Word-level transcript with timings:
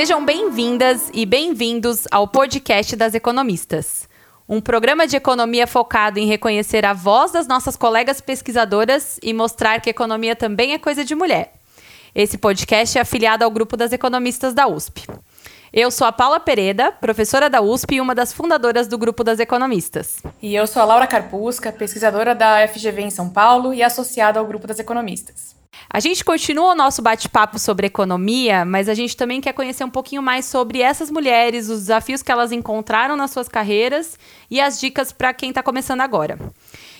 Sejam 0.00 0.24
bem-vindas 0.24 1.10
e 1.12 1.26
bem-vindos 1.26 2.08
ao 2.10 2.26
podcast 2.26 2.96
das 2.96 3.14
economistas. 3.14 4.08
Um 4.48 4.58
programa 4.58 5.06
de 5.06 5.14
economia 5.14 5.66
focado 5.66 6.18
em 6.18 6.26
reconhecer 6.26 6.86
a 6.86 6.94
voz 6.94 7.32
das 7.32 7.46
nossas 7.46 7.76
colegas 7.76 8.18
pesquisadoras 8.18 9.18
e 9.22 9.34
mostrar 9.34 9.78
que 9.78 9.90
economia 9.90 10.34
também 10.34 10.72
é 10.72 10.78
coisa 10.78 11.04
de 11.04 11.14
mulher. 11.14 11.52
Esse 12.14 12.38
podcast 12.38 12.96
é 12.96 13.02
afiliado 13.02 13.44
ao 13.44 13.50
grupo 13.50 13.76
das 13.76 13.92
economistas 13.92 14.54
da 14.54 14.66
USP. 14.66 15.06
Eu 15.70 15.90
sou 15.90 16.06
a 16.06 16.12
Paula 16.12 16.40
Pereda, 16.40 16.90
professora 16.92 17.50
da 17.50 17.60
USP 17.60 17.96
e 17.96 18.00
uma 18.00 18.14
das 18.14 18.32
fundadoras 18.32 18.88
do 18.88 18.96
grupo 18.96 19.22
das 19.22 19.38
economistas. 19.38 20.22
E 20.40 20.54
eu 20.54 20.66
sou 20.66 20.80
a 20.80 20.86
Laura 20.86 21.06
Carpusca, 21.06 21.70
pesquisadora 21.70 22.34
da 22.34 22.66
FGV 22.66 23.02
em 23.02 23.10
São 23.10 23.28
Paulo 23.28 23.74
e 23.74 23.82
associada 23.82 24.40
ao 24.40 24.46
grupo 24.46 24.66
das 24.66 24.78
economistas. 24.78 25.59
A 25.92 25.98
gente 25.98 26.24
continua 26.24 26.72
o 26.72 26.74
nosso 26.76 27.02
bate-papo 27.02 27.58
sobre 27.58 27.88
economia, 27.88 28.64
mas 28.64 28.88
a 28.88 28.94
gente 28.94 29.16
também 29.16 29.40
quer 29.40 29.52
conhecer 29.52 29.82
um 29.82 29.90
pouquinho 29.90 30.22
mais 30.22 30.44
sobre 30.44 30.80
essas 30.80 31.10
mulheres, 31.10 31.68
os 31.68 31.80
desafios 31.80 32.22
que 32.22 32.30
elas 32.30 32.52
encontraram 32.52 33.16
nas 33.16 33.32
suas 33.32 33.48
carreiras 33.48 34.16
e 34.48 34.60
as 34.60 34.78
dicas 34.78 35.10
para 35.10 35.34
quem 35.34 35.48
está 35.48 35.64
começando 35.64 36.00
agora. 36.00 36.38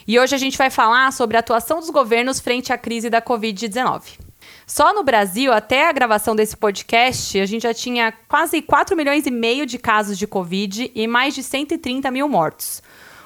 E 0.09 0.19
hoje 0.19 0.35
a 0.35 0.39
gente 0.39 0.59
vai 0.59 0.71
falar 0.71 1.13
sobre 1.13 1.37
a 1.37 1.41
atuação 1.41 1.79
dos 1.79 1.89
governos 1.89 2.41
frente 2.41 2.73
à 2.73 2.79
crise 2.79 3.09
da 3.09 3.23
Covid-19. 3.23 4.19
Só 4.67 4.93
no 4.93 5.05
Brasil, 5.05 5.53
até 5.53 5.89
a 5.89 5.93
gravação 5.93 6.35
desse 6.35 6.57
podcast, 6.57 7.39
a 7.39 7.47
gente 7.47 7.63
já 7.63 7.75
tinha 7.75 8.13
quase 8.29 8.61
4 8.61 8.97
milhões 8.97 9.25
e 9.25 9.31
meio 9.31 9.67
de 9.67 9.79
casos 9.79 10.19
de 10.19 10.27
Covid 10.27 10.91
e 10.93 11.07
mais 11.07 11.35
de 11.35 11.45
130 11.45 12.11
mil 12.11 12.29
mortos. 12.29 12.83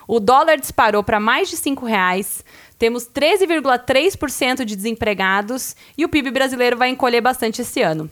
O 0.07 0.21
dólar 0.21 0.57
disparou 0.57 1.03
para 1.03 1.19
mais 1.19 1.49
de 1.49 1.57
R$ 1.57 1.77
reais, 1.87 2.45
temos 2.79 3.09
13,3% 3.09 4.65
de 4.65 4.77
desempregados 4.77 5.75
e 5.97 6.05
o 6.05 6.09
PIB 6.09 6.31
brasileiro 6.31 6.77
vai 6.77 6.91
encolher 6.91 7.21
bastante 7.21 7.63
esse 7.63 7.81
ano. 7.81 8.11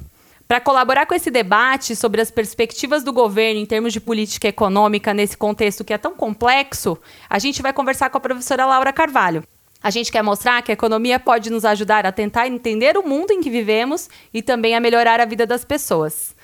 Para 0.49 0.61
colaborar 0.61 1.07
com 1.07 1.15
esse 1.15 1.31
debate 1.31 1.97
sobre 1.97 2.21
as 2.21 2.31
perspectivas 2.31 3.03
do 3.03 3.13
governo 3.13 3.61
em 3.61 3.67
termos 3.67 3.93
de 3.93 4.01
política 4.01 4.49
econômica 4.49 5.15
nesse 5.15 5.37
contexto 5.37 5.85
que 5.85 5.93
é 5.93 5.99
tão 5.99 6.15
complexo, 6.15 6.99
a 7.29 7.39
gente 7.39 7.63
vai 7.63 7.73
conversar 7.73 8.11
com 8.11 8.19
a 8.19 8.21
professora 8.21 8.67
Laura 8.67 8.93
Carvalho. 8.93 9.45
A 9.83 9.91
gente 9.91 10.13
quer 10.13 10.23
mostrar 10.23 10.63
que 10.63 10.71
a 10.71 10.75
economia 10.75 11.19
pode 11.19 11.51
nos 11.51 11.65
ajudar 11.65 12.07
a 12.07 12.13
tentar 12.13 12.47
entender 12.47 12.97
o 12.97 13.07
mundo 13.07 13.33
em 13.33 13.41
que 13.41 13.51
vivemos 13.51 14.09
e 14.33 14.41
também 14.41 14.75
a 14.77 14.81
melhorar 14.81 15.21
a 15.21 15.25
vida 15.25 15.45
das 15.47 15.65
pessoas. 15.65 16.37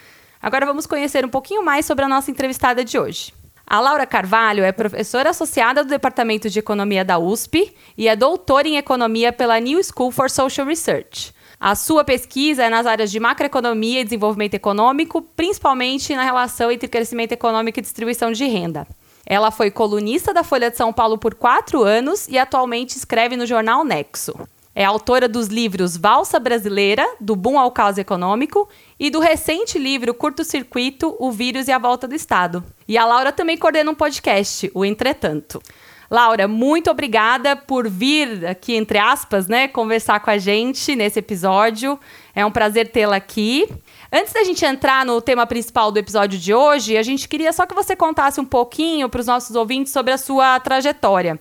Agora 0.43 0.67
vamos 0.67 0.87
conhecer 0.87 1.25
um 1.25 1.29
pouquinho 1.29 1.65
mais 1.65 1.87
sobre 1.87 2.05
a 2.05 2.09
nossa 2.09 2.31
entrevistada 2.31 2.85
de 2.85 2.99
hoje. 2.99 3.33
A 3.71 3.81
Laura 3.81 4.07
Carvalho 4.07 4.65
é 4.65 4.73
professora 4.73 5.29
associada 5.29 5.85
do 5.85 5.91
Departamento 5.91 6.49
de 6.49 6.59
Economia 6.59 7.05
da 7.05 7.19
USP 7.19 7.71
e 7.99 8.09
é 8.09 8.17
doutora 8.17 8.67
em 8.67 8.79
Economia 8.79 9.31
pela 9.31 9.61
New 9.61 9.79
School 9.85 10.11
for 10.11 10.31
Social 10.31 10.67
Research. 10.67 11.35
A 11.61 11.75
sua 11.75 12.03
pesquisa 12.03 12.65
é 12.65 12.71
nas 12.71 12.87
áreas 12.87 13.11
de 13.11 13.21
macroeconomia 13.21 14.01
e 14.01 14.05
desenvolvimento 14.05 14.55
econômico, 14.55 15.21
principalmente 15.21 16.17
na 16.17 16.23
relação 16.23 16.73
entre 16.73 16.89
crescimento 16.89 17.33
econômico 17.33 17.79
e 17.79 17.83
distribuição 17.83 18.33
de 18.33 18.47
renda. 18.47 18.87
Ela 19.27 19.51
foi 19.51 19.71
colunista 19.71 20.33
da 20.33 20.43
Folha 20.43 20.71
de 20.71 20.77
São 20.79 20.91
Paulo 20.91 21.19
por 21.19 21.35
quatro 21.35 21.83
anos 21.83 22.27
e 22.27 22.39
atualmente 22.39 22.97
escreve 22.97 23.37
no 23.37 23.45
jornal 23.45 23.85
Nexo. 23.85 24.33
É 24.79 24.85
autora 24.85 25.29
dos 25.29 25.49
livros 25.49 25.97
Valsa 25.97 26.39
Brasileira, 26.39 27.05
do 27.21 27.35
Boom 27.35 27.59
ao 27.59 27.73
Caos 27.73 27.99
Econômico, 27.99 28.69
e 28.97 29.11
do 29.11 29.19
recente 29.19 29.77
livro 29.77 30.15
Curto 30.15 30.45
Circuito, 30.45 31.17
O 31.19 31.33
Vírus 31.33 31.67
e 31.67 31.73
a 31.73 31.79
Volta 31.81 32.07
do 32.07 32.15
Estado. 32.15 32.63
E 32.87 32.97
a 32.97 33.05
Laura 33.05 33.33
também 33.33 33.59
coordena 33.59 33.91
um 33.91 33.95
podcast, 33.97 34.71
o 34.73 34.85
Entretanto. 34.85 35.61
Laura, 36.09 36.47
muito 36.47 36.93
obrigada 36.93 37.57
por 37.57 37.89
vir 37.89 38.47
aqui, 38.47 38.77
entre 38.77 38.99
aspas, 38.99 39.49
né, 39.49 39.67
conversar 39.67 40.21
com 40.21 40.31
a 40.31 40.39
gente 40.39 40.95
nesse 40.95 41.19
episódio. 41.19 41.99
É 42.33 42.47
um 42.47 42.51
prazer 42.53 42.93
tê-la 42.93 43.17
aqui. 43.17 43.69
Antes 44.13 44.33
da 44.33 44.45
gente 44.45 44.65
entrar 44.65 45.05
no 45.05 45.21
tema 45.21 45.45
principal 45.45 45.91
do 45.91 45.99
episódio 45.99 46.39
de 46.39 46.55
hoje, 46.55 46.97
a 46.97 47.03
gente 47.03 47.29
queria 47.29 47.53
só 47.53 47.67
que 47.67 47.75
você 47.75 47.97
contasse 47.97 48.41
um 48.41 48.45
pouquinho 48.45 49.09
para 49.09 49.21
os 49.21 49.27
nossos 49.27 49.57
ouvintes 49.57 49.93
sobre 49.93 50.13
a 50.13 50.19
sua 50.19 50.61
trajetória. 50.61 51.41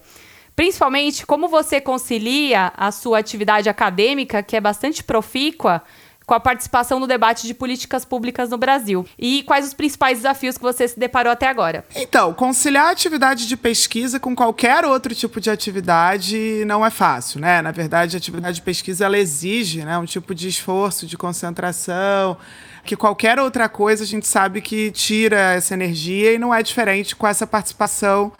Principalmente 0.58 1.24
como 1.24 1.48
você 1.48 1.80
concilia 1.80 2.74
a 2.76 2.92
sua 2.92 3.20
atividade 3.20 3.70
acadêmica, 3.70 4.42
que 4.42 4.56
é 4.56 4.60
bastante 4.60 5.04
profícua, 5.04 5.84
com 6.26 6.34
a 6.34 6.40
participação 6.40 7.00
no 7.00 7.06
debate 7.06 7.46
de 7.46 7.54
políticas 7.54 8.04
públicas 8.04 8.50
no 8.50 8.58
Brasil. 8.58 9.06
E 9.20 9.44
quais 9.44 9.68
os 9.68 9.76
principais 9.76 10.18
desafios 10.18 10.58
que 10.58 10.64
você 10.64 10.88
se 10.88 11.00
deparou 11.00 11.32
até 11.32 11.48
agora? 11.48 11.86
Então, 11.96 12.34
conciliar 12.34 12.88
a 12.88 12.90
atividade 12.90 13.48
de 13.48 13.56
pesquisa 13.56 14.20
com 14.20 14.36
qualquer 14.36 14.84
outro 14.84 15.14
tipo 15.14 15.40
de 15.40 15.52
atividade 15.52 16.64
não 16.66 16.84
é 16.84 16.90
fácil, 16.90 17.40
né? 17.40 17.62
Na 17.62 17.72
verdade, 17.72 18.16
a 18.16 18.18
atividade 18.18 18.56
de 18.56 18.64
pesquisa 18.64 19.06
ela 19.06 19.18
exige 19.20 19.86
né, 19.86 19.96
um 20.00 20.06
tipo 20.06 20.34
de 20.34 20.48
esforço, 20.48 21.06
de 21.06 21.16
concentração, 21.16 22.36
que 22.84 22.96
qualquer 22.96 23.38
outra 23.40 23.70
coisa 23.70 24.04
a 24.04 24.08
gente 24.08 24.26
sabe 24.26 24.60
que 24.60 24.90
tira 24.90 25.54
essa 25.54 25.76
energia 25.76 26.34
e 26.34 26.40
não 26.40 26.52
é 26.52 26.64
diferente 26.64 27.16
com 27.16 27.28
essa 27.28 27.46
participação 27.46 28.34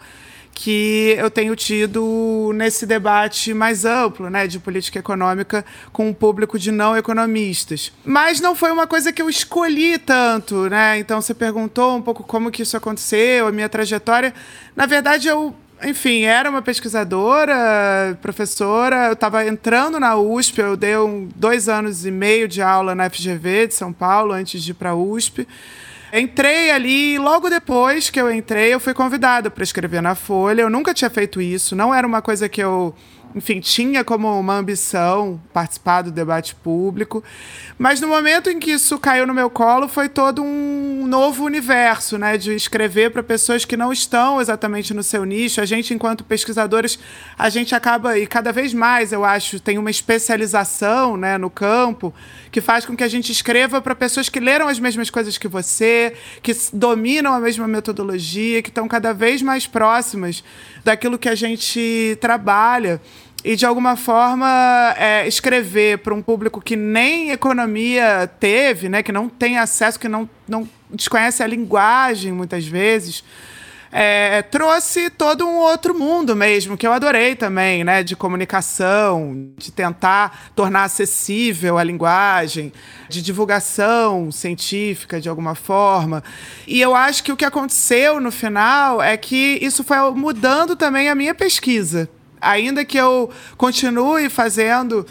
que 0.60 1.14
eu 1.16 1.30
tenho 1.30 1.54
tido 1.54 2.50
nesse 2.52 2.84
debate 2.84 3.54
mais 3.54 3.84
amplo, 3.84 4.28
né, 4.28 4.48
de 4.48 4.58
política 4.58 4.98
econômica 4.98 5.64
com 5.92 6.08
um 6.08 6.12
público 6.12 6.58
de 6.58 6.72
não 6.72 6.96
economistas. 6.96 7.92
Mas 8.04 8.40
não 8.40 8.56
foi 8.56 8.72
uma 8.72 8.84
coisa 8.84 9.12
que 9.12 9.22
eu 9.22 9.30
escolhi 9.30 9.98
tanto, 9.98 10.68
né? 10.68 10.98
Então 10.98 11.22
você 11.22 11.32
perguntou 11.32 11.96
um 11.96 12.02
pouco 12.02 12.24
como 12.24 12.50
que 12.50 12.62
isso 12.62 12.76
aconteceu, 12.76 13.46
a 13.46 13.52
minha 13.52 13.68
trajetória. 13.68 14.34
Na 14.74 14.84
verdade, 14.84 15.28
eu 15.28 15.54
enfim, 15.84 16.22
era 16.22 16.50
uma 16.50 16.60
pesquisadora, 16.60 18.18
professora. 18.20 19.06
Eu 19.06 19.12
estava 19.12 19.46
entrando 19.46 20.00
na 20.00 20.16
USP, 20.16 20.58
eu 20.58 20.76
dei 20.76 20.96
um, 20.96 21.28
dois 21.36 21.68
anos 21.68 22.04
e 22.04 22.10
meio 22.10 22.48
de 22.48 22.60
aula 22.60 22.96
na 22.96 23.08
FGV 23.08 23.68
de 23.68 23.74
São 23.74 23.92
Paulo 23.92 24.32
antes 24.32 24.60
de 24.60 24.72
ir 24.72 24.74
para 24.74 24.90
a 24.90 24.96
USP. 24.96 25.46
Entrei 26.12 26.70
ali 26.70 27.14
e 27.14 27.18
logo 27.18 27.50
depois 27.50 28.08
que 28.10 28.20
eu 28.20 28.32
entrei, 28.32 28.72
eu 28.72 28.80
fui 28.80 28.94
convidada 28.94 29.50
para 29.50 29.62
escrever 29.62 30.00
na 30.00 30.14
Folha. 30.14 30.62
Eu 30.62 30.70
nunca 30.70 30.94
tinha 30.94 31.10
feito 31.10 31.40
isso, 31.40 31.76
não 31.76 31.94
era 31.94 32.06
uma 32.06 32.22
coisa 32.22 32.48
que 32.48 32.62
eu 32.62 32.94
enfim, 33.34 33.60
tinha 33.60 34.02
como 34.02 34.28
uma 34.38 34.54
ambição 34.54 35.40
participar 35.52 36.02
do 36.02 36.10
debate 36.10 36.54
público. 36.54 37.22
Mas 37.78 38.00
no 38.00 38.08
momento 38.08 38.50
em 38.50 38.58
que 38.58 38.70
isso 38.70 38.98
caiu 38.98 39.26
no 39.26 39.34
meu 39.34 39.50
colo, 39.50 39.86
foi 39.86 40.08
todo 40.08 40.42
um 40.42 41.06
novo 41.06 41.44
universo, 41.44 42.16
né? 42.16 42.36
De 42.36 42.54
escrever 42.54 43.10
para 43.10 43.22
pessoas 43.22 43.64
que 43.64 43.76
não 43.76 43.92
estão 43.92 44.40
exatamente 44.40 44.94
no 44.94 45.02
seu 45.02 45.24
nicho. 45.24 45.60
A 45.60 45.66
gente, 45.66 45.92
enquanto 45.92 46.24
pesquisadores, 46.24 46.98
a 47.38 47.48
gente 47.48 47.74
acaba, 47.74 48.18
e 48.18 48.26
cada 48.26 48.52
vez 48.52 48.72
mais, 48.72 49.12
eu 49.12 49.24
acho, 49.24 49.60
tem 49.60 49.78
uma 49.78 49.90
especialização 49.90 51.16
né, 51.16 51.36
no 51.36 51.50
campo, 51.50 52.14
que 52.50 52.60
faz 52.60 52.86
com 52.86 52.96
que 52.96 53.04
a 53.04 53.08
gente 53.08 53.30
escreva 53.30 53.80
para 53.80 53.94
pessoas 53.94 54.28
que 54.28 54.40
leram 54.40 54.68
as 54.68 54.80
mesmas 54.80 55.10
coisas 55.10 55.36
que 55.36 55.48
você, 55.48 56.14
que 56.42 56.56
dominam 56.72 57.34
a 57.34 57.40
mesma 57.40 57.68
metodologia, 57.68 58.62
que 58.62 58.70
estão 58.70 58.88
cada 58.88 59.12
vez 59.12 59.42
mais 59.42 59.66
próximas 59.66 60.42
daquilo 60.84 61.18
que 61.18 61.28
a 61.28 61.34
gente 61.34 62.16
trabalha 62.20 63.00
e 63.44 63.54
de 63.54 63.64
alguma 63.64 63.96
forma 63.96 64.94
é, 64.96 65.26
escrever 65.26 65.98
para 65.98 66.12
um 66.12 66.22
público 66.22 66.60
que 66.60 66.74
nem 66.74 67.30
economia 67.30 68.28
teve, 68.40 68.88
né, 68.88 69.02
que 69.02 69.12
não 69.12 69.28
tem 69.28 69.58
acesso, 69.58 69.98
que 69.98 70.08
não, 70.08 70.28
não 70.46 70.68
desconhece 70.90 71.42
a 71.42 71.46
linguagem 71.46 72.32
muitas 72.32 72.66
vezes, 72.66 73.22
é, 73.90 74.42
trouxe 74.42 75.08
todo 75.08 75.46
um 75.46 75.56
outro 75.56 75.98
mundo 75.98 76.36
mesmo, 76.36 76.76
que 76.76 76.86
eu 76.86 76.92
adorei 76.92 77.34
também, 77.34 77.84
né, 77.84 78.02
de 78.02 78.14
comunicação, 78.14 79.50
de 79.56 79.72
tentar 79.72 80.50
tornar 80.54 80.84
acessível 80.84 81.78
a 81.78 81.84
linguagem, 81.84 82.72
de 83.08 83.22
divulgação 83.22 84.30
científica 84.30 85.20
de 85.20 85.28
alguma 85.28 85.54
forma. 85.54 86.22
E 86.66 86.80
eu 86.80 86.94
acho 86.94 87.22
que 87.22 87.32
o 87.32 87.36
que 87.36 87.44
aconteceu 87.44 88.20
no 88.20 88.30
final 88.30 89.00
é 89.00 89.16
que 89.16 89.58
isso 89.62 89.82
foi 89.82 89.96
mudando 90.10 90.76
também 90.76 91.08
a 91.08 91.14
minha 91.14 91.34
pesquisa 91.34 92.10
ainda 92.40 92.84
que 92.84 92.96
eu 92.96 93.30
continue 93.56 94.28
fazendo 94.28 95.06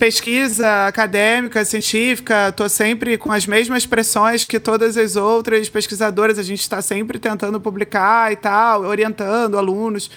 pesquisa 0.00 0.86
acadêmica, 0.86 1.62
científica, 1.62 2.48
estou 2.48 2.70
sempre 2.70 3.18
com 3.18 3.30
as 3.30 3.46
mesmas 3.46 3.84
pressões 3.84 4.44
que 4.44 4.58
todas 4.58 4.96
as 4.96 5.14
outras 5.14 5.68
pesquisadoras, 5.68 6.38
a 6.38 6.42
gente 6.42 6.60
está 6.60 6.80
sempre 6.80 7.18
tentando 7.18 7.60
publicar 7.60 8.32
e 8.32 8.36
tal, 8.36 8.84
orientando 8.84 9.58
alunos. 9.58 10.10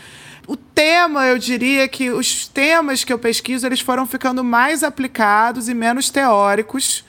O 0.48 0.56
tema, 0.56 1.26
eu 1.28 1.38
diria 1.38 1.86
que 1.90 2.10
os 2.10 2.48
temas 2.48 3.04
que 3.04 3.12
eu 3.12 3.20
pesquiso, 3.20 3.66
eles 3.66 3.82
foram 3.82 4.06
ficando 4.06 4.42
mais 4.42 4.84
aplicados 4.84 5.68
e 5.68 5.74
menos 5.74 6.10
teóricos. 6.10 7.04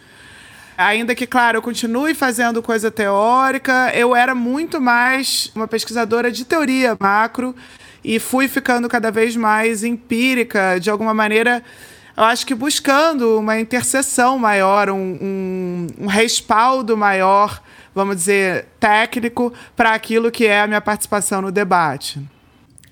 Ainda 0.76 1.14
que, 1.14 1.28
claro, 1.28 1.58
eu 1.58 1.62
continue 1.62 2.12
fazendo 2.12 2.60
coisa 2.60 2.90
teórica, 2.90 3.92
eu 3.94 4.16
era 4.16 4.34
muito 4.34 4.80
mais 4.80 5.48
uma 5.54 5.68
pesquisadora 5.68 6.32
de 6.32 6.44
teoria 6.44 6.96
macro 6.98 7.54
e 8.04 8.18
fui 8.18 8.46
ficando 8.46 8.88
cada 8.88 9.10
vez 9.10 9.34
mais 9.34 9.82
empírica, 9.82 10.78
de 10.78 10.90
alguma 10.90 11.14
maneira, 11.14 11.62
eu 12.16 12.22
acho 12.24 12.46
que 12.46 12.54
buscando 12.54 13.38
uma 13.38 13.58
interseção 13.58 14.38
maior, 14.38 14.90
um, 14.90 15.18
um, 15.20 15.86
um 16.00 16.06
respaldo 16.06 16.96
maior, 16.96 17.60
vamos 17.94 18.16
dizer, 18.16 18.66
técnico, 18.78 19.52
para 19.74 19.94
aquilo 19.94 20.30
que 20.30 20.46
é 20.46 20.60
a 20.60 20.66
minha 20.66 20.80
participação 20.80 21.42
no 21.42 21.50
debate. 21.50 22.20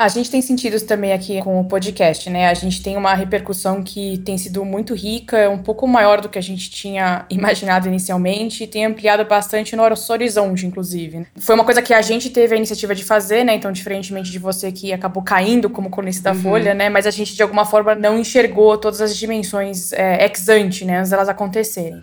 A 0.02 0.08
gente 0.08 0.28
tem 0.28 0.42
sentido 0.42 0.80
também 0.84 1.12
aqui 1.12 1.40
com 1.42 1.60
o 1.60 1.64
podcast, 1.64 2.28
né? 2.28 2.48
A 2.48 2.54
gente 2.54 2.82
tem 2.82 2.96
uma 2.96 3.14
repercussão 3.14 3.84
que 3.84 4.18
tem 4.18 4.36
sido 4.36 4.64
muito 4.64 4.94
rica, 4.94 5.48
um 5.48 5.58
pouco 5.58 5.86
maior 5.86 6.20
do 6.20 6.28
que 6.28 6.36
a 6.36 6.42
gente 6.42 6.68
tinha 6.70 7.24
imaginado 7.30 7.86
inicialmente, 7.86 8.64
e 8.64 8.66
tem 8.66 8.84
ampliado 8.84 9.24
bastante 9.24 9.76
no 9.76 9.88
nosso 9.88 10.12
horizonte, 10.12 10.66
inclusive. 10.66 11.24
Foi 11.36 11.54
uma 11.54 11.64
coisa 11.64 11.80
que 11.80 11.94
a 11.94 12.02
gente 12.02 12.30
teve 12.30 12.52
a 12.52 12.56
iniciativa 12.56 12.96
de 12.96 13.04
fazer, 13.04 13.44
né? 13.44 13.54
Então, 13.54 13.70
diferentemente 13.70 14.32
de 14.32 14.40
você 14.40 14.72
que 14.72 14.92
acabou 14.92 15.22
caindo 15.22 15.70
como 15.70 15.88
colunista 15.88 16.24
da 16.24 16.32
uhum. 16.32 16.42
Folha, 16.42 16.74
né? 16.74 16.88
Mas 16.88 17.06
a 17.06 17.10
gente, 17.10 17.36
de 17.36 17.42
alguma 17.42 17.64
forma, 17.64 17.94
não 17.94 18.18
enxergou 18.18 18.76
todas 18.76 19.00
as 19.00 19.16
dimensões 19.16 19.92
é, 19.92 20.24
ex 20.24 20.48
ante, 20.48 20.84
né? 20.84 20.98
Antes 20.98 21.10
delas 21.10 21.28
acontecerem. 21.28 22.02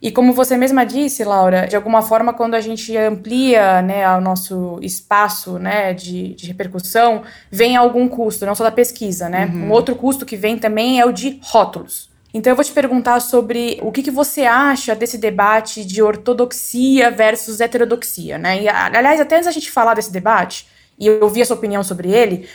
E 0.00 0.10
como 0.10 0.32
você 0.32 0.56
mesma 0.56 0.84
disse, 0.84 1.24
Laura, 1.24 1.66
de 1.66 1.74
alguma 1.74 2.02
forma, 2.02 2.32
quando 2.34 2.54
a 2.54 2.60
gente 2.60 2.96
amplia 2.96 3.80
né, 3.82 4.08
o 4.16 4.20
nosso 4.20 4.78
espaço 4.82 5.58
né, 5.58 5.94
de, 5.94 6.34
de 6.34 6.46
repercussão, 6.46 7.22
vem 7.50 7.76
algum 7.76 8.06
custo, 8.08 8.44
não 8.44 8.54
só 8.54 8.64
da 8.64 8.70
pesquisa, 8.70 9.28
né? 9.28 9.46
Uhum. 9.46 9.66
Um 9.66 9.70
outro 9.70 9.94
custo 9.96 10.26
que 10.26 10.36
vem 10.36 10.58
também 10.58 11.00
é 11.00 11.06
o 11.06 11.12
de 11.12 11.40
rótulos. 11.42 12.10
Então 12.36 12.50
eu 12.50 12.56
vou 12.56 12.64
te 12.64 12.72
perguntar 12.72 13.20
sobre 13.20 13.78
o 13.80 13.90
que, 13.90 14.02
que 14.02 14.10
você 14.10 14.42
acha 14.42 14.94
desse 14.94 15.16
debate 15.16 15.82
de 15.82 16.02
ortodoxia 16.02 17.10
versus 17.10 17.60
heterodoxia, 17.60 18.36
né? 18.36 18.62
E, 18.62 18.68
aliás, 18.68 19.18
até 19.18 19.36
antes 19.36 19.46
da 19.46 19.52
gente 19.52 19.70
falar 19.70 19.94
desse 19.94 20.12
debate, 20.12 20.66
e 20.98 21.06
eu 21.06 21.22
ouvi 21.22 21.40
a 21.40 21.46
sua 21.46 21.56
opinião 21.56 21.82
sobre 21.82 22.10
ele, 22.10 22.46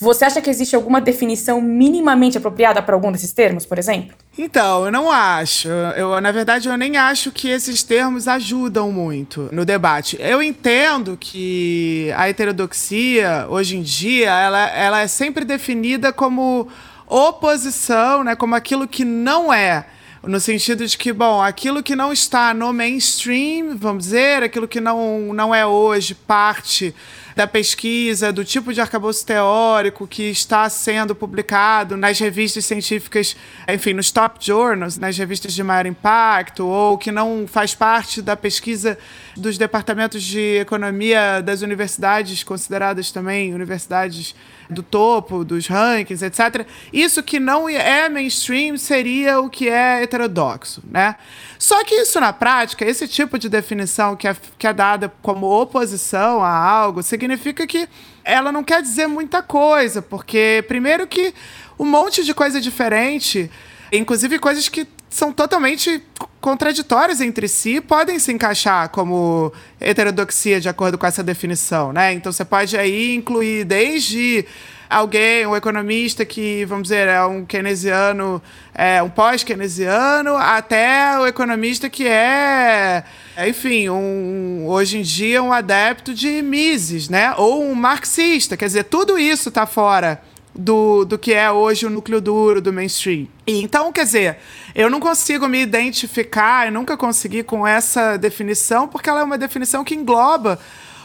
você 0.00 0.24
acha 0.24 0.40
que 0.40 0.48
existe 0.48 0.74
alguma 0.74 0.98
definição 0.98 1.60
minimamente 1.60 2.38
apropriada 2.38 2.80
para 2.80 2.94
algum 2.94 3.12
desses 3.12 3.32
termos, 3.32 3.66
por 3.66 3.78
exemplo? 3.78 4.16
Então, 4.38 4.86
eu 4.86 4.90
não 4.90 5.10
acho. 5.10 5.68
Eu, 5.68 6.18
na 6.22 6.32
verdade, 6.32 6.68
eu 6.68 6.76
nem 6.78 6.96
acho 6.96 7.30
que 7.30 7.48
esses 7.48 7.82
termos 7.82 8.26
ajudam 8.26 8.90
muito 8.90 9.50
no 9.52 9.64
debate. 9.64 10.16
Eu 10.18 10.42
entendo 10.42 11.18
que 11.20 12.10
a 12.16 12.30
heterodoxia, 12.30 13.46
hoje 13.50 13.76
em 13.76 13.82
dia, 13.82 14.30
ela, 14.30 14.68
ela 14.70 15.00
é 15.02 15.06
sempre 15.06 15.44
definida 15.44 16.12
como 16.14 16.66
oposição, 17.06 18.24
né, 18.24 18.34
como 18.34 18.54
aquilo 18.54 18.88
que 18.88 19.04
não 19.04 19.52
é 19.52 19.84
no 20.22 20.38
sentido 20.38 20.86
de 20.86 20.98
que, 20.98 21.12
bom, 21.12 21.42
aquilo 21.42 21.82
que 21.82 21.96
não 21.96 22.12
está 22.12 22.52
no 22.52 22.72
mainstream, 22.72 23.76
vamos 23.76 24.04
dizer, 24.04 24.42
aquilo 24.42 24.68
que 24.68 24.80
não, 24.80 25.32
não 25.32 25.54
é 25.54 25.64
hoje 25.64 26.14
parte 26.14 26.94
da 27.34 27.46
pesquisa, 27.46 28.32
do 28.32 28.44
tipo 28.44 28.72
de 28.72 28.80
arcabouço 28.80 29.24
teórico 29.24 30.06
que 30.06 30.24
está 30.24 30.68
sendo 30.68 31.14
publicado 31.14 31.96
nas 31.96 32.18
revistas 32.18 32.64
científicas, 32.64 33.36
enfim, 33.68 33.92
nos 33.92 34.10
top 34.10 34.44
journals, 34.44 34.98
nas 34.98 35.16
revistas 35.16 35.52
de 35.52 35.62
maior 35.62 35.86
impacto, 35.86 36.66
ou 36.66 36.98
que 36.98 37.12
não 37.12 37.46
faz 37.46 37.74
parte 37.74 38.20
da 38.20 38.36
pesquisa 38.36 38.98
dos 39.36 39.56
departamentos 39.56 40.22
de 40.22 40.58
economia 40.58 41.40
das 41.40 41.62
universidades, 41.62 42.42
consideradas 42.42 43.10
também 43.10 43.54
universidades 43.54 44.34
do 44.68 44.82
topo, 44.82 45.44
dos 45.44 45.66
rankings, 45.66 46.22
etc. 46.22 46.66
Isso 46.92 47.22
que 47.22 47.40
não 47.40 47.68
é 47.68 48.08
mainstream 48.08 48.76
seria 48.76 49.40
o 49.40 49.50
que 49.50 49.68
é 49.68 50.02
heterodoxo, 50.02 50.82
né? 50.88 51.16
Só 51.58 51.84
que 51.84 51.94
isso 51.94 52.20
na 52.20 52.32
prática, 52.32 52.84
esse 52.84 53.06
tipo 53.08 53.38
de 53.38 53.48
definição 53.48 54.16
que 54.16 54.28
é, 54.28 54.36
que 54.58 54.66
é 54.66 54.72
dada 54.72 55.12
como 55.20 55.46
oposição 55.46 56.42
a 56.42 56.52
algo, 56.52 57.02
significa 57.02 57.66
que 57.66 57.88
ela 58.24 58.52
não 58.52 58.62
quer 58.62 58.80
dizer 58.82 59.06
muita 59.06 59.42
coisa, 59.42 60.00
porque 60.00 60.64
primeiro 60.68 61.06
que 61.06 61.34
um 61.78 61.84
monte 61.84 62.24
de 62.24 62.32
coisa 62.32 62.60
diferente, 62.60 63.50
inclusive 63.92 64.38
coisas 64.38 64.68
que 64.68 64.86
são 65.08 65.32
totalmente 65.32 66.00
contraditórias 66.40 67.20
entre 67.20 67.46
si, 67.46 67.80
podem 67.80 68.18
se 68.18 68.32
encaixar 68.32 68.88
como 68.88 69.52
heterodoxia 69.80 70.60
de 70.60 70.68
acordo 70.68 70.96
com 70.96 71.06
essa 71.06 71.22
definição, 71.22 71.92
né? 71.92 72.12
Então 72.12 72.32
você 72.32 72.44
pode 72.44 72.76
aí 72.76 73.14
incluir 73.14 73.64
desde 73.64 74.46
alguém, 74.88 75.46
um 75.46 75.54
economista 75.54 76.24
que, 76.24 76.64
vamos 76.64 76.84
dizer, 76.84 77.06
é 77.06 77.22
um 77.24 77.44
keynesiano, 77.44 78.42
é, 78.74 79.00
um 79.02 79.08
pós-keynesiano, 79.08 80.34
até 80.36 81.16
o 81.18 81.26
economista 81.26 81.88
que 81.88 82.08
é, 82.08 83.04
enfim, 83.46 83.88
um, 83.88 84.64
hoje 84.66 84.98
em 84.98 85.02
dia 85.02 85.42
um 85.42 85.52
adepto 85.52 86.12
de 86.12 86.42
Mises, 86.42 87.08
né? 87.08 87.34
Ou 87.36 87.62
um 87.62 87.74
marxista. 87.74 88.56
Quer 88.56 88.66
dizer, 88.66 88.84
tudo 88.84 89.18
isso 89.18 89.50
está 89.50 89.66
fora 89.66 90.20
do, 90.54 91.04
do 91.04 91.18
que 91.18 91.32
é 91.32 91.50
hoje 91.50 91.86
o 91.86 91.90
núcleo 91.90 92.20
duro 92.20 92.60
do 92.60 92.72
mainstream. 92.72 93.28
E, 93.46 93.62
então, 93.62 93.92
quer 93.92 94.04
dizer, 94.04 94.38
eu 94.74 94.90
não 94.90 95.00
consigo 95.00 95.48
me 95.48 95.60
identificar, 95.60 96.66
eu 96.66 96.72
nunca 96.72 96.96
consegui 96.96 97.42
com 97.42 97.66
essa 97.66 98.16
definição, 98.16 98.88
porque 98.88 99.08
ela 99.08 99.20
é 99.20 99.24
uma 99.24 99.38
definição 99.38 99.84
que 99.84 99.94
engloba 99.94 100.58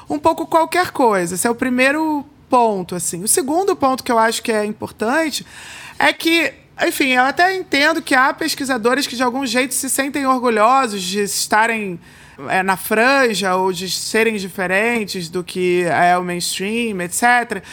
um 0.10 0.20
pouco 0.20 0.46
qualquer 0.46 0.92
coisa. 0.92 1.36
Esse 1.36 1.48
é 1.48 1.50
o 1.50 1.56
primeiro 1.56 2.26
ponto, 2.50 2.96
assim. 2.96 3.24
O 3.24 3.28
segundo 3.28 3.76
ponto 3.76 4.04
que 4.04 4.12
eu 4.12 4.20
acho 4.20 4.42
que 4.42 4.52
é 4.52 4.66
importante 4.66 5.46
é 5.98 6.12
que, 6.12 6.54
enfim, 6.86 7.10
eu 7.10 7.24
até 7.24 7.56
entendo 7.56 8.02
que 8.02 8.16
há 8.16 8.34
pesquisadores 8.34 9.08
que 9.08 9.16
de 9.16 9.24
algum 9.24 9.46
jeito 9.46 9.74
se 9.74 9.90
sentem 9.90 10.26
orgulhosos 10.26 11.02
de 11.02 11.22
estarem 11.22 12.00
é, 12.50 12.62
na 12.64 12.78
franja 12.78 13.56
ou 13.56 13.72
de 13.72 13.90
serem 13.90 14.36
diferentes 14.36 15.30
do 15.30 15.44
que 15.44 15.84
é 15.84 16.18
o 16.18 16.24
mainstream, 16.24 17.02
etc. 17.02 17.64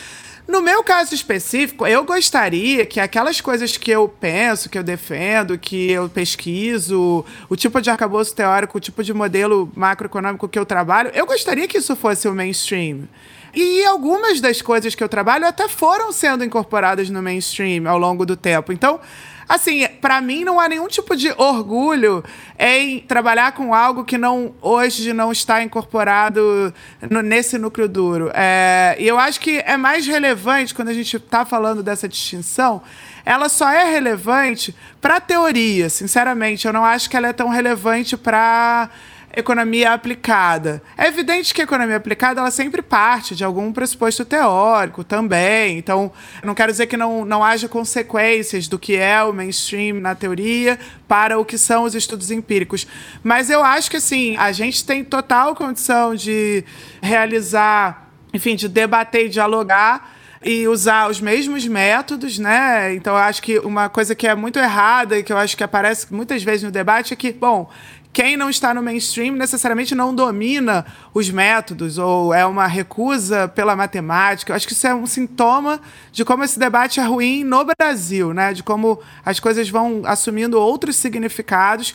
No 0.52 0.60
meu 0.60 0.84
caso 0.84 1.14
específico, 1.14 1.86
eu 1.86 2.04
gostaria 2.04 2.84
que 2.84 3.00
aquelas 3.00 3.40
coisas 3.40 3.78
que 3.78 3.90
eu 3.90 4.06
penso, 4.06 4.68
que 4.68 4.76
eu 4.76 4.82
defendo, 4.82 5.56
que 5.56 5.90
eu 5.90 6.10
pesquiso, 6.10 7.24
o 7.48 7.56
tipo 7.56 7.80
de 7.80 7.88
arcabouço 7.88 8.34
teórico, 8.34 8.76
o 8.76 8.80
tipo 8.80 9.02
de 9.02 9.14
modelo 9.14 9.72
macroeconômico 9.74 10.46
que 10.46 10.58
eu 10.58 10.66
trabalho, 10.66 11.10
eu 11.14 11.24
gostaria 11.24 11.66
que 11.66 11.78
isso 11.78 11.96
fosse 11.96 12.28
o 12.28 12.34
mainstream. 12.34 13.08
E 13.54 13.84
algumas 13.84 14.40
das 14.40 14.62
coisas 14.62 14.94
que 14.94 15.04
eu 15.04 15.08
trabalho 15.08 15.46
até 15.46 15.68
foram 15.68 16.10
sendo 16.10 16.42
incorporadas 16.42 17.10
no 17.10 17.22
mainstream 17.22 17.86
ao 17.86 17.98
longo 17.98 18.24
do 18.24 18.34
tempo. 18.34 18.72
Então, 18.72 18.98
assim, 19.46 19.86
para 20.00 20.20
mim 20.22 20.42
não 20.42 20.58
há 20.58 20.66
nenhum 20.66 20.88
tipo 20.88 21.14
de 21.14 21.30
orgulho 21.36 22.24
em 22.58 23.00
trabalhar 23.00 23.52
com 23.52 23.74
algo 23.74 24.04
que 24.04 24.16
não 24.16 24.54
hoje 24.62 25.12
não 25.12 25.30
está 25.30 25.62
incorporado 25.62 26.72
no, 27.10 27.20
nesse 27.20 27.58
núcleo 27.58 27.88
duro. 27.88 28.30
É, 28.32 28.96
e 28.98 29.06
eu 29.06 29.18
acho 29.18 29.38
que 29.38 29.58
é 29.66 29.76
mais 29.76 30.06
relevante 30.06 30.74
quando 30.74 30.88
a 30.88 30.94
gente 30.94 31.16
está 31.16 31.44
falando 31.44 31.82
dessa 31.82 32.08
distinção. 32.08 32.80
Ela 33.24 33.50
só 33.50 33.70
é 33.70 33.84
relevante 33.84 34.74
para 35.00 35.20
teoria, 35.20 35.90
sinceramente. 35.90 36.66
Eu 36.66 36.72
não 36.72 36.84
acho 36.84 37.10
que 37.10 37.16
ela 37.16 37.28
é 37.28 37.32
tão 37.34 37.48
relevante 37.48 38.16
para 38.16 38.88
economia 39.34 39.92
aplicada. 39.92 40.82
É 40.96 41.06
evidente 41.06 41.54
que 41.54 41.60
a 41.60 41.64
economia 41.64 41.96
aplicada 41.96 42.40
ela 42.40 42.50
sempre 42.50 42.82
parte 42.82 43.34
de 43.34 43.44
algum 43.44 43.72
pressuposto 43.72 44.24
teórico 44.24 45.02
também. 45.02 45.78
Então, 45.78 46.12
não 46.44 46.54
quero 46.54 46.70
dizer 46.70 46.86
que 46.86 46.96
não, 46.96 47.24
não 47.24 47.42
haja 47.42 47.68
consequências 47.68 48.68
do 48.68 48.78
que 48.78 48.96
é 48.96 49.22
o 49.22 49.32
mainstream 49.32 50.00
na 50.00 50.14
teoria 50.14 50.78
para 51.08 51.38
o 51.38 51.44
que 51.44 51.56
são 51.56 51.84
os 51.84 51.94
estudos 51.94 52.30
empíricos. 52.30 52.86
Mas 53.22 53.48
eu 53.48 53.64
acho 53.64 53.90
que 53.90 53.96
assim, 53.96 54.36
a 54.36 54.52
gente 54.52 54.84
tem 54.84 55.02
total 55.02 55.54
condição 55.54 56.14
de 56.14 56.64
realizar, 57.00 58.10
enfim, 58.34 58.54
de 58.54 58.68
debater 58.68 59.26
e 59.26 59.28
dialogar 59.28 60.12
e 60.44 60.66
usar 60.66 61.08
os 61.08 61.20
mesmos 61.20 61.66
métodos, 61.66 62.38
né? 62.38 62.94
Então, 62.94 63.14
eu 63.14 63.20
acho 63.20 63.40
que 63.40 63.58
uma 63.60 63.88
coisa 63.88 64.14
que 64.14 64.26
é 64.26 64.34
muito 64.34 64.58
errada 64.58 65.16
e 65.18 65.22
que 65.22 65.32
eu 65.32 65.38
acho 65.38 65.56
que 65.56 65.62
aparece 65.62 66.12
muitas 66.12 66.42
vezes 66.42 66.64
no 66.64 66.70
debate 66.70 67.12
é 67.12 67.16
que, 67.16 67.32
bom, 67.32 67.70
quem 68.12 68.36
não 68.36 68.50
está 68.50 68.74
no 68.74 68.82
mainstream 68.82 69.34
necessariamente 69.34 69.94
não 69.94 70.14
domina 70.14 70.84
os 71.14 71.30
métodos 71.30 71.96
ou 71.96 72.34
é 72.34 72.44
uma 72.44 72.66
recusa 72.66 73.48
pela 73.48 73.74
matemática. 73.74 74.52
Eu 74.52 74.56
acho 74.56 74.66
que 74.66 74.74
isso 74.74 74.86
é 74.86 74.94
um 74.94 75.06
sintoma 75.06 75.80
de 76.12 76.24
como 76.24 76.44
esse 76.44 76.58
debate 76.58 77.00
é 77.00 77.04
ruim 77.04 77.42
no 77.42 77.64
Brasil, 77.64 78.34
né? 78.34 78.52
De 78.52 78.62
como 78.62 79.00
as 79.24 79.40
coisas 79.40 79.68
vão 79.70 80.02
assumindo 80.04 80.60
outros 80.60 80.96
significados 80.96 81.94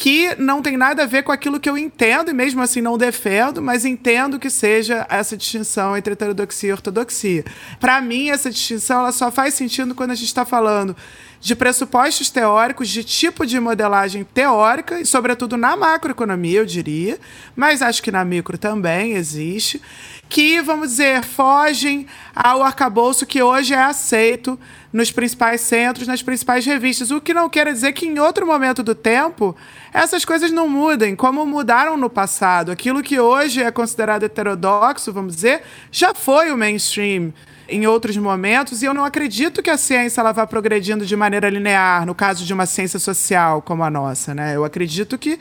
que 0.00 0.34
não 0.36 0.62
tem 0.62 0.78
nada 0.78 1.02
a 1.02 1.06
ver 1.06 1.22
com 1.22 1.30
aquilo 1.30 1.60
que 1.60 1.68
eu 1.68 1.76
entendo 1.76 2.30
e 2.30 2.32
mesmo 2.32 2.62
assim 2.62 2.80
não 2.80 2.96
defendo, 2.96 3.60
mas 3.60 3.84
entendo 3.84 4.38
que 4.38 4.48
seja 4.48 5.06
essa 5.10 5.36
distinção 5.36 5.94
entre 5.94 6.14
heterodoxia 6.14 6.70
e 6.70 6.72
ortodoxia. 6.72 7.44
Para 7.78 8.00
mim, 8.00 8.30
essa 8.30 8.50
distinção 8.50 9.00
ela 9.00 9.12
só 9.12 9.30
faz 9.30 9.52
sentido 9.52 9.94
quando 9.94 10.12
a 10.12 10.14
gente 10.14 10.28
está 10.28 10.46
falando 10.46 10.96
de 11.38 11.54
pressupostos 11.54 12.30
teóricos, 12.30 12.88
de 12.88 13.04
tipo 13.04 13.44
de 13.44 13.60
modelagem 13.60 14.24
teórica, 14.24 14.98
e 14.98 15.04
sobretudo 15.04 15.58
na 15.58 15.76
macroeconomia, 15.76 16.60
eu 16.60 16.66
diria, 16.66 17.18
mas 17.54 17.82
acho 17.82 18.02
que 18.02 18.10
na 18.10 18.24
micro 18.24 18.56
também 18.56 19.12
existe, 19.12 19.82
que, 20.30 20.62
vamos 20.62 20.90
dizer, 20.90 21.22
fogem 21.22 22.06
ao 22.34 22.62
arcabouço 22.62 23.26
que 23.26 23.42
hoje 23.42 23.74
é 23.74 23.82
aceito 23.82 24.58
nos 24.92 25.12
principais 25.12 25.60
centros, 25.60 26.06
nas 26.06 26.22
principais 26.22 26.66
revistas. 26.66 27.10
O 27.10 27.20
que 27.20 27.32
não 27.32 27.48
quer 27.48 27.72
dizer 27.72 27.92
que 27.92 28.06
em 28.06 28.18
outro 28.18 28.46
momento 28.46 28.82
do 28.82 28.94
tempo 28.94 29.56
essas 29.92 30.24
coisas 30.24 30.50
não 30.50 30.68
mudem, 30.68 31.14
como 31.14 31.44
mudaram 31.46 31.96
no 31.96 32.10
passado. 32.10 32.72
Aquilo 32.72 33.02
que 33.02 33.18
hoje 33.18 33.62
é 33.62 33.70
considerado 33.70 34.24
heterodoxo, 34.24 35.12
vamos 35.12 35.36
dizer, 35.36 35.62
já 35.90 36.14
foi 36.14 36.50
o 36.50 36.56
mainstream 36.56 37.32
em 37.68 37.86
outros 37.86 38.16
momentos, 38.16 38.82
e 38.82 38.86
eu 38.86 38.92
não 38.92 39.04
acredito 39.04 39.62
que 39.62 39.70
a 39.70 39.76
ciência 39.76 40.20
ela 40.20 40.32
vá 40.32 40.44
progredindo 40.44 41.06
de 41.06 41.14
maneira 41.14 41.48
linear, 41.48 42.04
no 42.04 42.16
caso 42.16 42.44
de 42.44 42.52
uma 42.52 42.66
ciência 42.66 42.98
social 42.98 43.62
como 43.62 43.84
a 43.84 43.90
nossa. 43.90 44.34
Né? 44.34 44.56
Eu 44.56 44.64
acredito 44.64 45.16
que 45.16 45.38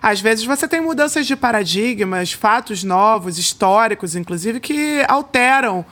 às 0.00 0.20
vezes 0.20 0.44
você 0.44 0.68
tem 0.68 0.80
mudanças 0.80 1.26
de 1.26 1.34
paradigmas, 1.34 2.32
fatos 2.32 2.84
novos, 2.84 3.38
históricos, 3.38 4.14
inclusive, 4.14 4.60
que 4.60 5.02
alteram 5.08 5.84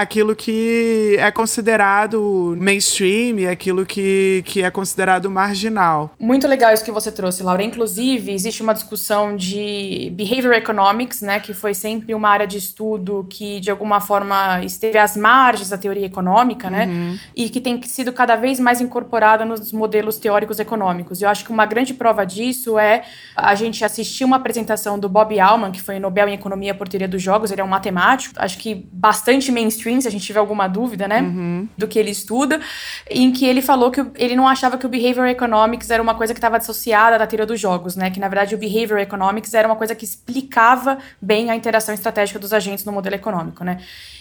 aquilo 0.00 0.36
que 0.36 1.16
é 1.18 1.30
considerado 1.30 2.56
mainstream, 2.58 3.50
aquilo 3.50 3.84
que, 3.84 4.42
que 4.44 4.62
é 4.62 4.70
considerado 4.70 5.30
marginal. 5.30 6.10
Muito 6.18 6.46
legal 6.46 6.72
isso 6.72 6.84
que 6.84 6.90
você 6.90 7.10
trouxe, 7.10 7.42
Laura. 7.42 7.62
Inclusive, 7.62 8.32
existe 8.32 8.62
uma 8.62 8.74
discussão 8.74 9.36
de 9.36 10.12
behavior 10.14 10.54
economics, 10.54 11.22
né, 11.22 11.40
que 11.40 11.54
foi 11.54 11.74
sempre 11.74 12.14
uma 12.14 12.28
área 12.28 12.46
de 12.46 12.58
estudo 12.58 13.26
que, 13.28 13.60
de 13.60 13.70
alguma 13.70 14.00
forma, 14.00 14.62
esteve 14.64 14.98
às 14.98 15.16
margens 15.16 15.70
da 15.70 15.78
teoria 15.78 16.06
econômica, 16.06 16.68
né, 16.68 16.86
uhum. 16.86 17.18
e 17.34 17.48
que 17.48 17.60
tem 17.60 17.80
sido 17.82 18.12
cada 18.12 18.36
vez 18.36 18.60
mais 18.60 18.80
incorporada 18.80 19.44
nos 19.44 19.72
modelos 19.72 20.18
teóricos 20.18 20.58
econômicos. 20.58 21.22
Eu 21.22 21.28
acho 21.28 21.44
que 21.44 21.50
uma 21.50 21.66
grande 21.66 21.94
prova 21.94 22.24
disso 22.24 22.78
é 22.78 23.04
a 23.34 23.54
gente 23.54 23.84
assistir 23.84 24.24
uma 24.24 24.36
apresentação 24.36 24.98
do 24.98 25.08
Bob 25.08 25.38
Allman, 25.38 25.72
que 25.72 25.82
foi 25.82 25.98
Nobel 25.98 26.28
em 26.28 26.34
Economia 26.34 26.74
por 26.74 26.88
Teoria 26.88 27.08
dos 27.08 27.22
Jogos, 27.22 27.50
ele 27.50 27.60
é 27.60 27.64
um 27.64 27.68
matemático, 27.68 28.34
acho 28.38 28.58
que 28.58 28.86
bastante 28.92 29.50
mainstream, 29.50 29.85
se 30.00 30.08
a 30.08 30.10
gente 30.10 30.24
tiver 30.24 30.38
alguma 30.38 30.68
dúvida, 30.68 31.06
né, 31.08 31.20
uhum. 31.20 31.68
do 31.76 31.86
que 31.86 31.98
ele 31.98 32.10
estuda, 32.10 32.60
em 33.08 33.32
que 33.32 33.46
ele 33.46 33.62
falou 33.62 33.90
que 33.90 34.04
ele 34.16 34.34
não 34.34 34.46
achava 34.48 34.76
que 34.76 34.86
o 34.86 34.88
behavior 34.88 35.26
economics 35.26 35.90
era 35.90 36.02
uma 36.02 36.14
coisa 36.14 36.34
que 36.34 36.38
estava 36.38 36.56
associada 36.56 37.22
à 37.22 37.26
teoria 37.26 37.46
dos 37.46 37.60
jogos, 37.60 37.96
né, 37.96 38.10
que 38.10 38.20
na 38.20 38.28
verdade 38.28 38.54
o 38.54 38.58
behavior 38.58 38.98
economics 38.98 39.54
era 39.54 39.66
uma 39.66 39.76
coisa 39.76 39.94
que 39.94 40.04
explicava 40.04 40.98
bem 41.20 41.50
a 41.50 41.56
interação 41.56 41.94
estratégica 41.94 42.38
dos 42.38 42.52
agentes 42.52 42.84
no 42.84 42.92
modelo 42.92 43.14
econômico, 43.14 43.64
né. 43.64 43.78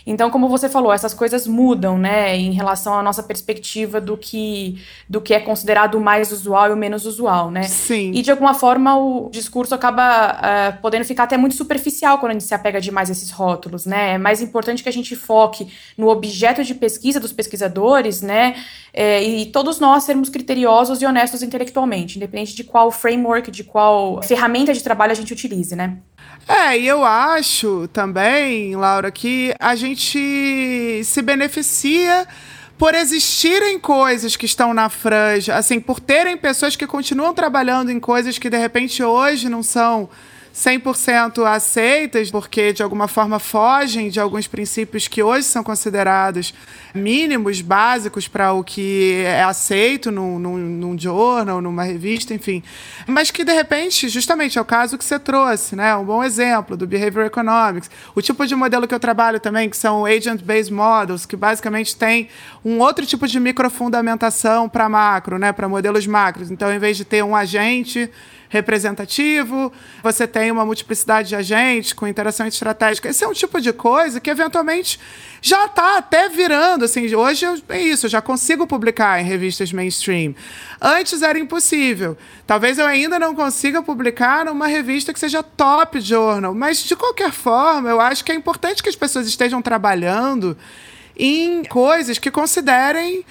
Então, 0.08 0.30
como 0.30 0.48
você 0.48 0.70
falou, 0.70 0.94
essas 0.94 1.14
coisas 1.14 1.48
mudam, 1.48 1.98
né, 1.98 2.38
em 2.38 2.52
relação 2.52 2.94
à 2.94 3.02
nossa 3.02 3.24
perspectiva 3.24 4.00
do 4.00 4.16
que 4.16 4.80
do 5.10 5.20
que 5.20 5.34
é 5.34 5.40
considerado 5.40 5.96
o 5.96 6.02
mais 6.02 6.32
usual 6.32 6.70
e 6.70 6.74
o 6.74 6.78
menos 6.78 7.06
usual, 7.06 7.50
né? 7.50 7.64
Sim. 7.64 8.12
E 8.14 8.22
de 8.22 8.30
alguma 8.30 8.54
forma 8.54 8.98
o 8.98 9.30
discurso 9.32 9.74
acaba 9.74 10.34
uh, 10.34 10.82
podendo 10.82 11.06
ficar 11.06 11.24
até 11.24 11.38
muito 11.38 11.56
superficial 11.56 12.20
quando 12.20 12.32
a 12.32 12.34
gente 12.34 12.44
se 12.44 12.54
apega 12.54 12.80
demais 12.80 13.10
a 13.10 13.14
esses 13.14 13.32
rótulos, 13.32 13.86
né? 13.86 14.14
É 14.14 14.18
mais 14.18 14.42
importante 14.42 14.84
que 14.84 14.90
a 14.90 14.94
gente 14.94 15.16
foque 15.16 15.45
no 15.98 16.10
objeto 16.10 16.64
de 16.64 16.74
pesquisa 16.74 17.20
dos 17.20 17.32
pesquisadores, 17.32 18.22
né? 18.22 18.56
É, 18.94 19.22
e 19.24 19.46
todos 19.48 19.80
nós 19.80 20.04
sermos 20.04 20.30
criteriosos 20.30 21.02
e 21.02 21.06
honestos 21.06 21.44
intelectualmente, 21.44 22.18
independente 22.18 22.56
de 22.56 22.64
qual 22.64 22.92
framework, 22.92 23.52
de 23.52 23.64
qual 23.64 24.22
ferramenta 24.24 24.74
de 24.74 24.84
trabalho 24.84 25.12
a 25.12 25.16
gente 25.16 25.34
utilize, 25.34 25.76
né? 25.76 25.98
É, 26.48 26.78
e 26.78 26.88
eu 26.88 27.04
acho 27.04 27.88
também, 27.92 28.76
Laura, 28.76 29.12
que 29.12 29.54
a 29.60 29.76
gente 29.76 31.02
se 31.04 31.22
beneficia 31.22 32.28
por 32.78 32.94
existirem 32.94 33.80
coisas 33.80 34.36
que 34.36 34.46
estão 34.46 34.74
na 34.74 34.90
franja, 34.90 35.56
assim, 35.56 35.80
por 35.80 36.00
terem 36.00 36.38
pessoas 36.38 36.76
que 36.76 36.86
continuam 36.86 37.34
trabalhando 37.34 37.90
em 37.90 38.00
coisas 38.00 38.38
que 38.38 38.50
de 38.50 38.58
repente 38.58 39.02
hoje 39.02 39.48
não 39.48 39.64
são 39.64 40.10
100% 40.56 41.46
aceitas, 41.46 42.32
porque 42.32 42.72
de 42.72 42.82
alguma 42.82 43.10
forma 43.10 43.40
fogem 43.40 44.10
de 44.10 44.22
alguns 44.22 44.48
princípios 44.48 45.06
que 45.06 45.22
hoje 45.22 45.44
são 45.44 45.62
considerados 45.62 46.54
mínimos, 46.96 47.62
básicos 47.62 48.28
para 48.28 48.54
o 48.54 48.64
que 48.64 49.24
é 49.26 49.44
aceito 49.44 50.12
num, 50.12 50.40
num, 50.40 50.58
num 50.58 51.00
jornal, 51.00 51.62
numa 51.62 51.84
revista, 51.84 52.34
enfim. 52.34 52.64
Mas 53.06 53.30
que, 53.30 53.44
de 53.44 53.54
repente, 53.54 54.10
justamente 54.10 54.58
é 54.58 54.62
o 54.62 54.66
caso 54.66 54.98
que 54.98 55.06
você 55.06 55.20
trouxe, 55.20 55.76
né? 55.76 55.96
Um 55.96 56.04
bom 56.04 56.24
exemplo 56.24 56.78
do 56.78 56.88
Behavior 56.88 57.26
Economics. 57.26 57.90
O 58.16 58.22
tipo 58.22 58.46
de 58.48 58.56
modelo 58.56 58.88
que 58.88 58.96
eu 58.96 59.00
trabalho 59.00 59.40
também, 59.40 59.70
que 59.70 59.78
são 59.78 60.06
Agent-Based 60.06 60.74
Models, 60.74 61.26
que 61.26 61.36
basicamente 61.36 61.96
tem 61.96 62.30
um 62.64 62.80
outro 62.80 63.06
tipo 63.06 63.28
de 63.28 63.40
microfundamentação 63.40 64.70
para 64.70 64.90
macro, 64.90 65.38
né? 65.38 65.52
Para 65.52 65.68
modelos 65.68 66.08
macros. 66.08 66.50
Então, 66.50 66.74
em 66.74 66.80
vez 66.80 66.98
de 66.98 67.06
ter 67.06 67.24
um 67.24 67.36
agente 67.36 68.10
representativo, 68.50 69.72
você 70.02 70.28
tem 70.28 70.52
uma 70.52 70.66
multiplicidade 70.66 71.30
de 71.30 71.36
agentes 71.36 71.94
com 71.94 72.08
interação 72.08 72.48
estratégica. 72.48 73.10
Esse 73.10 73.24
é 73.24 73.28
um 73.28 73.34
tipo 73.34 73.60
de 73.60 73.74
coisa 73.74 74.20
que, 74.20 74.30
eventualmente, 74.30 75.00
já 75.42 75.66
está 75.66 75.98
até 75.98 76.30
virando. 76.30 76.85
Assim, 76.86 77.14
hoje 77.14 77.46
é 77.70 77.82
isso, 77.82 78.06
eu 78.06 78.10
já 78.10 78.22
consigo 78.22 78.66
publicar 78.66 79.20
em 79.20 79.26
revistas 79.26 79.72
mainstream. 79.74 80.34
Antes 80.82 81.22
era 81.22 81.38
impossível. 81.38 82.18
Talvez 82.48 82.78
eu 82.78 82.86
ainda 82.86 83.20
não 83.20 83.36
consiga 83.36 83.82
publicar 83.82 84.46
numa 84.46 84.68
revista 84.68 85.12
que 85.14 85.20
seja 85.20 85.44
top 85.44 86.00
journal, 86.00 86.54
mas, 86.54 86.84
de 86.84 86.96
qualquer 86.96 87.32
forma, 87.32 87.90
eu 87.90 88.00
acho 88.00 88.24
que 88.24 88.32
é 88.32 88.36
importante 88.36 88.82
que 88.82 88.90
as 88.90 88.96
pessoas 88.96 89.28
estejam 89.28 89.62
trabalhando 89.62 90.58
em 91.18 91.64
coisas 91.64 92.18
que 92.18 92.30
considerem 92.30 93.26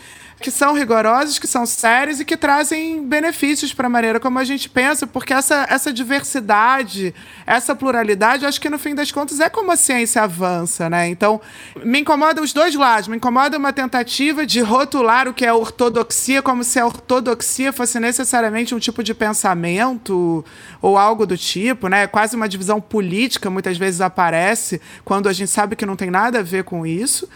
que 0.44 0.50
são 0.50 0.74
rigorosos, 0.74 1.38
que 1.38 1.46
são 1.46 1.64
sérios 1.64 2.20
e 2.20 2.24
que 2.24 2.36
trazem 2.36 3.02
benefícios 3.02 3.72
para 3.72 3.86
a 3.86 3.88
maneira 3.88 4.20
como 4.20 4.38
a 4.38 4.44
gente 4.44 4.68
pensa, 4.68 5.06
porque 5.06 5.32
essa, 5.32 5.66
essa 5.70 5.90
diversidade, 5.90 7.14
essa 7.46 7.74
pluralidade, 7.74 8.44
acho 8.44 8.60
que 8.60 8.68
no 8.68 8.78
fim 8.78 8.94
das 8.94 9.10
contas 9.10 9.40
é 9.40 9.48
como 9.48 9.72
a 9.72 9.76
ciência 9.76 10.20
avança, 10.20 10.90
né? 10.90 11.08
Então, 11.08 11.40
me 11.82 12.00
incomoda 12.00 12.42
os 12.42 12.52
dois 12.52 12.74
lados. 12.74 13.08
Me 13.08 13.16
incomoda 13.16 13.56
uma 13.56 13.72
tentativa 13.72 14.44
de 14.44 14.60
rotular 14.60 15.26
o 15.26 15.32
que 15.32 15.46
é 15.46 15.52
ortodoxia 15.52 16.42
como 16.42 16.62
se 16.62 16.78
a 16.78 16.84
ortodoxia 16.84 17.72
fosse 17.72 17.98
necessariamente 17.98 18.74
um 18.74 18.78
tipo 18.78 19.02
de 19.02 19.14
pensamento 19.14 20.44
ou 20.82 20.98
algo 20.98 21.24
do 21.24 21.38
tipo, 21.38 21.88
né? 21.88 22.06
Quase 22.06 22.36
uma 22.36 22.50
divisão 22.50 22.82
política 22.82 23.48
muitas 23.48 23.78
vezes 23.78 24.02
aparece 24.02 24.78
quando 25.06 25.26
a 25.26 25.32
gente 25.32 25.50
sabe 25.50 25.74
que 25.74 25.86
não 25.86 25.96
tem 25.96 26.10
nada 26.10 26.40
a 26.40 26.42
ver 26.42 26.64
com 26.64 26.86
isso. 26.86 27.26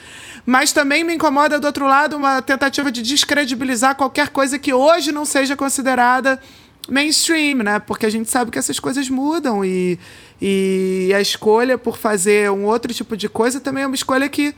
Mas 0.49 0.73
também 0.73 1.05
me 1.05 1.15
incomoda, 1.15 1.61
do 1.61 1.67
outro 1.67 1.87
lado, 1.87 2.17
uma 2.17 2.41
tentativa 2.41 2.91
de 2.91 2.98
descredibilizar 3.03 3.95
qualquer 3.95 4.29
coisa 4.29 4.59
que 4.59 4.73
hoje 4.73 5.13
não 5.13 5.25
seja 5.25 5.57
considerada 5.57 6.41
mainstream, 6.89 7.59
né? 7.59 7.79
Porque 7.79 8.07
a 8.07 8.11
gente 8.11 8.31
sabe 8.31 8.51
que 8.51 8.59
essas 8.59 8.81
coisas 8.81 9.09
mudam 9.09 9.65
e, 9.65 9.99
e 10.41 11.13
a 11.15 11.21
escolha 11.21 11.77
por 11.77 11.99
fazer 11.99 12.51
um 12.51 12.65
outro 12.65 12.93
tipo 12.93 13.17
de 13.17 13.29
coisa 13.29 13.61
também 13.61 13.85
é 13.85 13.87
uma 13.87 13.95
escolha 13.95 14.29
que 14.29 14.55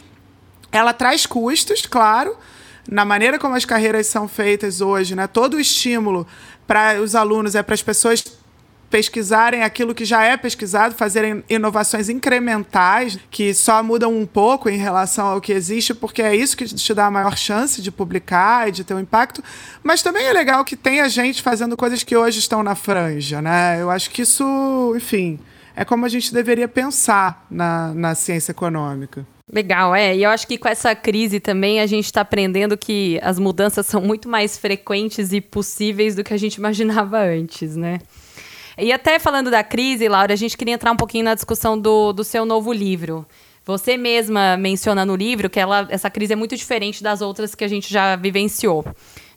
ela 0.70 0.92
traz 0.92 1.26
custos, 1.26 1.84
claro, 1.86 2.36
na 2.88 3.04
maneira 3.04 3.38
como 3.38 3.56
as 3.56 3.64
carreiras 3.64 4.06
são 4.06 4.28
feitas 4.28 4.80
hoje, 4.80 5.14
né? 5.14 5.26
Todo 5.26 5.54
o 5.54 5.60
estímulo 5.60 6.26
para 6.66 7.00
os 7.00 7.14
alunos 7.14 7.54
é 7.54 7.62
para 7.62 7.74
as 7.74 7.82
pessoas 7.82 8.24
pesquisarem 8.90 9.62
aquilo 9.62 9.94
que 9.94 10.04
já 10.04 10.24
é 10.24 10.36
pesquisado, 10.36 10.96
fazerem 10.96 11.44
inovações 11.48 12.08
incrementais 12.08 13.18
que 13.30 13.54
só 13.54 13.82
mudam 13.82 14.12
um 14.12 14.26
pouco 14.26 14.68
em 14.68 14.76
relação 14.76 15.28
ao 15.28 15.40
que 15.40 15.52
existe, 15.52 15.94
porque 15.94 16.20
é 16.20 16.34
isso 16.34 16.56
que 16.56 16.64
te 16.64 16.92
dá 16.92 17.06
a 17.06 17.10
maior 17.10 17.36
chance 17.36 17.80
de 17.80 17.92
publicar 17.92 18.68
e 18.68 18.72
de 18.72 18.82
ter 18.82 18.92
um 18.94 19.00
impacto. 19.00 19.42
Mas 19.82 20.02
também 20.02 20.26
é 20.26 20.32
legal 20.32 20.64
que 20.64 20.76
tenha 20.76 21.08
gente 21.08 21.40
fazendo 21.40 21.76
coisas 21.76 22.02
que 22.02 22.16
hoje 22.16 22.40
estão 22.40 22.62
na 22.62 22.74
franja, 22.74 23.40
né? 23.40 23.80
Eu 23.80 23.90
acho 23.90 24.10
que 24.10 24.22
isso, 24.22 24.92
enfim, 24.96 25.38
é 25.76 25.84
como 25.84 26.04
a 26.04 26.08
gente 26.08 26.34
deveria 26.34 26.66
pensar 26.66 27.46
na, 27.48 27.94
na 27.94 28.14
ciência 28.16 28.50
econômica. 28.50 29.24
Legal, 29.52 29.94
é. 29.94 30.16
E 30.16 30.22
eu 30.22 30.30
acho 30.30 30.46
que 30.46 30.58
com 30.58 30.68
essa 30.68 30.94
crise 30.94 31.40
também 31.40 31.80
a 31.80 31.86
gente 31.86 32.04
está 32.04 32.20
aprendendo 32.20 32.76
que 32.76 33.18
as 33.22 33.38
mudanças 33.38 33.86
são 33.86 34.00
muito 34.00 34.28
mais 34.28 34.56
frequentes 34.56 35.32
e 35.32 35.40
possíveis 35.40 36.14
do 36.14 36.22
que 36.22 36.32
a 36.32 36.36
gente 36.36 36.56
imaginava 36.56 37.18
antes, 37.18 37.76
né? 37.76 37.98
E 38.80 38.92
até 38.92 39.18
falando 39.18 39.50
da 39.50 39.62
crise, 39.62 40.08
Laura, 40.08 40.32
a 40.32 40.36
gente 40.36 40.56
queria 40.56 40.74
entrar 40.74 40.90
um 40.90 40.96
pouquinho 40.96 41.24
na 41.24 41.34
discussão 41.34 41.78
do, 41.78 42.12
do 42.12 42.24
seu 42.24 42.46
novo 42.46 42.72
livro. 42.72 43.26
Você 43.64 43.96
mesma 43.96 44.56
menciona 44.56 45.04
no 45.04 45.14
livro 45.14 45.50
que 45.50 45.60
ela, 45.60 45.86
essa 45.90 46.08
crise 46.08 46.32
é 46.32 46.36
muito 46.36 46.56
diferente 46.56 47.02
das 47.02 47.20
outras 47.20 47.54
que 47.54 47.62
a 47.62 47.68
gente 47.68 47.92
já 47.92 48.16
vivenciou. 48.16 48.84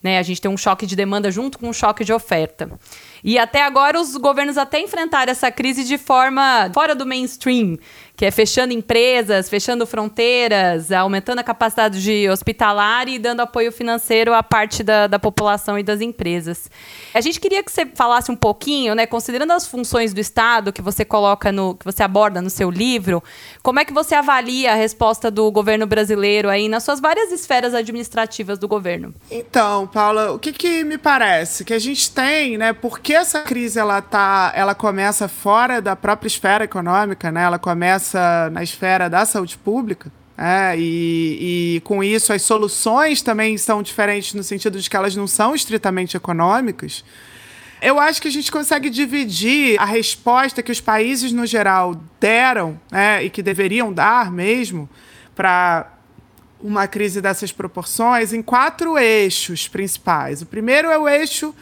Né? 0.02 0.18
A 0.18 0.24
gente 0.24 0.42
tem 0.42 0.50
um 0.50 0.58
choque 0.58 0.86
de 0.86 0.96
demanda 0.96 1.30
junto 1.30 1.60
com 1.60 1.68
um 1.68 1.74
choque 1.74 2.06
de 2.06 2.14
oferta. 2.14 2.72
E 3.24 3.38
até 3.40 3.64
agora 3.64 4.00
os 4.00 4.18
governos 4.18 4.58
até 4.58 4.80
enfrentaram 4.80 5.32
essa 5.32 5.50
crise 5.50 5.84
de 5.84 5.98
forma 5.98 6.70
fora 6.74 6.94
do 6.94 7.06
mainstream, 7.06 7.78
que 8.16 8.26
é 8.26 8.32
fechando 8.32 8.74
empresas, 8.74 9.50
fechando 9.50 9.88
fronteiras, 9.88 10.92
aumentando 10.92 11.40
a 11.40 11.44
capacidade 11.44 12.02
de 12.02 12.30
hospitalar 12.30 13.08
e 13.08 13.18
dando 13.18 13.40
apoio 13.40 13.72
financeiro 13.72 14.34
à 14.34 14.44
parte 14.44 14.84
da, 14.84 15.08
da 15.08 15.18
população 15.18 15.80
e 15.80 15.84
das 15.84 16.00
empresas. 16.02 16.70
A 17.14 17.22
gente 17.22 17.40
queria 17.40 17.64
que 17.64 17.72
você 17.72 17.86
falasse 17.86 18.30
um 18.32 18.36
pouquinho, 18.36 18.94
né, 18.94 19.06
considerando 19.06 19.52
as 19.52 19.66
funções 19.66 20.14
do 20.14 20.20
Estado 20.20 20.74
que 20.74 20.82
você 20.82 21.04
coloca 21.04 21.52
no, 21.52 21.76
que 21.76 21.86
você 21.86 22.04
aborda 22.04 22.42
no 22.42 22.50
seu 22.50 22.70
livro, 22.70 23.24
como 23.64 23.80
é 23.80 23.86
que 23.86 23.94
você 23.94 24.16
avalia 24.16 24.74
a 24.74 24.76
resposta 24.76 25.32
do 25.32 25.50
governo 25.50 25.88
brasileiro 25.88 26.50
aí 26.50 26.68
nas 26.68 26.84
suas 26.84 27.00
várias 27.00 27.32
esferas 27.32 27.74
administrativas 27.74 28.60
do 28.60 28.68
governo? 28.68 29.14
Então, 29.32 29.88
Paula, 29.88 30.32
o 30.32 30.40
que, 30.40 30.52
que 30.52 30.84
me 30.84 30.98
parece 30.98 31.66
que 31.66 31.74
a 31.74 31.80
gente 31.80 32.12
tem, 32.12 32.58
né, 32.58 32.74
porque 32.74 33.13
essa 33.14 33.42
crise 33.42 33.80
ela 33.80 34.02
tá, 34.02 34.52
ela 34.56 34.76
começa 34.76 35.28
fora 35.28 35.82
da 35.82 35.96
própria 35.96 36.28
esfera 36.28 36.64
econômica, 36.64 37.32
né? 37.32 37.44
Ela 37.44 37.60
começa 37.60 38.50
na 38.52 38.64
esfera 38.64 39.10
da 39.10 39.26
saúde 39.26 39.58
pública. 39.58 40.12
É, 40.38 40.76
e, 40.78 41.76
e, 41.76 41.82
com 41.82 42.04
isso 42.04 42.34
as 42.34 42.42
soluções 42.42 43.22
também 43.22 43.56
são 43.58 43.84
diferentes 43.84 44.34
no 44.34 44.42
sentido 44.42 44.82
de 44.82 44.90
que 44.90 44.96
elas 44.96 45.16
não 45.16 45.28
são 45.28 45.54
estritamente 45.54 46.18
econômicas. 46.18 47.04
Eu 47.80 48.00
acho 48.00 48.22
que 48.22 48.28
a 48.28 48.32
gente 48.32 48.52
consegue 48.52 48.90
dividir 48.90 49.80
a 49.80 49.86
resposta 49.86 50.64
que 50.64 50.72
os 50.72 50.80
países 50.80 51.32
no 51.32 51.46
geral 51.46 52.02
deram, 52.20 52.80
né, 52.90 53.24
e 53.24 53.30
que 53.30 53.44
deveriam 53.44 53.92
dar 53.94 54.32
mesmo, 54.32 54.90
para 55.36 55.92
uma 56.62 56.88
crise 56.88 57.22
dessas 57.22 57.52
proporções, 57.52 58.32
em 58.34 58.42
quatro 58.42 58.98
eixos 58.98 59.68
principais. 59.68 60.42
O 60.42 60.46
primeiro 60.46 60.88
é 60.90 60.98
o 60.98 61.10
eixo 61.10 61.54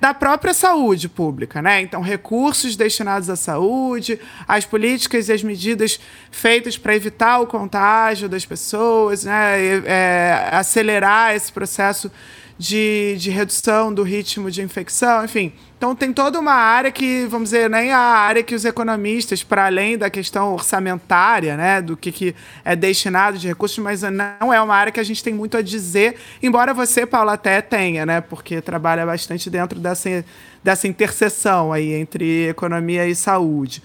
da 0.00 0.12
própria 0.12 0.52
saúde 0.52 1.08
pública, 1.08 1.62
né? 1.62 1.80
Então, 1.80 2.00
recursos 2.00 2.76
destinados 2.76 3.30
à 3.30 3.36
saúde, 3.36 4.20
as 4.46 4.64
políticas 4.64 5.28
e 5.28 5.32
as 5.32 5.42
medidas 5.42 5.98
feitas 6.30 6.76
para 6.76 6.94
evitar 6.94 7.40
o 7.40 7.46
contágio 7.46 8.28
das 8.28 8.44
pessoas, 8.44 9.24
né? 9.24 9.82
É, 9.84 10.48
acelerar 10.52 11.34
esse 11.34 11.52
processo 11.52 12.10
de, 12.58 13.16
de 13.18 13.30
redução 13.30 13.92
do 13.92 14.02
ritmo 14.02 14.50
de 14.50 14.62
infecção, 14.62 15.24
enfim. 15.24 15.52
Então 15.76 15.94
tem 15.94 16.10
toda 16.10 16.40
uma 16.40 16.54
área 16.54 16.90
que, 16.90 17.26
vamos 17.26 17.50
dizer, 17.50 17.68
nem 17.68 17.92
a 17.92 17.98
área 17.98 18.42
que 18.42 18.54
os 18.54 18.64
economistas, 18.64 19.42
para 19.42 19.66
além 19.66 19.98
da 19.98 20.08
questão 20.08 20.54
orçamentária, 20.54 21.54
né, 21.54 21.82
do 21.82 21.96
que, 21.96 22.10
que 22.10 22.34
é 22.64 22.74
destinado 22.74 23.36
de 23.36 23.46
recursos, 23.46 23.76
mas 23.78 24.00
não 24.02 24.54
é 24.54 24.60
uma 24.60 24.74
área 24.74 24.90
que 24.90 25.00
a 25.00 25.04
gente 25.04 25.22
tem 25.22 25.34
muito 25.34 25.54
a 25.56 25.60
dizer, 25.60 26.16
embora 26.42 26.72
você, 26.72 27.04
Paula, 27.04 27.34
até 27.34 27.60
tenha, 27.60 28.06
né, 28.06 28.22
porque 28.22 28.62
trabalha 28.62 29.04
bastante 29.04 29.50
dentro 29.50 29.78
dessa, 29.78 30.24
dessa 30.64 30.88
interseção 30.88 31.74
aí 31.74 31.92
entre 31.92 32.48
economia 32.48 33.06
e 33.06 33.14
saúde. 33.14 33.82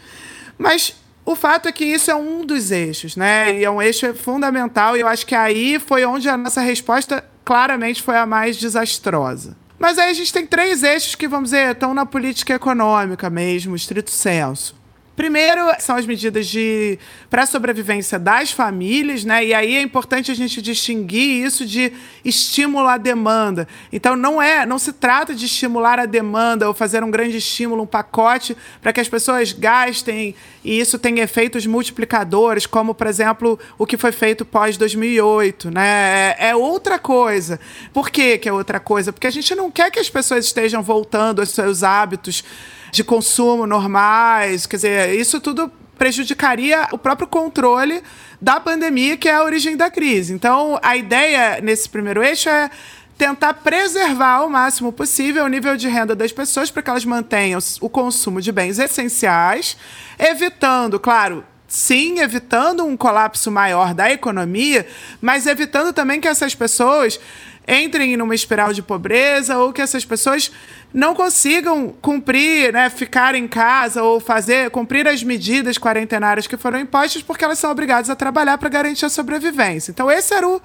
Mas 0.57 0.95
o 1.25 1.35
fato 1.35 1.67
é 1.67 1.73
que 1.73 1.83
isso 1.83 2.09
é 2.09 2.15
um 2.15 2.45
dos 2.45 2.71
eixos, 2.71 3.15
né? 3.15 3.59
E 3.59 3.63
é 3.63 3.69
um 3.69 3.81
eixo 3.81 4.13
fundamental, 4.15 4.97
e 4.97 5.01
eu 5.01 5.07
acho 5.07 5.25
que 5.25 5.35
aí 5.35 5.77
foi 5.77 6.03
onde 6.03 6.27
a 6.27 6.35
nossa 6.35 6.61
resposta 6.61 7.23
claramente 7.43 8.01
foi 8.01 8.17
a 8.17 8.25
mais 8.25 8.57
desastrosa. 8.57 9.55
Mas 9.79 9.97
aí 9.97 10.11
a 10.11 10.13
gente 10.13 10.31
tem 10.31 10.45
três 10.45 10.83
eixos 10.83 11.15
que, 11.15 11.27
vamos 11.27 11.49
dizer, 11.51 11.71
estão 11.71 11.93
na 11.93 12.05
política 12.05 12.53
econômica 12.53 13.29
mesmo, 13.29 13.75
estrito 13.75 14.11
senso. 14.11 14.79
Primeiro 15.21 15.61
são 15.77 15.97
as 15.97 16.07
medidas 16.07 16.47
de 16.47 16.97
para 17.29 17.45
sobrevivência 17.45 18.17
das 18.17 18.51
famílias, 18.51 19.23
né? 19.23 19.45
E 19.45 19.53
aí 19.53 19.75
é 19.75 19.81
importante 19.83 20.31
a 20.31 20.33
gente 20.33 20.59
distinguir 20.63 21.45
isso 21.45 21.63
de 21.63 21.93
estímulo 22.25 22.87
à 22.87 22.97
demanda. 22.97 23.67
Então 23.93 24.15
não 24.15 24.41
é, 24.41 24.65
não 24.65 24.79
se 24.79 24.91
trata 24.91 25.35
de 25.35 25.45
estimular 25.45 25.99
a 25.99 26.07
demanda 26.07 26.67
ou 26.67 26.73
fazer 26.73 27.03
um 27.03 27.11
grande 27.11 27.37
estímulo, 27.37 27.83
um 27.83 27.85
pacote 27.85 28.57
para 28.81 28.91
que 28.91 28.99
as 28.99 29.07
pessoas 29.07 29.51
gastem 29.51 30.33
e 30.63 30.79
isso 30.79 30.97
tenha 30.97 31.21
efeitos 31.21 31.67
multiplicadores, 31.67 32.65
como 32.65 32.95
por 32.95 33.05
exemplo 33.05 33.59
o 33.77 33.85
que 33.85 33.97
foi 33.97 34.11
feito 34.11 34.43
pós 34.43 34.75
2008, 34.75 35.69
né? 35.69 36.35
É, 36.39 36.49
é 36.49 36.55
outra 36.55 36.97
coisa. 36.97 37.59
Por 37.93 38.09
que 38.09 38.41
é 38.43 38.51
outra 38.51 38.79
coisa? 38.79 39.13
Porque 39.13 39.27
a 39.27 39.31
gente 39.31 39.53
não 39.53 39.69
quer 39.69 39.91
que 39.91 39.99
as 39.99 40.09
pessoas 40.09 40.45
estejam 40.45 40.81
voltando 40.81 41.41
aos 41.41 41.51
seus 41.51 41.83
hábitos 41.83 42.43
de 42.91 43.03
consumo 43.03 43.65
normais. 43.65 44.65
Quer 44.65 44.75
dizer, 44.75 45.15
isso 45.15 45.39
tudo 45.39 45.71
prejudicaria 45.97 46.87
o 46.91 46.97
próprio 46.97 47.27
controle 47.27 48.01
da 48.41 48.59
pandemia, 48.59 49.17
que 49.17 49.29
é 49.29 49.35
a 49.35 49.43
origem 49.43 49.77
da 49.77 49.89
crise. 49.89 50.33
Então, 50.33 50.79
a 50.81 50.97
ideia 50.97 51.61
nesse 51.61 51.87
primeiro 51.87 52.23
eixo 52.23 52.49
é 52.49 52.71
tentar 53.17 53.53
preservar 53.53 54.37
ao 54.37 54.49
máximo 54.49 54.91
possível 54.91 55.45
o 55.45 55.47
nível 55.47 55.77
de 55.77 55.87
renda 55.87 56.15
das 56.15 56.31
pessoas 56.31 56.71
para 56.71 56.81
que 56.81 56.89
elas 56.89 57.05
mantenham 57.05 57.59
o 57.79 57.87
consumo 57.87 58.41
de 58.41 58.51
bens 58.51 58.79
essenciais, 58.79 59.77
evitando, 60.17 60.99
claro, 60.99 61.45
sim, 61.67 62.19
evitando 62.19 62.83
um 62.83 62.97
colapso 62.97 63.51
maior 63.51 63.93
da 63.93 64.11
economia, 64.11 64.87
mas 65.21 65.45
evitando 65.45 65.93
também 65.93 66.19
que 66.19 66.27
essas 66.27 66.55
pessoas 66.55 67.19
entrem 67.67 68.17
numa 68.17 68.35
espiral 68.35 68.73
de 68.73 68.81
pobreza 68.81 69.57
ou 69.57 69.71
que 69.71 69.81
essas 69.81 70.03
pessoas 70.03 70.51
não 70.93 71.13
consigam 71.13 71.93
cumprir, 72.01 72.73
né, 72.73 72.89
ficar 72.89 73.35
em 73.35 73.47
casa 73.47 74.03
ou 74.03 74.19
fazer, 74.19 74.69
cumprir 74.71 75.07
as 75.07 75.23
medidas 75.23 75.77
quarentenárias 75.77 76.47
que 76.47 76.57
foram 76.57 76.79
impostas 76.79 77.21
porque 77.21 77.45
elas 77.45 77.59
são 77.59 77.71
obrigadas 77.71 78.09
a 78.09 78.15
trabalhar 78.15 78.57
para 78.57 78.69
garantir 78.69 79.05
a 79.05 79.09
sobrevivência. 79.09 79.91
Então 79.91 80.11
esse 80.11 80.33
era 80.33 80.47
o 80.47 80.61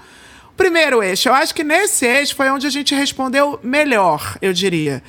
primeiro 0.57 1.03
eixo. 1.03 1.29
Eu 1.29 1.35
acho 1.35 1.55
que 1.55 1.63
nesse 1.63 2.07
eixo 2.07 2.35
foi 2.35 2.51
onde 2.51 2.67
a 2.67 2.71
gente 2.71 2.95
respondeu 2.95 3.61
melhor, 3.63 4.37
eu 4.41 4.53
diria. 4.53 5.03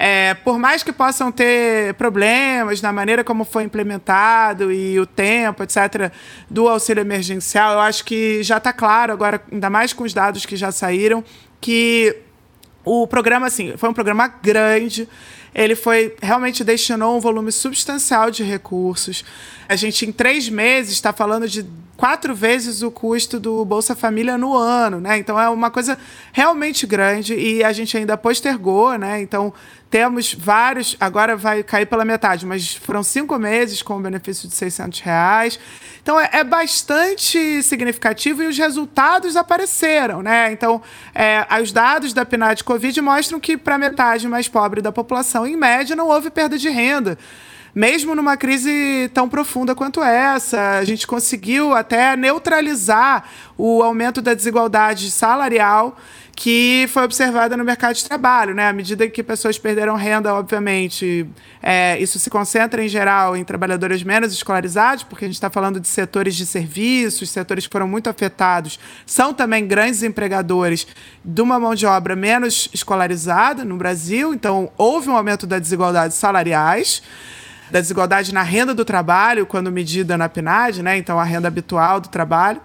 É, 0.00 0.34
por 0.34 0.60
mais 0.60 0.84
que 0.84 0.92
possam 0.92 1.32
ter 1.32 1.92
problemas 1.94 2.80
na 2.80 2.92
maneira 2.92 3.24
como 3.24 3.44
foi 3.44 3.64
implementado 3.64 4.70
e 4.72 5.00
o 5.00 5.04
tempo, 5.04 5.64
etc., 5.64 6.12
do 6.48 6.68
auxílio 6.68 7.00
emergencial, 7.00 7.72
eu 7.72 7.80
acho 7.80 8.04
que 8.04 8.40
já 8.44 8.58
está 8.58 8.72
claro 8.72 9.12
agora, 9.12 9.42
ainda 9.50 9.68
mais 9.68 9.92
com 9.92 10.04
os 10.04 10.14
dados 10.14 10.46
que 10.46 10.54
já 10.54 10.70
saíram, 10.70 11.24
que 11.60 12.16
o 12.84 13.08
programa, 13.08 13.48
assim, 13.48 13.76
foi 13.76 13.88
um 13.88 13.92
programa 13.92 14.28
grande. 14.28 15.08
Ele 15.52 15.74
foi 15.74 16.14
realmente 16.22 16.62
destinou 16.62 17.16
um 17.16 17.20
volume 17.20 17.50
substancial 17.50 18.30
de 18.30 18.44
recursos. 18.44 19.24
A 19.68 19.74
gente, 19.74 20.06
em 20.06 20.12
três 20.12 20.48
meses, 20.48 20.92
está 20.92 21.12
falando 21.12 21.48
de 21.48 21.66
quatro 21.98 22.32
vezes 22.32 22.80
o 22.80 22.92
custo 22.92 23.40
do 23.40 23.64
Bolsa 23.64 23.92
Família 23.92 24.38
no 24.38 24.56
ano, 24.56 25.00
né? 25.00 25.18
Então 25.18 25.38
é 25.38 25.48
uma 25.48 25.68
coisa 25.68 25.98
realmente 26.32 26.86
grande 26.86 27.34
e 27.34 27.64
a 27.64 27.72
gente 27.72 27.96
ainda 27.96 28.16
postergou, 28.16 28.96
né? 28.96 29.20
Então 29.20 29.52
temos 29.90 30.32
vários, 30.32 30.96
agora 31.00 31.36
vai 31.36 31.64
cair 31.64 31.86
pela 31.86 32.04
metade, 32.04 32.46
mas 32.46 32.76
foram 32.76 33.02
cinco 33.02 33.36
meses 33.36 33.82
com 33.82 33.96
o 33.96 34.00
benefício 34.00 34.48
de 34.48 34.54
600 34.54 35.00
reais. 35.00 35.58
Então 36.00 36.20
é, 36.20 36.30
é 36.34 36.44
bastante 36.44 37.64
significativo 37.64 38.44
e 38.44 38.46
os 38.46 38.56
resultados 38.56 39.34
apareceram, 39.34 40.22
né? 40.22 40.52
Então 40.52 40.80
é, 41.12 41.44
os 41.60 41.72
dados 41.72 42.12
da 42.12 42.24
PNAD 42.24 42.62
Covid 42.62 43.00
mostram 43.00 43.40
que 43.40 43.56
para 43.56 43.74
a 43.74 43.78
metade 43.78 44.28
mais 44.28 44.46
pobre 44.46 44.80
da 44.80 44.92
população, 44.92 45.44
em 45.44 45.56
média, 45.56 45.96
não 45.96 46.06
houve 46.06 46.30
perda 46.30 46.56
de 46.56 46.68
renda 46.68 47.18
mesmo 47.74 48.14
numa 48.14 48.36
crise 48.36 49.10
tão 49.14 49.28
profunda 49.28 49.74
quanto 49.74 50.02
essa, 50.02 50.78
a 50.78 50.84
gente 50.84 51.06
conseguiu 51.06 51.74
até 51.74 52.16
neutralizar 52.16 53.24
o 53.56 53.82
aumento 53.82 54.20
da 54.22 54.34
desigualdade 54.34 55.10
salarial 55.10 55.96
que 56.40 56.86
foi 56.90 57.02
observada 57.02 57.56
no 57.56 57.64
mercado 57.64 57.96
de 57.96 58.04
trabalho, 58.04 58.54
né? 58.54 58.68
À 58.68 58.72
medida 58.72 59.08
que 59.08 59.24
pessoas 59.24 59.58
perderam 59.58 59.96
renda, 59.96 60.32
obviamente, 60.32 61.26
é, 61.60 61.98
isso 61.98 62.16
se 62.20 62.30
concentra 62.30 62.80
em 62.84 62.88
geral 62.88 63.36
em 63.36 63.42
trabalhadores 63.42 64.04
menos 64.04 64.32
escolarizados, 64.32 65.02
porque 65.02 65.24
a 65.24 65.26
gente 65.28 65.34
está 65.34 65.50
falando 65.50 65.80
de 65.80 65.88
setores 65.88 66.36
de 66.36 66.46
serviços, 66.46 67.28
setores 67.30 67.66
que 67.66 67.72
foram 67.72 67.88
muito 67.88 68.08
afetados, 68.08 68.78
são 69.04 69.34
também 69.34 69.66
grandes 69.66 70.04
empregadores 70.04 70.86
de 71.24 71.42
uma 71.42 71.58
mão 71.58 71.74
de 71.74 71.86
obra 71.86 72.14
menos 72.14 72.68
escolarizada 72.72 73.64
no 73.64 73.76
Brasil, 73.76 74.32
então 74.32 74.70
houve 74.78 75.08
um 75.08 75.16
aumento 75.16 75.44
das 75.44 75.60
desigualdades 75.60 76.16
salariais 76.16 77.02
da 77.70 77.80
desigualdade 77.80 78.32
na 78.32 78.42
renda 78.42 78.74
do 78.74 78.84
trabalho, 78.84 79.46
quando 79.46 79.70
medida 79.70 80.16
na 80.16 80.28
PNAD, 80.28 80.82
né? 80.82 80.96
então 80.96 81.18
a 81.18 81.24
renda 81.24 81.48
habitual 81.48 82.00
do 82.00 82.08
trabalho. 82.08 82.60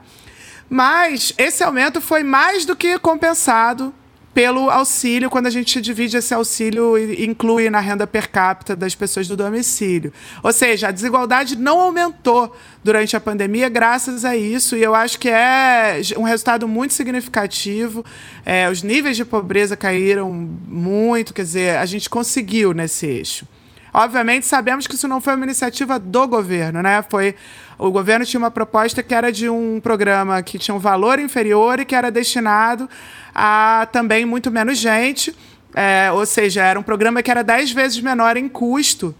Mas 0.69 1.33
esse 1.37 1.63
aumento 1.63 2.01
foi 2.01 2.23
mais 2.23 2.65
do 2.65 2.75
que 2.75 2.97
compensado 2.97 3.93
pelo 4.33 4.69
auxílio, 4.69 5.29
quando 5.29 5.45
a 5.45 5.49
gente 5.51 5.79
divide 5.79 6.17
esse 6.17 6.33
auxílio 6.33 6.97
e 6.97 7.25
inclui 7.25 7.69
na 7.69 7.79
renda 7.79 8.07
per 8.07 8.29
capita 8.29 8.75
das 8.75 8.95
pessoas 8.95 9.27
do 9.27 9.37
domicílio. 9.37 10.11
Ou 10.41 10.51
seja, 10.51 10.87
a 10.87 10.91
desigualdade 10.91 11.55
não 11.55 11.79
aumentou 11.79 12.55
durante 12.83 13.15
a 13.15 13.21
pandemia 13.21 13.69
graças 13.69 14.25
a 14.25 14.35
isso, 14.35 14.75
e 14.75 14.81
eu 14.81 14.95
acho 14.95 15.19
que 15.19 15.29
é 15.29 16.01
um 16.17 16.23
resultado 16.23 16.67
muito 16.67 16.95
significativo. 16.95 18.03
É, 18.43 18.67
os 18.69 18.81
níveis 18.81 19.15
de 19.15 19.23
pobreza 19.23 19.77
caíram 19.77 20.31
muito, 20.31 21.33
quer 21.33 21.43
dizer, 21.43 21.77
a 21.77 21.85
gente 21.85 22.09
conseguiu 22.09 22.73
nesse 22.73 23.05
eixo. 23.05 23.47
Obviamente, 23.93 24.47
sabemos 24.47 24.87
que 24.87 24.95
isso 24.95 25.07
não 25.07 25.21
foi 25.21 25.35
uma 25.35 25.45
iniciativa 25.45 25.99
do 25.99 26.27
governo, 26.27 26.81
né? 26.81 27.03
Foi 27.07 27.35
o 27.77 27.91
governo 27.91 28.25
tinha 28.25 28.39
uma 28.39 28.49
proposta 28.49 29.03
que 29.03 29.13
era 29.13 29.31
de 29.31 29.49
um 29.49 29.79
programa 29.79 30.41
que 30.41 30.57
tinha 30.57 30.73
um 30.73 30.79
valor 30.79 31.19
inferior 31.19 31.79
e 31.79 31.85
que 31.85 31.93
era 31.93 32.09
destinado 32.09 32.89
a 33.33 33.87
também 33.91 34.25
muito 34.25 34.49
menos 34.49 34.77
gente. 34.77 35.35
É, 35.75 36.11
ou 36.11 36.25
seja, 36.25 36.63
era 36.63 36.79
um 36.79 36.83
programa 36.83 37.21
que 37.21 37.29
era 37.29 37.43
dez 37.43 37.71
vezes 37.71 37.99
menor 37.99 38.37
em 38.37 38.47
custo 38.47 39.13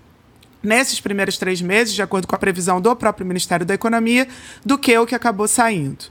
nesses 0.62 1.00
primeiros 1.00 1.38
três 1.38 1.62
meses, 1.62 1.94
de 1.94 2.02
acordo 2.02 2.26
com 2.26 2.36
a 2.36 2.40
previsão 2.40 2.80
do 2.80 2.96
próprio 2.96 3.28
Ministério 3.28 3.66
da 3.66 3.74
Economia, 3.74 4.28
do 4.66 4.78
que 4.78 4.98
o 4.98 5.06
que 5.06 5.14
acabou 5.14 5.48
saindo. 5.48 6.06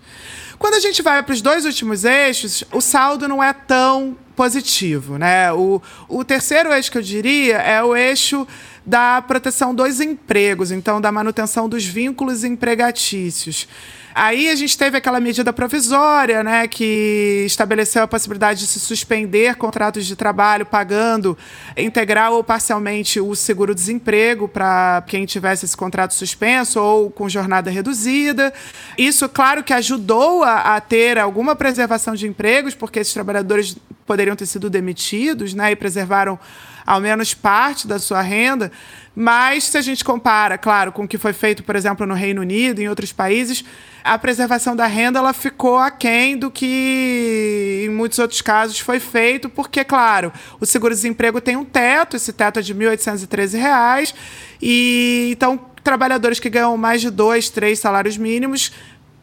Quando 0.58 0.74
a 0.74 0.80
gente 0.80 1.00
vai 1.02 1.22
para 1.22 1.32
os 1.32 1.40
dois 1.40 1.64
últimos 1.64 2.04
eixos, 2.04 2.62
o 2.70 2.80
saldo 2.80 3.26
não 3.26 3.42
é 3.42 3.52
tão 3.52 4.16
positivo. 4.36 5.18
Né? 5.18 5.52
O, 5.52 5.80
o 6.08 6.24
terceiro 6.24 6.72
eixo 6.72 6.90
que 6.90 6.98
eu 6.98 7.02
diria 7.02 7.56
é 7.58 7.82
o 7.82 7.94
eixo 7.94 8.46
da 8.84 9.22
proteção 9.22 9.74
dos 9.74 10.00
empregos, 10.00 10.70
então 10.70 11.00
da 11.00 11.12
manutenção 11.12 11.68
dos 11.68 11.84
vínculos 11.84 12.44
empregatícios. 12.44 13.68
Aí 14.14 14.50
a 14.50 14.54
gente 14.54 14.76
teve 14.76 14.98
aquela 14.98 15.20
medida 15.20 15.52
provisória, 15.52 16.42
né, 16.42 16.68
que 16.68 17.44
estabeleceu 17.46 18.02
a 18.02 18.08
possibilidade 18.08 18.60
de 18.60 18.66
se 18.66 18.78
suspender 18.78 19.56
contratos 19.56 20.06
de 20.06 20.14
trabalho 20.14 20.66
pagando 20.66 21.36
integral 21.76 22.34
ou 22.34 22.44
parcialmente 22.44 23.20
o 23.20 23.34
seguro-desemprego 23.34 24.46
para 24.48 25.02
quem 25.06 25.24
tivesse 25.24 25.64
esse 25.64 25.76
contrato 25.76 26.14
suspenso 26.14 26.80
ou 26.80 27.10
com 27.10 27.28
jornada 27.28 27.70
reduzida. 27.70 28.52
Isso, 28.98 29.28
claro, 29.28 29.64
que 29.64 29.72
ajudou 29.72 30.42
a, 30.42 30.76
a 30.76 30.80
ter 30.80 31.18
alguma 31.18 31.56
preservação 31.56 32.14
de 32.14 32.26
empregos, 32.26 32.74
porque 32.74 32.98
esses 32.98 33.14
trabalhadores 33.14 33.76
poderiam 34.06 34.36
ter 34.36 34.46
sido 34.46 34.68
demitidos, 34.68 35.54
né, 35.54 35.72
e 35.72 35.76
preservaram 35.76 36.38
ao 36.84 37.00
menos 37.00 37.32
parte 37.32 37.86
da 37.86 37.98
sua 37.98 38.20
renda. 38.20 38.70
Mas 39.14 39.64
se 39.64 39.76
a 39.76 39.82
gente 39.82 40.04
compara, 40.04 40.56
claro, 40.56 40.90
com 40.90 41.04
o 41.04 41.08
que 41.08 41.18
foi 41.18 41.32
feito, 41.32 41.62
por 41.62 41.76
exemplo, 41.76 42.06
no 42.06 42.14
Reino 42.14 42.40
Unido 42.40 42.80
em 42.80 42.88
outros 42.88 43.12
países, 43.12 43.64
a 44.02 44.18
preservação 44.18 44.74
da 44.74 44.86
renda 44.86 45.18
ela 45.18 45.32
ficou 45.32 45.78
aquém 45.78 46.36
do 46.36 46.50
que 46.50 47.84
em 47.86 47.90
muitos 47.90 48.18
outros 48.18 48.40
casos 48.40 48.78
foi 48.78 48.98
feito, 48.98 49.48
porque, 49.48 49.84
claro, 49.84 50.32
o 50.58 50.66
seguro-desemprego 50.66 51.40
tem 51.40 51.56
um 51.56 51.64
teto, 51.64 52.16
esse 52.16 52.32
teto 52.32 52.58
é 52.58 52.62
de 52.62 52.72
R$ 52.72 52.96
1.813, 52.96 54.14
e 54.60 55.28
então 55.32 55.60
trabalhadores 55.84 56.40
que 56.40 56.48
ganham 56.48 56.76
mais 56.76 57.00
de 57.00 57.10
dois, 57.10 57.48
três 57.48 57.78
salários 57.78 58.16
mínimos 58.16 58.72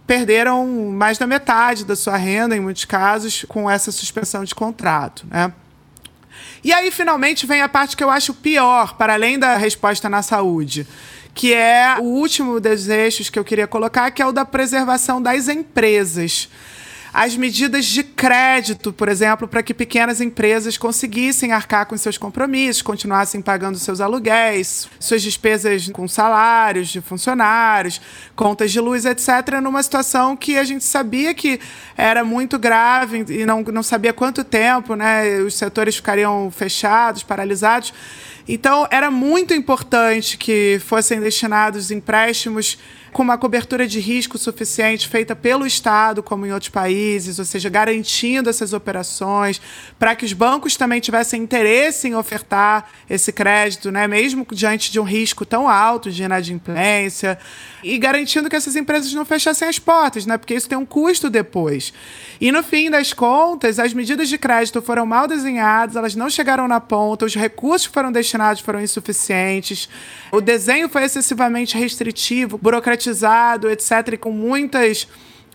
perderam 0.05 0.65
mais 0.91 1.17
da 1.17 1.27
metade 1.27 1.85
da 1.85 1.95
sua 1.95 2.17
renda, 2.17 2.55
em 2.55 2.59
muitos 2.59 2.83
casos, 2.83 3.45
com 3.47 3.69
essa 3.69 3.91
suspensão 3.91 4.43
de 4.43 4.55
contrato. 4.55 5.25
Né? 5.29 5.53
E 6.63 6.73
aí, 6.73 6.91
finalmente, 6.91 7.45
vem 7.45 7.61
a 7.61 7.69
parte 7.69 7.95
que 7.95 8.03
eu 8.03 8.09
acho 8.09 8.33
pior, 8.33 8.95
para 8.95 9.13
além 9.13 9.39
da 9.39 9.55
resposta 9.55 10.09
na 10.09 10.21
saúde, 10.21 10.85
que 11.33 11.53
é 11.53 11.95
o 11.99 12.03
último 12.03 12.59
dos 12.59 12.89
eixos 12.89 13.29
que 13.29 13.39
eu 13.39 13.45
queria 13.45 13.67
colocar, 13.67 14.11
que 14.11 14.21
é 14.21 14.25
o 14.25 14.31
da 14.31 14.43
preservação 14.43 15.21
das 15.21 15.47
empresas 15.47 16.49
as 17.13 17.35
medidas 17.35 17.85
de 17.85 18.03
crédito, 18.03 18.93
por 18.93 19.09
exemplo, 19.09 19.47
para 19.47 19.63
que 19.63 19.73
pequenas 19.73 20.21
empresas 20.21 20.77
conseguissem 20.77 21.51
arcar 21.51 21.85
com 21.85 21.97
seus 21.97 22.17
compromissos, 22.17 22.81
continuassem 22.81 23.41
pagando 23.41 23.77
seus 23.77 23.99
aluguéis, 23.99 24.87
suas 24.99 25.21
despesas 25.21 25.89
com 25.89 26.07
salários 26.07 26.89
de 26.89 27.01
funcionários, 27.01 27.99
contas 28.35 28.71
de 28.71 28.79
luz, 28.79 29.05
etc., 29.05 29.59
numa 29.61 29.81
situação 29.81 30.37
que 30.37 30.57
a 30.57 30.63
gente 30.63 30.83
sabia 30.83 31.33
que 31.33 31.59
era 31.97 32.23
muito 32.23 32.59
grave 32.59 33.25
e 33.27 33.45
não, 33.45 33.63
não 33.63 33.83
sabia 33.83 34.13
quanto 34.13 34.43
tempo 34.43 34.95
né, 34.95 35.39
os 35.39 35.55
setores 35.55 35.95
ficariam 35.95 36.51
fechados, 36.51 37.23
paralisados. 37.23 37.93
Então, 38.47 38.87
era 38.89 39.11
muito 39.11 39.53
importante 39.53 40.37
que 40.37 40.81
fossem 40.83 41.19
destinados 41.19 41.91
empréstimos 41.91 42.79
com 43.11 43.23
uma 43.23 43.37
cobertura 43.37 43.87
de 43.87 43.99
risco 43.99 44.37
suficiente 44.37 45.07
feita 45.07 45.35
pelo 45.35 45.65
Estado, 45.65 46.21
como 46.21 46.45
em 46.45 46.51
outros 46.51 46.69
países, 46.69 47.39
ou 47.39 47.45
seja, 47.45 47.69
garantindo 47.69 48.49
essas 48.49 48.73
operações, 48.73 49.61
para 49.97 50.15
que 50.15 50.25
os 50.25 50.33
bancos 50.33 50.75
também 50.75 50.99
tivessem 50.99 51.41
interesse 51.41 52.07
em 52.07 52.15
ofertar 52.15 52.89
esse 53.09 53.31
crédito, 53.31 53.91
né, 53.91 54.07
mesmo 54.07 54.45
diante 54.51 54.91
de 54.91 54.99
um 54.99 55.03
risco 55.03 55.45
tão 55.45 55.67
alto 55.67 56.11
de 56.11 56.23
inadimplência, 56.23 57.37
e 57.83 57.97
garantindo 57.97 58.49
que 58.49 58.55
essas 58.55 58.75
empresas 58.75 59.13
não 59.13 59.25
fechassem 59.25 59.67
as 59.67 59.79
portas, 59.79 60.25
né, 60.25 60.37
porque 60.37 60.53
isso 60.53 60.69
tem 60.69 60.77
um 60.77 60.85
custo 60.85 61.29
depois. 61.29 61.93
E 62.39 62.51
no 62.51 62.63
fim 62.63 62.89
das 62.89 63.13
contas, 63.13 63.79
as 63.79 63.93
medidas 63.93 64.29
de 64.29 64.37
crédito 64.37 64.81
foram 64.81 65.05
mal 65.05 65.27
desenhadas, 65.27 65.95
elas 65.95 66.15
não 66.15 66.29
chegaram 66.29 66.67
na 66.67 66.79
ponta, 66.79 67.25
os 67.25 67.35
recursos 67.35 67.87
que 67.87 67.93
foram 67.93 68.11
destinados 68.11 68.61
foram 68.61 68.81
insuficientes, 68.81 69.89
o 70.31 70.41
desenho 70.41 70.89
foi 70.89 71.03
excessivamente 71.03 71.77
restritivo, 71.77 72.57
burocratizado, 72.99 73.69
etc., 73.69 74.13
e 74.13 74.17
com 74.17 74.31
muitas 74.31 75.07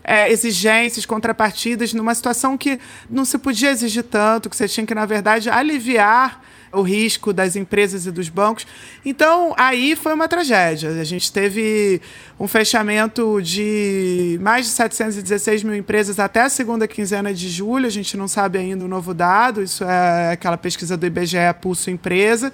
é, 0.02 0.30
exigências, 0.30 1.04
contrapartidas, 1.04 1.92
numa 1.92 2.14
situação 2.14 2.56
que 2.56 2.78
não 3.08 3.24
se 3.24 3.38
podia 3.38 3.70
exigir 3.70 4.04
tanto, 4.04 4.48
que 4.48 4.56
você 4.56 4.66
tinha 4.66 4.86
que, 4.86 4.94
na 4.94 5.06
verdade, 5.06 5.50
aliviar 5.50 6.42
o 6.72 6.82
risco 6.82 7.32
das 7.32 7.54
empresas 7.54 8.04
e 8.04 8.10
dos 8.10 8.28
bancos. 8.28 8.66
Então, 9.04 9.54
aí 9.56 9.94
foi 9.94 10.12
uma 10.12 10.26
tragédia. 10.26 10.90
A 11.00 11.04
gente 11.04 11.32
teve 11.32 12.00
um 12.38 12.48
fechamento 12.48 13.40
de 13.40 14.40
mais 14.42 14.66
de 14.66 14.72
716 14.72 15.62
mil 15.62 15.76
empresas 15.76 16.18
até 16.18 16.42
a 16.42 16.48
segunda 16.48 16.88
quinzena 16.88 17.32
de 17.32 17.48
julho. 17.48 17.86
A 17.86 17.90
gente 17.90 18.16
não 18.16 18.26
sabe 18.26 18.58
ainda 18.58 18.84
o 18.84 18.88
novo 18.88 19.14
dado, 19.14 19.62
isso 19.62 19.84
é 19.84 20.32
aquela 20.32 20.56
pesquisa 20.56 20.96
do 20.96 21.06
IBGE 21.06 21.38
Pulso 21.60 21.90
Empresa. 21.90 22.52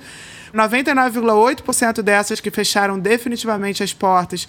99,8% 0.55 2.03
dessas 2.03 2.41
que 2.41 2.51
fecharam 2.51 2.99
definitivamente 2.99 3.83
as 3.83 3.95
portas 3.95 4.47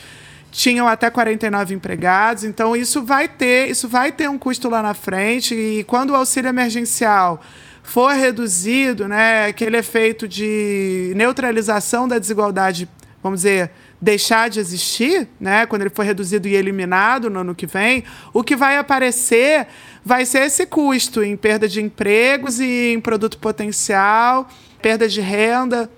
tinham 0.51 0.87
até 0.87 1.09
49 1.09 1.73
empregados, 1.73 2.43
então 2.43 2.75
isso 2.75 3.01
vai 3.01 3.27
ter, 3.27 3.69
isso 3.69 3.87
vai 3.87 4.11
ter 4.11 4.29
um 4.29 4.37
custo 4.37 4.69
lá 4.69 4.81
na 4.83 4.93
frente 4.93 5.55
e 5.55 5.83
quando 5.85 6.09
o 6.09 6.15
auxílio 6.15 6.49
emergencial 6.49 7.41
for 7.81 8.13
reduzido, 8.13 9.07
né, 9.07 9.45
aquele 9.45 9.77
efeito 9.77 10.27
de 10.27 11.13
neutralização 11.15 12.07
da 12.07 12.19
desigualdade, 12.19 12.87
vamos 13.23 13.39
dizer, 13.39 13.71
deixar 13.99 14.49
de 14.49 14.59
existir, 14.59 15.27
né, 15.39 15.65
quando 15.65 15.83
ele 15.83 15.89
for 15.89 16.03
reduzido 16.03 16.47
e 16.47 16.55
eliminado 16.55 17.29
no 17.29 17.39
ano 17.39 17.55
que 17.55 17.65
vem, 17.65 18.03
o 18.33 18.43
que 18.43 18.55
vai 18.55 18.77
aparecer 18.77 19.67
vai 20.03 20.25
ser 20.25 20.43
esse 20.43 20.65
custo 20.65 21.23
em 21.23 21.37
perda 21.37 21.67
de 21.67 21.81
empregos 21.81 22.59
e 22.59 22.93
em 22.93 22.99
produto 22.99 23.37
potencial, 23.37 24.49
perda 24.81 25.07
de 25.07 25.21
renda 25.21 25.89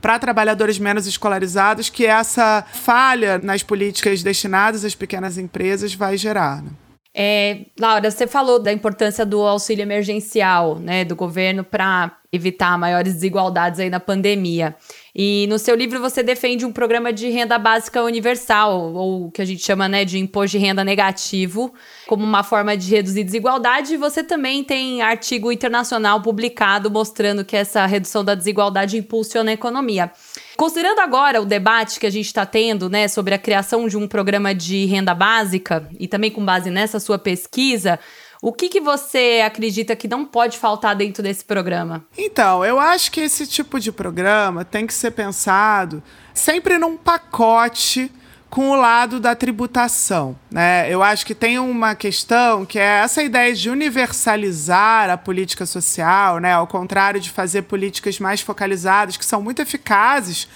para 0.00 0.18
trabalhadores 0.18 0.78
menos 0.78 1.06
escolarizados, 1.06 1.88
que 1.88 2.06
essa 2.06 2.64
falha 2.72 3.38
nas 3.38 3.62
políticas 3.62 4.22
destinadas 4.22 4.84
às 4.84 4.94
pequenas 4.94 5.38
empresas 5.38 5.94
vai 5.94 6.16
gerar. 6.16 6.62
Né? 6.62 6.70
É, 7.20 7.62
Laura, 7.78 8.10
você 8.10 8.26
falou 8.26 8.60
da 8.60 8.72
importância 8.72 9.26
do 9.26 9.40
auxílio 9.40 9.82
emergencial, 9.82 10.78
né, 10.78 11.04
do 11.04 11.16
governo 11.16 11.64
para 11.64 12.16
evitar 12.32 12.78
maiores 12.78 13.14
desigualdades 13.14 13.80
aí 13.80 13.90
na 13.90 13.98
pandemia. 13.98 14.76
E 15.14 15.46
no 15.48 15.58
seu 15.58 15.74
livro 15.74 16.00
você 16.00 16.22
defende 16.22 16.64
um 16.64 16.72
programa 16.72 17.12
de 17.12 17.28
renda 17.28 17.58
básica 17.58 18.02
universal, 18.02 18.94
ou 18.94 19.26
o 19.26 19.30
que 19.30 19.42
a 19.42 19.44
gente 19.44 19.62
chama 19.62 19.88
né, 19.88 20.04
de 20.04 20.18
imposto 20.18 20.58
de 20.58 20.64
renda 20.64 20.84
negativo, 20.84 21.72
como 22.06 22.24
uma 22.24 22.42
forma 22.42 22.76
de 22.76 22.90
reduzir 22.90 23.24
desigualdade. 23.24 23.94
E 23.94 23.96
você 23.96 24.22
também 24.22 24.62
tem 24.62 25.02
artigo 25.02 25.50
internacional 25.50 26.20
publicado 26.20 26.90
mostrando 26.90 27.44
que 27.44 27.56
essa 27.56 27.86
redução 27.86 28.24
da 28.24 28.34
desigualdade 28.34 28.96
impulsiona 28.96 29.50
a 29.50 29.54
economia. 29.54 30.10
Considerando 30.56 30.98
agora 30.98 31.40
o 31.40 31.46
debate 31.46 32.00
que 32.00 32.06
a 32.06 32.10
gente 32.10 32.26
está 32.26 32.44
tendo, 32.44 32.90
né, 32.90 33.06
sobre 33.06 33.32
a 33.32 33.38
criação 33.38 33.86
de 33.86 33.96
um 33.96 34.08
programa 34.08 34.52
de 34.52 34.86
renda 34.86 35.14
básica 35.14 35.88
e 35.98 36.08
também 36.08 36.30
com 36.30 36.44
base 36.44 36.68
nessa 36.68 36.98
sua 36.98 37.16
pesquisa, 37.16 37.98
o 38.40 38.52
que, 38.52 38.68
que 38.68 38.80
você 38.80 39.42
acredita 39.44 39.96
que 39.96 40.06
não 40.06 40.24
pode 40.24 40.58
faltar 40.58 40.94
dentro 40.94 41.22
desse 41.22 41.44
programa? 41.44 42.04
Então, 42.16 42.64
eu 42.64 42.78
acho 42.78 43.10
que 43.10 43.20
esse 43.20 43.46
tipo 43.46 43.80
de 43.80 43.90
programa 43.90 44.64
tem 44.64 44.86
que 44.86 44.94
ser 44.94 45.10
pensado 45.10 46.02
sempre 46.32 46.78
num 46.78 46.96
pacote 46.96 48.10
com 48.48 48.70
o 48.70 48.76
lado 48.76 49.20
da 49.20 49.34
tributação. 49.34 50.36
Né? 50.50 50.86
Eu 50.88 51.02
acho 51.02 51.26
que 51.26 51.34
tem 51.34 51.58
uma 51.58 51.94
questão 51.94 52.64
que 52.64 52.78
é 52.78 53.00
essa 53.00 53.22
ideia 53.22 53.54
de 53.54 53.68
universalizar 53.68 55.10
a 55.10 55.18
política 55.18 55.66
social, 55.66 56.38
né? 56.38 56.52
ao 56.52 56.66
contrário 56.66 57.20
de 57.20 57.30
fazer 57.30 57.62
políticas 57.62 58.18
mais 58.18 58.40
focalizadas, 58.40 59.16
que 59.16 59.24
são 59.24 59.42
muito 59.42 59.60
eficazes 59.60 60.48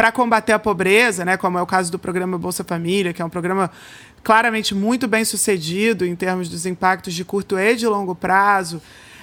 para 0.00 0.10
combater 0.10 0.54
a 0.54 0.58
pobreza, 0.58 1.26
né? 1.26 1.36
como 1.36 1.58
é 1.58 1.62
o 1.62 1.66
caso 1.66 1.92
do 1.92 1.98
programa 1.98 2.38
Bolsa 2.38 2.64
Família, 2.64 3.12
que 3.12 3.20
é 3.20 3.24
um 3.24 3.28
programa 3.28 3.70
claramente 4.22 4.74
muito 4.74 5.06
bem 5.06 5.26
sucedido 5.26 6.06
em 6.06 6.16
termos 6.16 6.48
dos 6.48 6.64
impactos 6.64 7.12
de 7.12 7.22
curto 7.22 7.58
e 7.58 7.76
de 7.76 7.86
longo 7.86 8.14
prazo. 8.14 8.80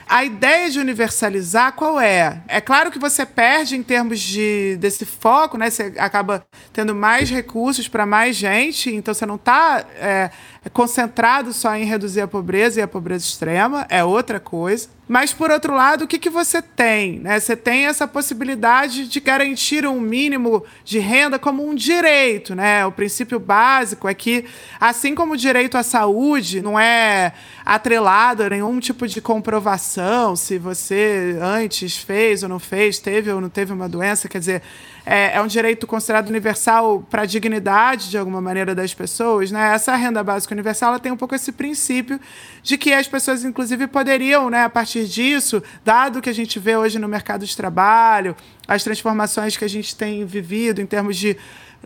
A 0.07 0.23
ideia 0.23 0.69
de 0.69 0.79
universalizar 0.79 1.73
qual 1.73 1.99
é? 1.99 2.43
É 2.47 2.61
claro 2.61 2.91
que 2.91 2.99
você 2.99 3.25
perde 3.25 3.75
em 3.75 3.81
termos 3.81 4.19
de, 4.19 4.77
desse 4.79 5.03
foco, 5.03 5.57
né? 5.57 5.71
Você 5.71 5.95
acaba 5.97 6.45
tendo 6.71 6.93
mais 6.93 7.27
recursos 7.31 7.87
para 7.87 8.05
mais 8.05 8.35
gente, 8.35 8.93
então 8.93 9.15
você 9.15 9.25
não 9.25 9.35
está 9.35 9.83
é, 9.95 10.29
concentrado 10.73 11.53
só 11.53 11.75
em 11.75 11.85
reduzir 11.85 12.21
a 12.21 12.27
pobreza 12.27 12.79
e 12.79 12.83
a 12.83 12.87
pobreza 12.87 13.25
extrema, 13.25 13.85
é 13.89 14.03
outra 14.03 14.39
coisa. 14.39 14.89
Mas, 15.07 15.31
por 15.31 15.49
outro 15.51 15.73
lado, 15.73 16.03
o 16.03 16.07
que, 16.07 16.19
que 16.19 16.29
você 16.29 16.61
tem? 16.61 17.19
Né? 17.19 17.39
Você 17.39 17.55
tem 17.55 17.85
essa 17.85 18.05
possibilidade 18.05 19.07
de 19.07 19.19
garantir 19.21 19.87
um 19.87 20.01
mínimo 20.01 20.65
de 20.83 20.99
renda 20.99 21.39
como 21.39 21.65
um 21.65 21.73
direito. 21.73 22.53
Né? 22.53 22.85
O 22.85 22.91
princípio 22.91 23.39
básico 23.39 24.09
é 24.09 24.13
que, 24.13 24.43
assim 24.79 25.15
como 25.15 25.33
o 25.33 25.37
direito 25.37 25.77
à 25.77 25.83
saúde 25.83 26.61
não 26.61 26.77
é 26.77 27.31
atrelado 27.65 28.43
a 28.43 28.49
nenhum 28.49 28.79
tipo 28.79 29.07
de 29.07 29.21
comprovação 29.21 30.35
se 30.35 30.57
você 30.57 31.37
antes 31.41 31.97
fez 31.97 32.43
ou 32.43 32.49
não 32.49 32.59
fez, 32.59 32.99
teve 32.99 33.31
ou 33.31 33.39
não 33.39 33.49
teve 33.49 33.71
uma 33.71 33.87
doença, 33.87 34.27
quer 34.27 34.39
dizer, 34.39 34.61
é, 35.09 35.37
é 35.37 35.41
um 35.41 35.47
direito 35.47 35.87
considerado 35.87 36.27
universal 36.27 37.01
para 37.09 37.21
a 37.21 37.25
dignidade, 37.25 38.09
de 38.09 38.17
alguma 38.17 38.41
maneira, 38.41 38.75
das 38.75 38.93
pessoas, 38.93 39.51
né? 39.51 39.73
Essa 39.73 39.95
renda 39.95 40.21
básica 40.21 40.53
universal 40.53 40.89
ela 40.89 40.99
tem 40.99 41.13
um 41.13 41.15
pouco 41.15 41.33
esse 41.33 41.53
princípio 41.53 42.19
de 42.61 42.77
que 42.77 42.91
as 42.91 43.07
pessoas, 43.07 43.45
inclusive, 43.45 43.87
poderiam, 43.87 44.49
né, 44.49 44.65
a 44.65 44.69
partir 44.69 45.05
disso, 45.05 45.63
dado 45.85 46.21
que 46.21 46.29
a 46.29 46.33
gente 46.33 46.59
vê 46.59 46.75
hoje 46.75 46.99
no 46.99 47.07
mercado 47.07 47.45
de 47.45 47.55
trabalho, 47.55 48.35
as 48.67 48.83
transformações 48.83 49.55
que 49.55 49.63
a 49.63 49.69
gente 49.69 49.95
tem 49.95 50.25
vivido 50.25 50.81
em 50.81 50.85
termos 50.85 51.15
de 51.15 51.37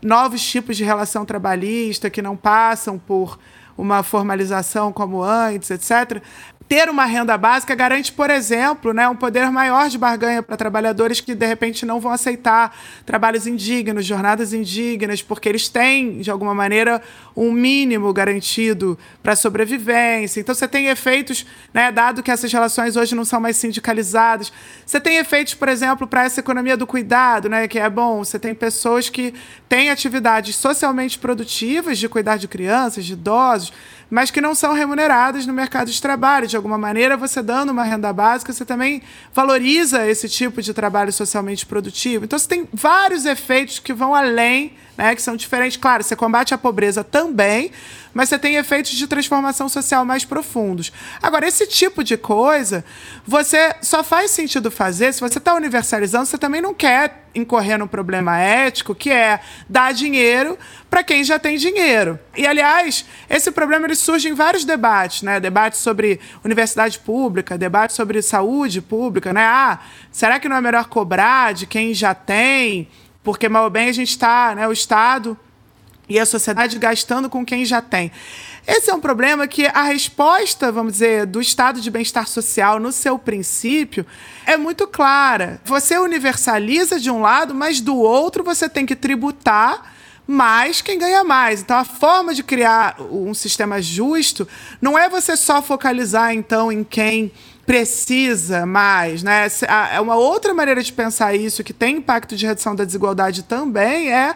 novos 0.02 0.42
tipos 0.42 0.76
de 0.76 0.84
relação 0.84 1.24
trabalhista 1.24 2.10
que 2.10 2.24
não 2.24 2.36
passam 2.36 2.98
por 2.98 3.38
uma 3.78 4.02
formalização 4.02 4.92
como 4.92 5.22
antes, 5.22 5.70
etc., 5.70 6.24
ter 6.72 6.88
uma 6.90 7.04
renda 7.04 7.38
básica 7.38 7.76
garante, 7.76 8.14
por 8.14 8.30
exemplo, 8.30 8.94
né, 8.94 9.06
um 9.06 9.16
poder 9.16 9.52
maior 9.52 9.90
de 9.90 9.98
barganha 9.98 10.42
para 10.42 10.56
trabalhadores 10.56 11.20
que, 11.20 11.36
de 11.36 11.46
repente, 11.46 11.86
não 11.86 12.00
vão 12.00 12.14
aceitar 12.14 12.74
trabalhos 13.06 13.46
indignos, 13.46 14.06
jornadas 14.06 14.54
indignas, 14.54 15.22
porque 15.22 15.50
eles 15.50 15.68
têm, 15.68 16.20
de 16.22 16.32
alguma 16.32 16.56
maneira, 16.56 17.02
um 17.36 17.52
mínimo 17.52 18.14
garantido 18.14 18.98
para 19.22 19.36
sobrevivência. 19.36 20.40
Então, 20.40 20.56
você 20.56 20.66
tem 20.66 20.88
efeitos, 20.88 21.46
né, 21.74 21.92
dado 21.92 22.24
que 22.24 22.32
essas 22.32 22.50
relações 22.50 22.96
hoje 22.96 23.16
não 23.16 23.26
são 23.26 23.42
mais 23.42 23.58
sindicalizadas, 23.58 24.50
você 24.86 25.02
tem 25.02 25.18
efeitos, 25.18 25.54
por 25.54 25.68
exemplo, 25.68 26.08
para 26.08 26.24
essa 26.24 26.40
economia 26.40 26.78
do 26.78 26.88
cuidado, 26.88 27.50
né, 27.50 27.68
que 27.68 27.80
é 27.80 27.90
bom, 27.90 28.24
você 28.24 28.40
tem 28.40 28.56
pessoas 28.56 29.10
que 29.10 29.34
têm 29.68 29.90
atividades 29.90 30.56
socialmente 30.56 31.20
produtivas 31.20 31.98
de 31.98 32.08
cuidar 32.08 32.38
de 32.38 32.48
crianças, 32.48 33.04
de 33.04 33.12
idosos, 33.12 33.74
mas 34.12 34.30
que 34.30 34.42
não 34.42 34.54
são 34.54 34.74
remuneradas 34.74 35.46
no 35.46 35.54
mercado 35.54 35.90
de 35.90 36.02
trabalho. 36.02 36.46
De 36.46 36.58
alguma 36.58 36.78
maneira, 36.78 37.16
você 37.16 37.42
dando 37.42 37.70
uma 37.70 37.86
renda 37.86 38.12
básica, 38.12 38.52
você 38.52 38.66
também 38.66 39.02
valoriza 39.34 40.06
esse 40.06 40.28
tipo 40.28 40.62
de 40.62 40.74
trabalho 40.74 41.14
socialmente 41.14 41.66
produtivo. 41.66 42.26
Então, 42.26 42.38
você 42.38 42.48
tem 42.48 42.68
vários 42.74 43.26
efeitos 43.26 43.80
que 43.80 43.94
vão 43.94 44.14
além, 44.14 44.74
né, 44.98 45.16
que 45.16 45.22
são 45.22 45.38
diferentes. 45.38 45.78
Claro, 45.78 46.04
você 46.04 46.14
combate 46.14 46.54
a 46.54 46.58
pobreza 46.58 47.06
também, 47.06 47.72
mas 48.14 48.30
você 48.30 48.38
tem 48.38 48.56
efeitos 48.56 48.92
de 48.92 49.08
transformação 49.08 49.70
social 49.70 50.06
mais 50.06 50.26
profundos. 50.26 50.92
Agora, 51.22 51.48
esse 51.48 51.66
tipo 51.68 52.04
de 52.04 52.18
coisa, 52.18 52.84
você 53.26 53.76
só 53.82 54.04
faz 54.04 54.32
sentido 54.32 54.70
fazer 54.70 55.14
se 55.14 55.22
você 55.22 55.38
está 55.38 55.54
universalizando, 55.54 56.26
você 56.26 56.38
também 56.38 56.62
não 56.62 56.74
quer 56.74 57.22
incorrer 57.34 57.78
num 57.78 57.88
problema 57.88 58.38
ético, 58.38 58.94
que 58.94 59.10
é 59.10 59.40
dar 59.70 59.94
dinheiro 59.94 60.58
para 60.90 61.04
quem 61.04 61.24
já 61.24 61.40
tem 61.40 61.58
dinheiro. 61.58 62.20
E, 62.36 62.46
aliás, 62.46 63.06
esse 63.30 63.52
problema 63.52 63.88
ele 63.88 63.96
surge 63.96 64.28
em 64.28 64.34
vários 64.34 64.66
debates, 64.66 65.22
né? 65.22 65.40
Debates 65.40 65.80
sobre 65.80 66.20
universidade 66.44 67.00
pública, 67.00 67.58
debates 67.58 67.96
sobre 67.96 68.22
saúde 68.22 68.82
pública, 68.82 69.32
né? 69.32 69.44
Ah, 69.44 69.80
será 70.12 70.40
que 70.40 70.50
não 70.50 70.58
é 70.58 70.62
melhor 70.62 70.86
cobrar 70.86 71.54
de 71.54 71.66
quem 71.66 71.94
já 71.94 72.14
tem? 72.14 72.90
Porque, 73.24 73.48
mal 73.48 73.66
ou 73.66 73.70
bem, 73.70 73.88
a 73.90 73.94
gente 73.94 74.10
está, 74.10 74.54
né? 74.56 74.68
O 74.68 74.72
Estado 74.72 75.38
e 76.12 76.20
a 76.20 76.26
sociedade 76.26 76.78
gastando 76.78 77.30
com 77.30 77.46
quem 77.46 77.64
já 77.64 77.82
tem. 77.82 78.12
Esse 78.68 78.92
é 78.92 78.94
um 78.94 79.00
problema 79.00 79.48
que 79.48 79.66
a 79.66 79.84
resposta, 79.84 80.72
vamos 80.72 80.94
dizer, 80.94 81.26
do 81.26 81.42
estado 81.42 81.82
de 81.82 81.90
bem-estar 81.90 82.28
social 82.28 82.80
no 82.80 82.92
seu 82.92 83.18
princípio 83.18 84.06
é 84.46 84.56
muito 84.58 84.86
clara. 84.88 85.60
Você 85.66 85.98
universaliza 85.98 87.00
de 87.00 87.10
um 87.10 87.22
lado, 87.22 87.56
mas 87.56 87.82
do 87.82 87.96
outro 87.96 88.44
você 88.44 88.70
tem 88.70 88.86
que 88.86 88.96
tributar 88.96 89.94
mais 90.28 90.82
quem 90.82 91.00
ganha 91.00 91.24
mais. 91.24 91.62
Então, 91.62 91.78
a 91.78 91.84
forma 91.84 92.34
de 92.34 92.44
criar 92.44 92.98
um 93.00 93.34
sistema 93.34 93.82
justo 93.82 94.48
não 94.80 94.98
é 94.98 95.10
você 95.10 95.36
só 95.36 95.62
focalizar, 95.62 96.34
então, 96.34 96.72
em 96.72 96.84
quem 96.84 97.32
precisa 97.66 98.66
mais, 98.66 99.24
né? 99.24 99.48
É 99.92 100.00
uma 100.00 100.16
outra 100.16 100.54
maneira 100.54 100.84
de 100.84 100.92
pensar 100.92 101.34
isso 101.36 101.64
que 101.64 101.74
tem 101.74 101.98
impacto 101.98 102.36
de 102.36 102.46
redução 102.46 102.76
da 102.76 102.84
desigualdade 102.84 103.44
também 103.44 104.12
é 104.12 104.36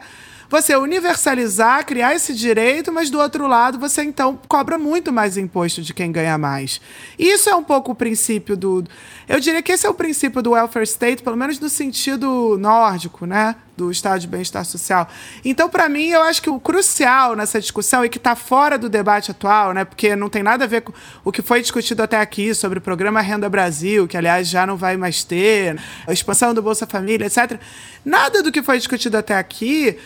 você 0.56 0.74
universalizar, 0.78 1.86
criar 1.86 2.16
esse 2.16 2.34
direito, 2.34 2.90
mas 2.90 3.10
do 3.10 3.20
outro 3.20 3.46
lado 3.46 3.78
você 3.78 4.04
então 4.04 4.40
cobra 4.48 4.78
muito 4.78 5.12
mais 5.12 5.36
imposto 5.36 5.82
de 5.82 5.94
quem 5.94 6.14
ganha 6.14 6.38
mais. 6.38 6.80
Isso 7.20 7.50
é 7.50 7.56
um 7.56 7.64
pouco 7.64 7.92
o 7.92 7.96
princípio 7.96 8.56
do. 8.56 8.86
Eu 9.28 9.42
diria 9.42 9.62
que 9.62 9.74
esse 9.74 9.86
é 9.86 9.90
o 9.90 9.94
princípio 9.94 10.42
do 10.42 10.52
welfare 10.52 10.86
state, 10.86 11.22
pelo 11.22 11.36
menos 11.36 11.60
no 11.60 11.68
sentido 11.68 12.58
nórdico, 12.58 13.26
né? 13.26 13.56
Do 13.76 13.92
estado 13.92 14.22
de 14.22 14.28
bem-estar 14.28 14.64
social. 14.64 15.10
Então, 15.44 15.68
para 15.68 15.90
mim, 15.90 16.08
eu 16.08 16.22
acho 16.22 16.42
que 16.42 16.50
o 16.50 16.58
crucial 16.58 17.36
nessa 17.36 17.60
discussão 17.60 18.06
e 18.06 18.10
que 18.10 18.18
está 18.18 18.34
fora 18.34 18.78
do 18.78 18.88
debate 18.88 19.32
atual, 19.32 19.74
né? 19.74 19.84
Porque 19.84 20.16
não 20.16 20.30
tem 20.30 20.42
nada 20.42 20.64
a 20.64 20.68
ver 20.68 20.82
com 20.82 20.94
o 21.26 21.34
que 21.34 21.42
foi 21.42 21.60
discutido 21.60 22.02
até 22.02 22.18
aqui 22.18 22.56
sobre 22.56 22.80
o 22.80 22.82
programa 22.82 23.20
Renda 23.20 23.50
Brasil, 23.50 24.08
que 24.08 24.16
aliás 24.16 24.48
já 24.48 24.66
não 24.66 24.78
vai 24.78 24.96
mais 24.96 25.26
ter, 25.26 25.78
a 26.08 26.14
expansão 26.14 26.54
do 26.54 26.62
Bolsa 26.62 26.88
Família, 26.88 27.26
etc. 27.26 27.60
Nada 28.06 28.42
do 28.42 28.54
que 28.54 28.64
foi 28.64 28.78
discutido 28.78 29.18
até 29.18 29.36
aqui 29.38 29.98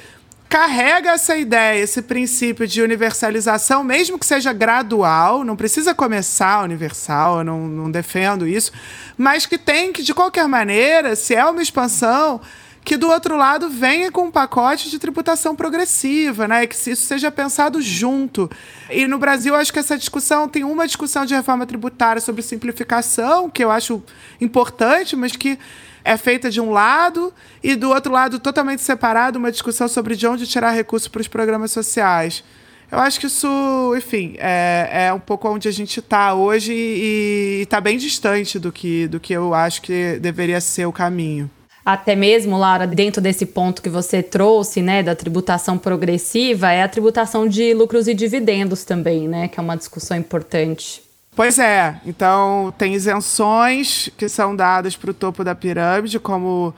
carrega 0.49 1.11
essa 1.11 1.37
ideia, 1.37 1.79
esse 1.79 2.01
princípio 2.01 2.65
de 2.65 2.81
universalização, 2.81 3.83
mesmo 3.83 4.17
que 4.17 4.25
seja 4.25 4.51
gradual, 4.51 5.43
não 5.43 5.55
precisa 5.55 5.93
começar 5.93 6.63
universal, 6.63 7.37
eu 7.37 7.43
não, 7.43 7.67
não 7.67 7.91
defendo 7.91 8.47
isso, 8.47 8.71
mas 9.15 9.45
que 9.45 9.59
tem 9.59 9.93
que, 9.93 10.01
de 10.01 10.11
qualquer 10.11 10.47
maneira, 10.47 11.15
se 11.15 11.35
é 11.35 11.45
uma 11.45 11.61
expansão, 11.61 12.41
que 12.89 12.97
do 12.97 13.07
outro 13.07 13.37
lado 13.37 13.69
venha 13.69 14.11
com 14.11 14.23
um 14.23 14.31
pacote 14.31 14.89
de 14.89 14.97
tributação 14.97 15.55
progressiva, 15.55 16.47
né? 16.47 16.65
Que 16.65 16.73
isso 16.73 17.05
seja 17.05 17.29
pensado 17.29 17.79
junto. 17.79 18.49
E 18.89 19.05
no 19.05 19.19
Brasil, 19.19 19.53
acho 19.53 19.71
que 19.71 19.77
essa 19.77 19.95
discussão 19.95 20.49
tem 20.49 20.63
uma 20.63 20.87
discussão 20.87 21.23
de 21.23 21.35
reforma 21.35 21.67
tributária 21.67 22.19
sobre 22.19 22.41
simplificação, 22.41 23.47
que 23.47 23.63
eu 23.63 23.69
acho 23.69 24.01
importante, 24.41 25.15
mas 25.15 25.35
que 25.35 25.59
é 26.03 26.17
feita 26.17 26.49
de 26.49 26.59
um 26.59 26.71
lado 26.71 27.31
e 27.61 27.75
do 27.75 27.89
outro 27.91 28.11
lado, 28.11 28.39
totalmente 28.39 28.81
separado, 28.81 29.37
uma 29.37 29.51
discussão 29.51 29.87
sobre 29.87 30.15
de 30.15 30.25
onde 30.25 30.47
tirar 30.47 30.71
recursos 30.71 31.07
para 31.07 31.21
os 31.21 31.27
programas 31.27 31.69
sociais. 31.69 32.43
Eu 32.91 32.97
acho 32.97 33.19
que 33.19 33.27
isso, 33.27 33.93
enfim, 33.95 34.33
é, 34.39 35.09
é 35.09 35.13
um 35.13 35.19
pouco 35.19 35.47
onde 35.47 35.67
a 35.67 35.71
gente 35.71 35.99
está 35.99 36.33
hoje 36.33 36.73
e 36.73 37.59
está 37.61 37.79
bem 37.79 37.99
distante 37.99 38.57
do 38.57 38.71
que, 38.71 39.07
do 39.07 39.19
que 39.19 39.31
eu 39.31 39.53
acho 39.53 39.79
que 39.79 40.17
deveria 40.19 40.59
ser 40.59 40.87
o 40.87 40.91
caminho. 40.91 41.51
Até 41.85 42.15
mesmo, 42.15 42.57
Lara, 42.57 42.85
dentro 42.85 43.21
desse 43.21 43.45
ponto 43.45 43.81
que 43.81 43.89
você 43.89 44.21
trouxe, 44.21 44.81
né, 44.81 45.01
da 45.01 45.15
tributação 45.15 45.77
progressiva, 45.77 46.71
é 46.71 46.83
a 46.83 46.87
tributação 46.87 47.47
de 47.47 47.73
lucros 47.73 48.07
e 48.07 48.13
dividendos 48.13 48.83
também, 48.83 49.27
né, 49.27 49.47
que 49.47 49.59
é 49.59 49.63
uma 49.63 49.77
discussão 49.77 50.17
importante. 50.17 51.01
Pois 51.35 51.57
é. 51.57 51.99
Então, 52.05 52.73
tem 52.77 52.93
isenções 52.93 54.09
que 54.17 54.27
são 54.27 54.55
dadas 54.55 54.95
para 54.95 55.11
o 55.11 55.13
topo 55.13 55.43
da 55.43 55.55
pirâmide, 55.55 56.19
como 56.19 56.73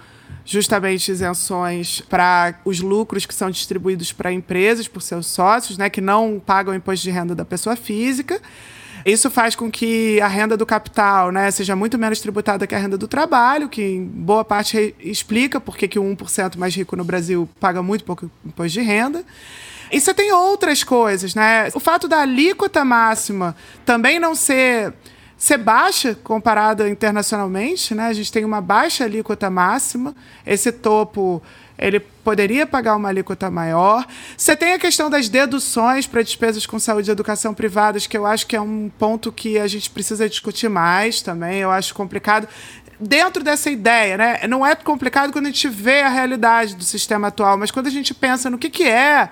justamente 0.45 1.11
isenções 1.11 2.01
para 2.01 2.55
os 2.63 2.79
lucros 2.79 3.25
que 3.25 3.33
são 3.33 3.49
distribuídos 3.49 4.11
para 4.11 4.31
empresas 4.31 4.87
por 4.87 5.01
seus 5.01 5.27
sócios, 5.27 5.77
né, 5.77 5.89
que 5.89 6.01
não 6.01 6.39
pagam 6.43 6.75
imposto 6.75 7.03
de 7.03 7.11
renda 7.11 7.33
da 7.33 7.45
pessoa 7.45 7.75
física. 7.75 8.39
Isso 9.05 9.29
faz 9.29 9.55
com 9.55 9.69
que 9.69 10.19
a 10.21 10.27
renda 10.27 10.55
do 10.55 10.65
capital 10.65 11.31
né, 11.31 11.49
seja 11.51 11.75
muito 11.75 11.97
menos 11.97 12.19
tributada 12.19 12.67
que 12.67 12.75
a 12.75 12.77
renda 12.77 12.97
do 12.97 13.07
trabalho, 13.07 13.69
que 13.69 13.81
em 13.81 14.05
boa 14.05 14.43
parte 14.43 14.95
explica 14.99 15.59
por 15.59 15.77
que 15.77 15.97
o 15.97 16.03
1% 16.03 16.57
mais 16.57 16.75
rico 16.75 16.95
no 16.95 17.03
Brasil 17.03 17.49
paga 17.59 17.81
muito 17.81 18.03
pouco 18.03 18.29
imposto 18.45 18.73
de 18.73 18.81
renda. 18.81 19.23
E 19.91 19.99
você 19.99 20.13
tem 20.13 20.31
outras 20.31 20.83
coisas, 20.83 21.35
né? 21.35 21.67
O 21.73 21.79
fato 21.79 22.07
da 22.07 22.21
alíquota 22.21 22.85
máxima 22.85 23.55
também 23.85 24.19
não 24.19 24.33
ser 24.33 24.93
ser 25.41 25.57
baixa 25.57 26.13
comparada 26.23 26.87
internacionalmente, 26.87 27.95
né? 27.95 28.09
A 28.09 28.13
gente 28.13 28.31
tem 28.31 28.45
uma 28.45 28.61
baixa 28.61 29.05
alíquota 29.05 29.49
máxima. 29.49 30.15
Esse 30.45 30.71
topo 30.71 31.41
ele 31.79 31.99
poderia 31.99 32.67
pagar 32.67 32.95
uma 32.95 33.09
alíquota 33.09 33.49
maior. 33.49 34.05
Você 34.37 34.55
tem 34.55 34.73
a 34.73 34.77
questão 34.77 35.09
das 35.09 35.27
deduções 35.27 36.05
para 36.05 36.21
despesas 36.21 36.67
com 36.67 36.77
saúde 36.77 37.09
e 37.09 37.11
educação 37.11 37.55
privadas, 37.55 38.05
que 38.05 38.15
eu 38.15 38.23
acho 38.23 38.45
que 38.45 38.55
é 38.55 38.61
um 38.61 38.91
ponto 38.99 39.31
que 39.31 39.57
a 39.57 39.65
gente 39.65 39.89
precisa 39.89 40.29
discutir 40.29 40.69
mais 40.69 41.23
também. 41.23 41.57
Eu 41.57 41.71
acho 41.71 41.95
complicado. 41.95 42.47
Dentro 42.99 43.43
dessa 43.43 43.71
ideia, 43.71 44.17
né? 44.17 44.41
Não 44.47 44.63
é 44.63 44.75
complicado 44.75 45.33
quando 45.33 45.47
a 45.47 45.49
gente 45.49 45.67
vê 45.67 46.01
a 46.01 46.09
realidade 46.09 46.75
do 46.75 46.83
sistema 46.83 47.29
atual, 47.29 47.57
mas 47.57 47.71
quando 47.71 47.87
a 47.87 47.91
gente 47.91 48.13
pensa 48.13 48.47
no 48.47 48.59
que, 48.59 48.69
que 48.69 48.83
é 48.83 49.27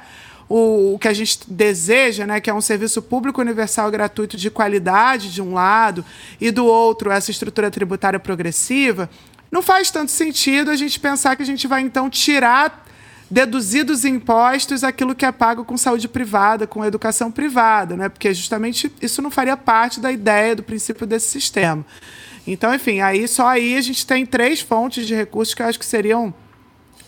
o, 0.49 0.95
o 0.95 0.99
que 0.99 1.07
a 1.07 1.13
gente 1.13 1.39
deseja, 1.47 2.25
né, 2.25 2.41
que 2.41 2.49
é 2.49 2.53
um 2.53 2.59
serviço 2.59 3.01
público 3.01 3.39
universal 3.39 3.89
gratuito 3.91 4.35
de 4.35 4.49
qualidade, 4.49 5.31
de 5.31 5.41
um 5.41 5.53
lado, 5.53 6.03
e 6.41 6.49
do 6.49 6.65
outro, 6.65 7.11
essa 7.11 7.29
estrutura 7.29 7.69
tributária 7.69 8.19
progressiva, 8.19 9.07
não 9.51 9.61
faz 9.61 9.91
tanto 9.91 10.11
sentido 10.11 10.71
a 10.71 10.75
gente 10.75 10.99
pensar 10.99 11.35
que 11.35 11.43
a 11.43 11.45
gente 11.45 11.67
vai 11.67 11.81
então 11.81 12.09
tirar 12.09 12.85
deduzir 13.29 13.85
dos 13.85 14.05
impostos 14.05 14.83
aquilo 14.83 15.13
que 15.13 15.23
é 15.23 15.31
pago 15.31 15.63
com 15.63 15.77
saúde 15.77 16.07
privada, 16.07 16.65
com 16.65 16.83
educação 16.83 17.31
privada, 17.31 17.95
né? 17.95 18.09
Porque 18.09 18.33
justamente 18.33 18.91
isso 18.99 19.21
não 19.21 19.29
faria 19.29 19.55
parte 19.55 19.99
da 19.99 20.11
ideia, 20.11 20.55
do 20.55 20.63
princípio 20.63 21.05
desse 21.05 21.27
sistema. 21.27 21.85
Então, 22.47 22.73
enfim, 22.73 23.01
aí 23.01 23.27
só 23.27 23.47
aí 23.47 23.75
a 23.75 23.81
gente 23.81 24.05
tem 24.07 24.25
três 24.25 24.61
fontes 24.61 25.05
de 25.05 25.13
recursos 25.13 25.53
que 25.53 25.61
eu 25.61 25.67
acho 25.67 25.77
que 25.77 25.85
seriam 25.85 26.33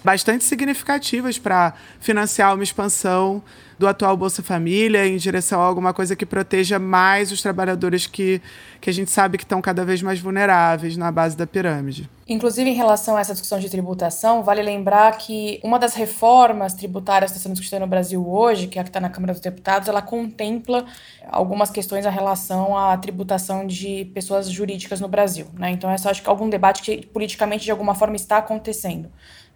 bastante 0.04 0.44
significativas 0.44 1.38
para 1.38 1.74
financiar 2.00 2.54
uma 2.54 2.64
expansão 2.64 3.42
do 3.82 3.88
atual 3.88 4.16
Bolsa 4.16 4.44
Família 4.44 5.08
em 5.08 5.18
direção 5.18 5.60
a 5.60 5.66
alguma 5.66 5.92
coisa 5.92 6.16
que 6.16 6.24
proteja 6.24 6.78
mais 6.78 7.32
os 7.32 7.42
trabalhadores 7.42 8.06
que, 8.06 8.40
que 8.80 8.92
a 8.92 8.94
gente 8.94 9.10
sabe 9.10 9.40
que 9.40 9.44
estão 9.44 9.60
cada 9.60 9.84
vez 9.84 10.04
mais 10.04 10.20
vulneráveis 10.20 10.96
na 10.96 11.12
base 11.12 11.36
da 11.36 11.48
pirâmide. 11.48 12.08
Inclusive, 12.28 12.70
em 12.70 12.76
relação 12.76 13.18
a 13.18 13.22
essa 13.22 13.34
discussão 13.34 13.60
de 13.60 13.68
tributação, 13.72 14.44
vale 14.44 14.62
lembrar 14.62 15.18
que 15.18 15.60
uma 15.64 15.80
das 15.80 15.96
reformas 15.96 16.76
tributárias 16.76 17.32
que 17.32 17.38
está 17.38 17.48
sendo 17.48 17.54
discutida 17.54 17.80
no 17.80 17.88
Brasil 17.88 18.26
hoje, 18.26 18.68
que 18.68 18.78
é 18.78 18.82
a 18.82 18.84
que 18.84 18.90
está 18.90 19.00
na 19.00 19.10
Câmara 19.10 19.34
dos 19.34 19.42
Deputados, 19.42 19.90
ela 19.90 20.02
contempla 20.02 20.86
algumas 21.28 21.72
questões 21.72 22.06
em 22.06 22.12
relação 22.12 22.78
à 22.78 22.96
tributação 22.98 23.66
de 23.66 24.06
pessoas 24.14 24.48
jurídicas 24.48 25.02
no 25.02 25.08
Brasil. 25.08 25.48
Né? 25.58 25.72
Então, 25.72 25.90
acho 25.90 26.22
que 26.22 26.28
é 26.28 26.30
algum 26.30 26.48
debate 26.48 26.84
que 26.84 27.04
politicamente, 27.08 27.66
de 27.66 27.72
alguma 27.72 27.96
forma, 27.96 28.16
está 28.16 28.38
acontecendo 28.38 29.10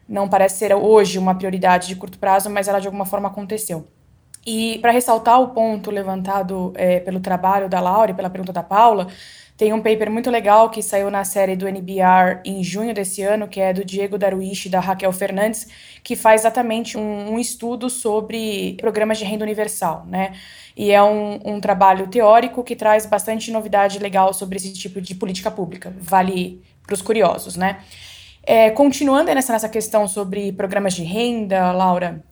não 0.07 0.27
parece 0.27 0.59
ser 0.59 0.73
hoje 0.73 1.17
uma 1.17 1.35
prioridade 1.35 1.87
de 1.87 1.95
curto 1.95 2.19
prazo, 2.19 2.49
mas 2.49 2.67
ela 2.67 2.79
de 2.79 2.87
alguma 2.87 3.05
forma 3.05 3.27
aconteceu. 3.27 3.87
E 4.45 4.77
para 4.79 4.91
ressaltar 4.91 5.41
o 5.41 5.49
ponto 5.49 5.89
levantado 5.89 6.71
é, 6.75 6.99
pelo 6.99 7.19
trabalho 7.19 7.67
da 7.67 7.79
Laura 7.79 8.11
e 8.11 8.13
pela 8.13 8.29
pergunta 8.29 8.53
da 8.53 8.61
Paula, 8.61 9.07
tem 9.57 9.71
um 9.71 9.81
paper 9.81 10.11
muito 10.11 10.29
legal 10.29 10.69
que 10.69 10.83
saiu 10.83 11.09
na 11.09 11.23
série 11.23 11.55
do 11.55 11.65
NBR 11.67 12.41
em 12.43 12.61
junho 12.61 12.93
desse 12.93 13.21
ano, 13.23 13.47
que 13.47 13.59
é 13.61 13.71
do 13.71 13.85
Diego 13.85 14.17
Daruichi 14.17 14.67
e 14.67 14.71
da 14.71 14.81
Raquel 14.81 15.11
Fernandes, 15.13 15.67
que 16.03 16.15
faz 16.15 16.41
exatamente 16.41 16.97
um, 16.97 17.31
um 17.31 17.39
estudo 17.39 17.89
sobre 17.89 18.75
programas 18.79 19.17
de 19.17 19.23
renda 19.23 19.45
universal, 19.45 20.05
né? 20.07 20.33
E 20.75 20.91
é 20.91 21.01
um, 21.01 21.39
um 21.45 21.61
trabalho 21.61 22.07
teórico 22.07 22.65
que 22.65 22.75
traz 22.75 23.05
bastante 23.05 23.49
novidade 23.49 23.97
legal 23.97 24.33
sobre 24.33 24.57
esse 24.57 24.73
tipo 24.73 24.99
de 24.99 25.15
política 25.15 25.49
pública. 25.49 25.95
Vale 25.99 26.61
para 26.85 26.93
os 26.93 27.01
curiosos, 27.01 27.55
né? 27.55 27.79
É, 28.45 28.69
continuando 28.69 29.33
nessa, 29.33 29.67
questão 29.67 30.07
sobre 30.07 30.51
programas 30.51 30.93
de 30.93 31.03
renda, 31.03 31.71
Laura, 31.71 32.23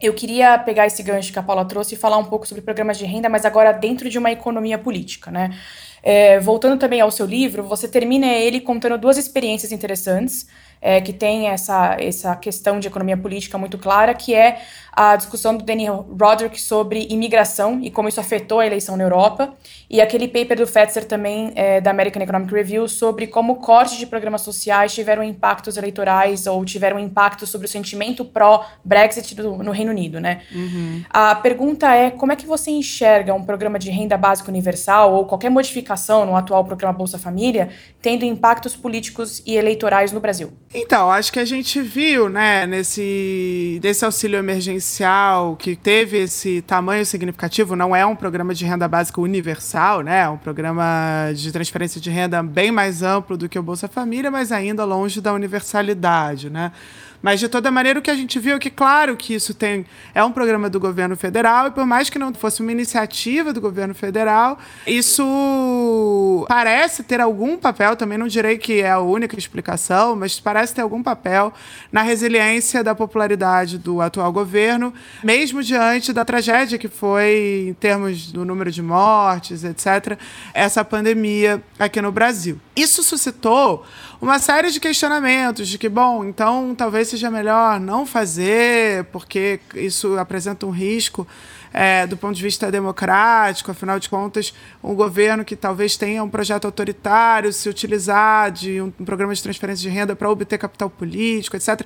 eu 0.00 0.12
queria 0.12 0.58
pegar 0.58 0.86
esse 0.86 1.02
gancho 1.02 1.32
que 1.32 1.38
a 1.38 1.42
Paula 1.42 1.64
trouxe 1.64 1.94
e 1.94 1.98
falar 1.98 2.18
um 2.18 2.24
pouco 2.24 2.46
sobre 2.46 2.62
programas 2.62 2.98
de 2.98 3.06
renda, 3.06 3.28
mas 3.30 3.46
agora 3.46 3.72
dentro 3.72 4.10
de 4.10 4.18
uma 4.18 4.30
economia 4.30 4.76
política, 4.76 5.30
né? 5.30 5.56
É, 6.02 6.38
voltando 6.38 6.78
também 6.78 7.00
ao 7.00 7.10
seu 7.10 7.24
livro, 7.24 7.62
você 7.62 7.88
termina 7.88 8.26
ele 8.26 8.60
contando 8.60 8.98
duas 8.98 9.16
experiências 9.16 9.72
interessantes 9.72 10.46
é, 10.84 11.00
que 11.00 11.14
tem 11.14 11.48
essa, 11.48 11.96
essa 11.98 12.36
questão 12.36 12.78
de 12.78 12.86
economia 12.88 13.16
política 13.16 13.56
muito 13.56 13.78
clara, 13.78 14.12
que 14.12 14.34
é 14.34 14.60
a 14.92 15.16
discussão 15.16 15.56
do 15.56 15.64
Danny 15.64 15.86
Roderick 15.86 16.60
sobre 16.60 17.08
imigração 17.10 17.80
e 17.82 17.90
como 17.90 18.08
isso 18.08 18.20
afetou 18.20 18.60
a 18.60 18.66
eleição 18.66 18.96
na 18.96 19.02
Europa, 19.02 19.54
e 19.90 20.00
aquele 20.00 20.28
paper 20.28 20.58
do 20.58 20.66
Fetzer 20.66 21.06
também, 21.06 21.52
é, 21.56 21.80
da 21.80 21.90
American 21.90 22.22
Economic 22.22 22.52
Review, 22.52 22.86
sobre 22.86 23.26
como 23.26 23.56
cortes 23.56 23.96
de 23.96 24.06
programas 24.06 24.42
sociais 24.42 24.94
tiveram 24.94 25.24
impactos 25.24 25.76
eleitorais 25.76 26.46
ou 26.46 26.64
tiveram 26.64 26.98
impacto 26.98 27.46
sobre 27.46 27.66
o 27.66 27.68
sentimento 27.68 28.24
pró-Brexit 28.24 29.34
no 29.40 29.72
Reino 29.72 29.90
Unido, 29.90 30.20
né? 30.20 30.42
Uhum. 30.54 31.02
A 31.08 31.34
pergunta 31.34 31.92
é, 31.94 32.10
como 32.10 32.32
é 32.32 32.36
que 32.36 32.46
você 32.46 32.70
enxerga 32.70 33.32
um 33.32 33.42
programa 33.42 33.78
de 33.78 33.90
renda 33.90 34.18
básica 34.18 34.50
universal 34.50 35.14
ou 35.14 35.24
qualquer 35.24 35.50
modificação 35.50 36.26
no 36.26 36.36
atual 36.36 36.62
programa 36.64 36.92
Bolsa 36.92 37.18
Família 37.18 37.70
tendo 38.02 38.24
impactos 38.24 38.76
políticos 38.76 39.42
e 39.46 39.56
eleitorais 39.56 40.12
no 40.12 40.20
Brasil? 40.20 40.52
Então, 40.76 41.08
acho 41.08 41.32
que 41.32 41.38
a 41.38 41.44
gente 41.44 41.80
viu, 41.80 42.28
né, 42.28 42.66
nesse, 42.66 43.78
nesse 43.80 44.04
auxílio 44.04 44.36
emergencial 44.40 45.54
que 45.54 45.76
teve 45.76 46.18
esse 46.18 46.62
tamanho 46.62 47.06
significativo, 47.06 47.76
não 47.76 47.94
é 47.94 48.04
um 48.04 48.16
programa 48.16 48.52
de 48.52 48.64
renda 48.64 48.88
básica 48.88 49.20
universal, 49.20 50.00
né, 50.00 50.22
é 50.22 50.28
um 50.28 50.36
programa 50.36 51.30
de 51.32 51.52
transferência 51.52 52.00
de 52.00 52.10
renda 52.10 52.42
bem 52.42 52.72
mais 52.72 53.04
amplo 53.04 53.36
do 53.36 53.48
que 53.48 53.56
o 53.56 53.62
Bolsa 53.62 53.86
Família, 53.86 54.32
mas 54.32 54.50
ainda 54.50 54.84
longe 54.84 55.20
da 55.20 55.32
universalidade, 55.32 56.50
né. 56.50 56.72
Mas, 57.24 57.40
de 57.40 57.48
toda 57.48 57.70
maneira, 57.70 57.98
o 57.98 58.02
que 58.02 58.10
a 58.10 58.14
gente 58.14 58.38
viu 58.38 58.56
é 58.56 58.58
que, 58.58 58.68
claro, 58.68 59.16
que 59.16 59.32
isso 59.32 59.54
tem 59.54 59.86
é 60.14 60.22
um 60.22 60.30
programa 60.30 60.68
do 60.68 60.78
governo 60.78 61.16
federal, 61.16 61.68
e 61.68 61.70
por 61.70 61.86
mais 61.86 62.10
que 62.10 62.18
não 62.18 62.34
fosse 62.34 62.60
uma 62.60 62.70
iniciativa 62.70 63.50
do 63.50 63.62
governo 63.62 63.94
federal, 63.94 64.58
isso 64.86 66.44
parece 66.46 67.02
ter 67.02 67.22
algum 67.22 67.56
papel, 67.56 67.96
também 67.96 68.18
não 68.18 68.26
direi 68.26 68.58
que 68.58 68.82
é 68.82 68.90
a 68.90 68.98
única 68.98 69.38
explicação, 69.38 70.14
mas 70.14 70.38
parece 70.38 70.74
ter 70.74 70.82
algum 70.82 71.02
papel 71.02 71.50
na 71.90 72.02
resiliência 72.02 72.84
da 72.84 72.94
popularidade 72.94 73.78
do 73.78 74.02
atual 74.02 74.30
governo, 74.30 74.92
mesmo 75.22 75.62
diante 75.62 76.12
da 76.12 76.26
tragédia 76.26 76.76
que 76.76 76.88
foi, 76.88 77.68
em 77.70 77.72
termos 77.72 78.30
do 78.32 78.44
número 78.44 78.70
de 78.70 78.82
mortes, 78.82 79.64
etc., 79.64 80.18
essa 80.52 80.84
pandemia 80.84 81.62
aqui 81.78 82.02
no 82.02 82.12
Brasil. 82.12 82.60
Isso 82.76 83.02
suscitou 83.02 83.82
uma 84.24 84.38
série 84.38 84.70
de 84.70 84.80
questionamentos 84.80 85.68
de 85.68 85.76
que, 85.76 85.86
bom, 85.86 86.24
então 86.24 86.74
talvez 86.74 87.08
seja 87.08 87.30
melhor 87.30 87.78
não 87.78 88.06
fazer, 88.06 89.04
porque 89.12 89.60
isso 89.74 90.18
apresenta 90.18 90.64
um 90.64 90.70
risco 90.70 91.26
é, 91.74 92.06
do 92.06 92.16
ponto 92.16 92.36
de 92.36 92.42
vista 92.42 92.70
democrático, 92.70 93.68
afinal 93.68 93.98
de 93.98 94.08
contas, 94.08 94.54
um 94.82 94.94
governo 94.94 95.44
que 95.44 95.56
talvez 95.56 95.96
tenha 95.96 96.22
um 96.22 96.30
projeto 96.30 96.66
autoritário 96.66 97.52
se 97.52 97.68
utilizar 97.68 98.52
de 98.52 98.80
um, 98.80 98.92
um 99.00 99.04
programa 99.04 99.34
de 99.34 99.42
transferência 99.42 99.82
de 99.82 99.88
renda 99.94 100.14
para 100.14 100.30
obter 100.30 100.56
capital 100.56 100.88
político, 100.88 101.56
etc. 101.56 101.80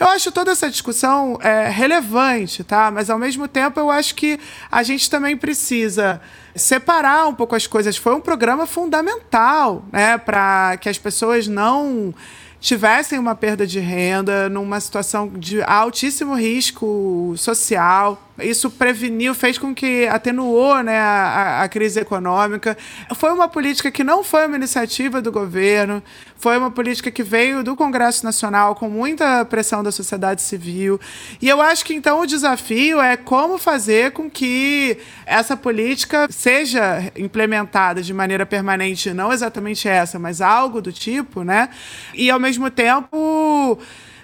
Eu 0.00 0.08
acho 0.08 0.32
toda 0.32 0.50
essa 0.50 0.68
discussão 0.68 1.38
é, 1.40 1.68
relevante, 1.68 2.64
tá? 2.64 2.90
Mas 2.90 3.08
ao 3.08 3.18
mesmo 3.18 3.46
tempo 3.46 3.78
eu 3.78 3.92
acho 3.92 4.16
que 4.16 4.40
a 4.68 4.82
gente 4.82 5.08
também 5.08 5.36
precisa 5.36 6.20
separar 6.56 7.28
um 7.28 7.34
pouco 7.34 7.54
as 7.54 7.64
coisas. 7.64 7.96
Foi 7.96 8.14
um 8.14 8.20
programa 8.20 8.66
fundamental, 8.66 9.84
né, 9.92 10.18
para 10.18 10.76
que 10.78 10.88
as 10.88 10.98
pessoas 10.98 11.46
não 11.46 12.12
tivessem 12.60 13.20
uma 13.20 13.36
perda 13.36 13.64
de 13.64 13.78
renda 13.78 14.48
numa 14.48 14.80
situação 14.80 15.28
de 15.28 15.62
altíssimo 15.62 16.34
risco 16.34 17.34
social. 17.36 18.27
Isso 18.40 18.70
preveniu, 18.70 19.34
fez 19.34 19.58
com 19.58 19.74
que 19.74 20.06
atenuou 20.06 20.82
né, 20.82 20.98
a, 20.98 21.62
a, 21.62 21.68
crise 21.68 22.00
econômica. 22.00 22.76
Foi 23.16 23.32
uma 23.32 23.48
política 23.48 23.90
que 23.90 24.04
não 24.04 24.22
foi 24.22 24.46
uma 24.46 24.56
iniciativa 24.56 25.20
do 25.20 25.32
governo, 25.32 26.02
foi 26.36 26.56
uma 26.56 26.70
política 26.70 27.10
que 27.10 27.22
veio 27.22 27.64
do 27.64 27.74
Congresso 27.74 28.24
Nacional 28.24 28.74
com 28.74 28.88
muita 28.88 29.44
pressão 29.44 29.82
da 29.82 29.90
sociedade 29.90 30.40
civil. 30.42 31.00
E 31.42 31.48
eu 31.48 31.60
acho 31.60 31.84
que 31.84 31.94
então 31.94 32.20
o 32.20 32.26
desafio 32.26 33.00
é 33.00 33.16
como 33.16 33.58
fazer 33.58 34.12
com 34.12 34.30
que 34.30 34.98
essa 35.26 35.56
política 35.56 36.28
seja 36.30 37.10
implementada 37.16 38.02
de 38.02 38.14
maneira 38.14 38.46
permanente, 38.46 39.12
não 39.12 39.32
exatamente 39.32 39.88
essa, 39.88 40.18
mas 40.18 40.40
algo 40.40 40.80
do 40.80 40.92
tipo, 40.92 41.42
né? 41.42 41.70
E 42.14 42.30
ao 42.30 42.38
mesmo 42.38 42.70
tempo 42.70 43.78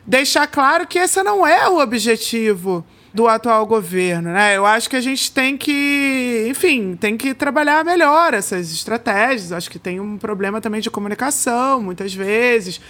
deixar 0.07 0.47
claro 0.47 0.87
que 0.87 0.99
esse 0.99 1.23
não 1.23 1.47
é 1.47 1.69
o 1.69 1.81
objetivo 1.81 2.85
do 3.15 3.29
atual 3.29 3.65
governo, 3.65 4.33
né? 4.33 4.57
Eu 4.57 4.67
acho 4.67 4.91
que 4.91 4.97
a 4.97 5.01
gente 5.01 5.31
tem 5.31 5.57
que, 5.57 6.49
enfim, 6.51 6.97
tem 6.97 7.17
que 7.17 7.33
trabalhar 7.33 7.85
melhor 7.85 8.35
essas 8.35 8.73
estratégias. 8.73 9.53
Acho 9.53 9.71
que 9.71 9.79
tem 9.79 10.01
um 10.01 10.19
problema 10.19 10.61
também 10.61 10.81
de 10.81 10.91
comunicação, 10.91 11.81
muitas 11.81 12.13
vezes. 12.13 12.81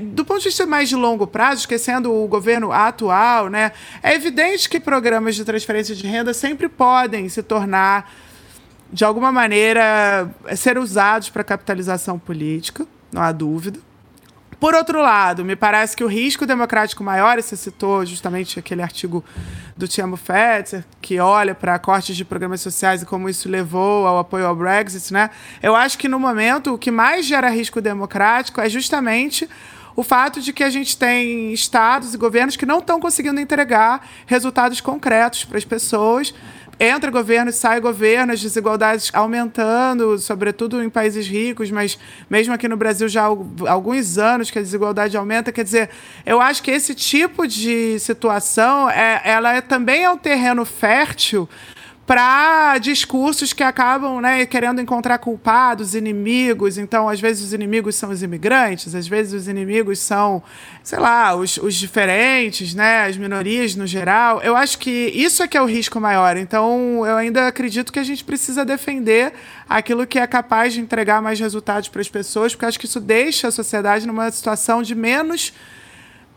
Do 0.00 0.24
ponto 0.24 0.40
de 0.40 0.48
vista 0.48 0.66
mais 0.66 0.88
de 0.88 0.96
longo 0.96 1.28
prazo, 1.28 1.60
esquecendo 1.60 2.12
o 2.12 2.26
governo 2.26 2.72
atual, 2.72 3.48
né? 3.48 3.70
É 4.02 4.14
evidente 4.14 4.68
que 4.68 4.80
programas 4.80 5.36
de 5.36 5.44
transferência 5.44 5.94
de 5.94 6.04
renda 6.04 6.34
sempre 6.34 6.68
podem 6.68 7.28
se 7.28 7.40
tornar, 7.40 8.12
de 8.92 9.04
alguma 9.04 9.30
maneira, 9.30 10.28
ser 10.56 10.76
usados 10.76 11.30
para 11.30 11.44
capitalização 11.44 12.18
política, 12.18 12.84
não 13.12 13.22
há 13.22 13.30
dúvida. 13.30 13.78
Por 14.60 14.74
outro 14.74 15.00
lado, 15.00 15.44
me 15.44 15.54
parece 15.54 15.96
que 15.96 16.02
o 16.02 16.08
risco 16.08 16.44
democrático 16.44 17.04
maior, 17.04 17.38
e 17.38 17.42
você 17.42 17.54
citou 17.54 18.04
justamente 18.04 18.58
aquele 18.58 18.82
artigo 18.82 19.24
do 19.76 19.86
Tiamo 19.86 20.16
Fetzer, 20.16 20.84
que 21.00 21.20
olha 21.20 21.54
para 21.54 21.78
cortes 21.78 22.16
de 22.16 22.24
programas 22.24 22.60
sociais 22.60 23.02
e 23.02 23.06
como 23.06 23.28
isso 23.28 23.48
levou 23.48 24.04
ao 24.04 24.18
apoio 24.18 24.46
ao 24.46 24.56
Brexit, 24.56 25.12
né? 25.12 25.30
Eu 25.62 25.76
acho 25.76 25.96
que 25.96 26.08
no 26.08 26.18
momento 26.18 26.74
o 26.74 26.78
que 26.78 26.90
mais 26.90 27.24
gera 27.24 27.48
risco 27.48 27.80
democrático 27.80 28.60
é 28.60 28.68
justamente 28.68 29.48
o 29.94 30.02
fato 30.02 30.40
de 30.40 30.52
que 30.52 30.64
a 30.64 30.70
gente 30.70 30.96
tem 30.96 31.52
estados 31.52 32.12
e 32.12 32.16
governos 32.16 32.56
que 32.56 32.66
não 32.66 32.78
estão 32.80 32.98
conseguindo 32.98 33.40
entregar 33.40 34.04
resultados 34.26 34.80
concretos 34.80 35.44
para 35.44 35.58
as 35.58 35.64
pessoas 35.64 36.34
entra 36.80 37.10
governo 37.10 37.52
sai 37.52 37.80
governo, 37.80 38.32
as 38.32 38.40
desigualdades 38.40 39.10
aumentando, 39.12 40.18
sobretudo 40.18 40.82
em 40.82 40.88
países 40.88 41.26
ricos, 41.26 41.70
mas 41.70 41.98
mesmo 42.30 42.54
aqui 42.54 42.68
no 42.68 42.76
Brasil 42.76 43.08
já 43.08 43.22
há 43.22 43.70
alguns 43.70 44.18
anos 44.18 44.50
que 44.50 44.58
a 44.58 44.62
desigualdade 44.62 45.16
aumenta. 45.16 45.50
Quer 45.50 45.64
dizer, 45.64 45.90
eu 46.24 46.40
acho 46.40 46.62
que 46.62 46.70
esse 46.70 46.94
tipo 46.94 47.46
de 47.46 47.98
situação 47.98 48.88
é, 48.90 49.20
ela 49.24 49.54
é, 49.54 49.60
também 49.60 50.04
é 50.04 50.10
um 50.10 50.18
terreno 50.18 50.64
fértil 50.64 51.48
para 52.08 52.78
discursos 52.78 53.52
que 53.52 53.62
acabam 53.62 54.18
né, 54.22 54.46
querendo 54.46 54.80
encontrar 54.80 55.18
culpados, 55.18 55.94
inimigos. 55.94 56.78
Então, 56.78 57.06
às 57.06 57.20
vezes, 57.20 57.44
os 57.44 57.52
inimigos 57.52 57.96
são 57.96 58.08
os 58.08 58.22
imigrantes, 58.22 58.94
às 58.94 59.06
vezes, 59.06 59.34
os 59.34 59.46
inimigos 59.46 59.98
são, 59.98 60.42
sei 60.82 60.98
lá, 60.98 61.36
os, 61.36 61.58
os 61.58 61.74
diferentes, 61.74 62.72
né, 62.72 63.04
as 63.04 63.18
minorias 63.18 63.74
no 63.76 63.86
geral. 63.86 64.40
Eu 64.40 64.56
acho 64.56 64.78
que 64.78 64.90
isso 64.90 65.42
é 65.42 65.46
que 65.46 65.54
é 65.54 65.60
o 65.60 65.66
risco 65.66 66.00
maior. 66.00 66.38
Então, 66.38 67.04
eu 67.06 67.14
ainda 67.14 67.46
acredito 67.46 67.92
que 67.92 67.98
a 67.98 68.04
gente 68.04 68.24
precisa 68.24 68.64
defender 68.64 69.34
aquilo 69.68 70.06
que 70.06 70.18
é 70.18 70.26
capaz 70.26 70.72
de 70.72 70.80
entregar 70.80 71.20
mais 71.20 71.38
resultados 71.38 71.90
para 71.90 72.00
as 72.00 72.08
pessoas, 72.08 72.54
porque 72.54 72.64
acho 72.64 72.78
que 72.78 72.86
isso 72.86 73.00
deixa 73.00 73.48
a 73.48 73.50
sociedade 73.50 74.06
numa 74.06 74.30
situação 74.30 74.82
de 74.82 74.94
menos 74.94 75.52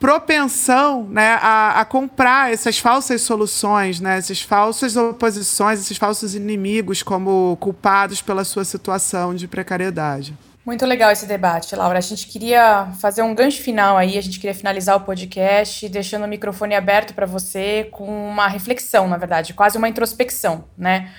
propensão 0.02 1.04
né, 1.04 1.38
a, 1.40 1.80
a, 1.80 1.86
comprar 1.86 2.52
essas 2.52 2.80
falsas 2.80 3.22
soluções, 3.22 4.00
né, 4.00 4.18
essas 4.18 4.42
falsas 4.42 4.98
oposições, 4.98 5.80
esses 5.80 5.96
falsos 5.96 6.34
inimigos 6.34 7.04
como 7.04 7.56
culpados 7.60 8.20
pela 8.20 8.44
sua 8.44 8.66
situação 8.66 9.36
de 9.36 9.48
precariedade. 9.48 10.34
Muito 10.66 10.88
legal 10.88 11.12
esse 11.12 11.28
debate, 11.28 11.76
Laura. 11.76 12.00
A 12.00 12.02
gente 12.02 12.26
queria 12.26 12.88
fazer 13.00 13.22
um 13.22 13.36
gancho 13.36 13.62
final 13.62 13.96
aí, 13.96 14.18
a 14.18 14.22
gente 14.22 14.40
queria 14.40 14.56
finalizar 14.56 14.98
o 14.98 15.02
podcast 15.02 15.88
deixando 15.88 16.26
o 16.26 16.28
microfone 16.28 16.74
aberto 16.74 17.14
para 17.14 17.28
você 17.28 17.88
com 17.92 18.06
uma 18.06 18.48
reflexão, 18.48 19.08
na 19.08 19.18
verdade, 19.18 19.54
quase 19.54 19.78
uma 19.78 19.88
introspecção, 19.88 20.66
né? 20.76 21.12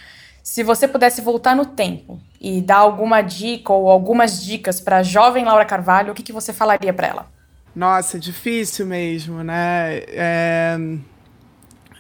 Se 0.43 0.65
você 0.65 0.89
pudesse 0.89 1.21
voltar 1.21 1.55
no 1.55 1.67
tempo 1.67 2.21
e 2.41 2.61
dar 2.61 2.79
alguma 2.79 3.23
dica 3.23 3.73
ou 3.73 3.89
algumas 3.89 4.43
dicas 4.43 4.81
para 4.81 4.99
a 4.99 5.03
jovem 5.05 5.45
Laura 5.45 5.65
Carvalho, 5.65 6.11
o 6.11 6.15
que, 6.17 6.23
que 6.25 6.33
você 6.33 6.53
falaria 6.53 6.93
para 6.93 7.07
ela? 7.07 7.42
Nossa, 7.75 8.19
difícil 8.19 8.87
mesmo, 8.87 9.43
né? 9.43 10.03
É... 10.09 10.79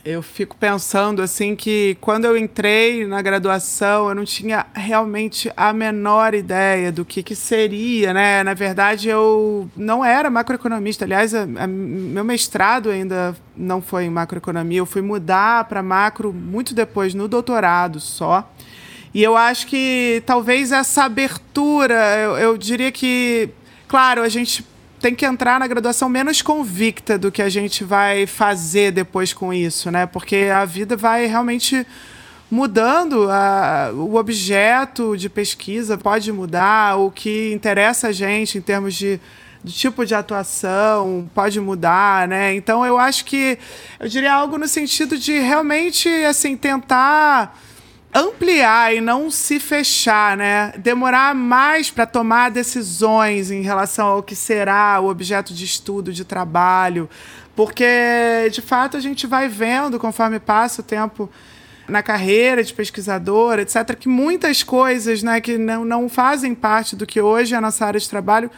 Eu 0.04 0.20
fico 0.20 0.56
pensando 0.56 1.22
assim 1.22 1.54
que 1.54 1.96
quando 2.00 2.24
eu 2.24 2.36
entrei 2.36 3.06
na 3.06 3.22
graduação, 3.22 4.08
eu 4.08 4.14
não 4.16 4.24
tinha 4.24 4.66
realmente 4.74 5.48
a 5.56 5.72
menor 5.72 6.34
ideia 6.34 6.90
do 6.90 7.04
que, 7.04 7.22
que 7.22 7.36
seria, 7.36 8.12
né? 8.12 8.42
Na 8.42 8.52
verdade, 8.52 9.08
eu 9.08 9.70
não 9.76 10.04
era 10.04 10.28
macroeconomista. 10.28 11.04
Aliás, 11.04 11.32
a, 11.32 11.42
a, 11.42 11.66
meu 11.68 12.24
mestrado 12.24 12.90
ainda 12.90 13.36
não 13.56 13.80
foi 13.80 14.06
em 14.06 14.10
macroeconomia. 14.10 14.78
Eu 14.80 14.86
fui 14.86 15.02
mudar 15.02 15.66
para 15.68 15.84
macro 15.84 16.32
muito 16.32 16.74
depois, 16.74 17.14
no 17.14 17.28
doutorado 17.28 18.00
só. 18.00 18.52
E 19.14 19.22
eu 19.22 19.36
acho 19.36 19.68
que 19.68 20.20
talvez 20.26 20.72
essa 20.72 21.04
abertura, 21.04 22.16
eu, 22.16 22.36
eu 22.38 22.58
diria 22.58 22.90
que, 22.90 23.50
claro, 23.86 24.22
a 24.22 24.28
gente 24.28 24.66
tem 25.02 25.16
que 25.16 25.26
entrar 25.26 25.58
na 25.58 25.66
graduação 25.66 26.08
menos 26.08 26.40
convicta 26.40 27.18
do 27.18 27.32
que 27.32 27.42
a 27.42 27.48
gente 27.48 27.82
vai 27.82 28.24
fazer 28.24 28.92
depois 28.92 29.32
com 29.32 29.52
isso, 29.52 29.90
né? 29.90 30.06
Porque 30.06 30.48
a 30.54 30.64
vida 30.64 30.96
vai 30.96 31.26
realmente 31.26 31.84
mudando, 32.48 33.28
a, 33.28 33.90
o 33.92 34.14
objeto 34.14 35.16
de 35.16 35.28
pesquisa 35.28 35.98
pode 35.98 36.30
mudar, 36.30 36.98
o 36.98 37.10
que 37.10 37.52
interessa 37.52 38.08
a 38.08 38.12
gente 38.12 38.58
em 38.58 38.60
termos 38.60 38.94
de, 38.94 39.18
de 39.64 39.72
tipo 39.72 40.06
de 40.06 40.14
atuação 40.14 41.28
pode 41.34 41.58
mudar, 41.58 42.28
né? 42.28 42.54
Então 42.54 42.86
eu 42.86 42.96
acho 42.96 43.24
que 43.24 43.58
eu 43.98 44.06
diria 44.06 44.32
algo 44.32 44.56
no 44.56 44.68
sentido 44.68 45.18
de 45.18 45.36
realmente 45.36 46.08
assim 46.24 46.56
tentar 46.56 47.58
ampliar 48.12 48.94
e 48.94 49.00
não 49.00 49.30
se 49.30 49.58
fechar, 49.58 50.36
né? 50.36 50.72
Demorar 50.76 51.34
mais 51.34 51.90
para 51.90 52.04
tomar 52.04 52.50
decisões 52.50 53.50
em 53.50 53.62
relação 53.62 54.06
ao 54.06 54.22
que 54.22 54.34
será 54.34 55.00
o 55.00 55.08
objeto 55.08 55.54
de 55.54 55.64
estudo, 55.64 56.12
de 56.12 56.24
trabalho, 56.24 57.08
porque 57.56 58.48
de 58.52 58.60
fato 58.60 58.96
a 58.96 59.00
gente 59.00 59.26
vai 59.26 59.48
vendo 59.48 59.98
conforme 59.98 60.38
passa 60.38 60.82
o 60.82 60.84
tempo 60.84 61.30
na 61.88 62.02
carreira 62.02 62.62
de 62.62 62.72
pesquisador, 62.72 63.58
etc., 63.58 63.96
que 63.98 64.08
muitas 64.08 64.62
coisas, 64.62 65.22
né, 65.22 65.40
que 65.40 65.58
não, 65.58 65.84
não 65.84 66.08
fazem 66.08 66.54
parte 66.54 66.94
do 66.94 67.06
que 67.06 67.20
hoje 67.20 67.54
é 67.54 67.58
a 67.58 67.60
nossa 67.60 67.84
área 67.84 67.98
de 67.98 68.08
trabalho 68.08 68.50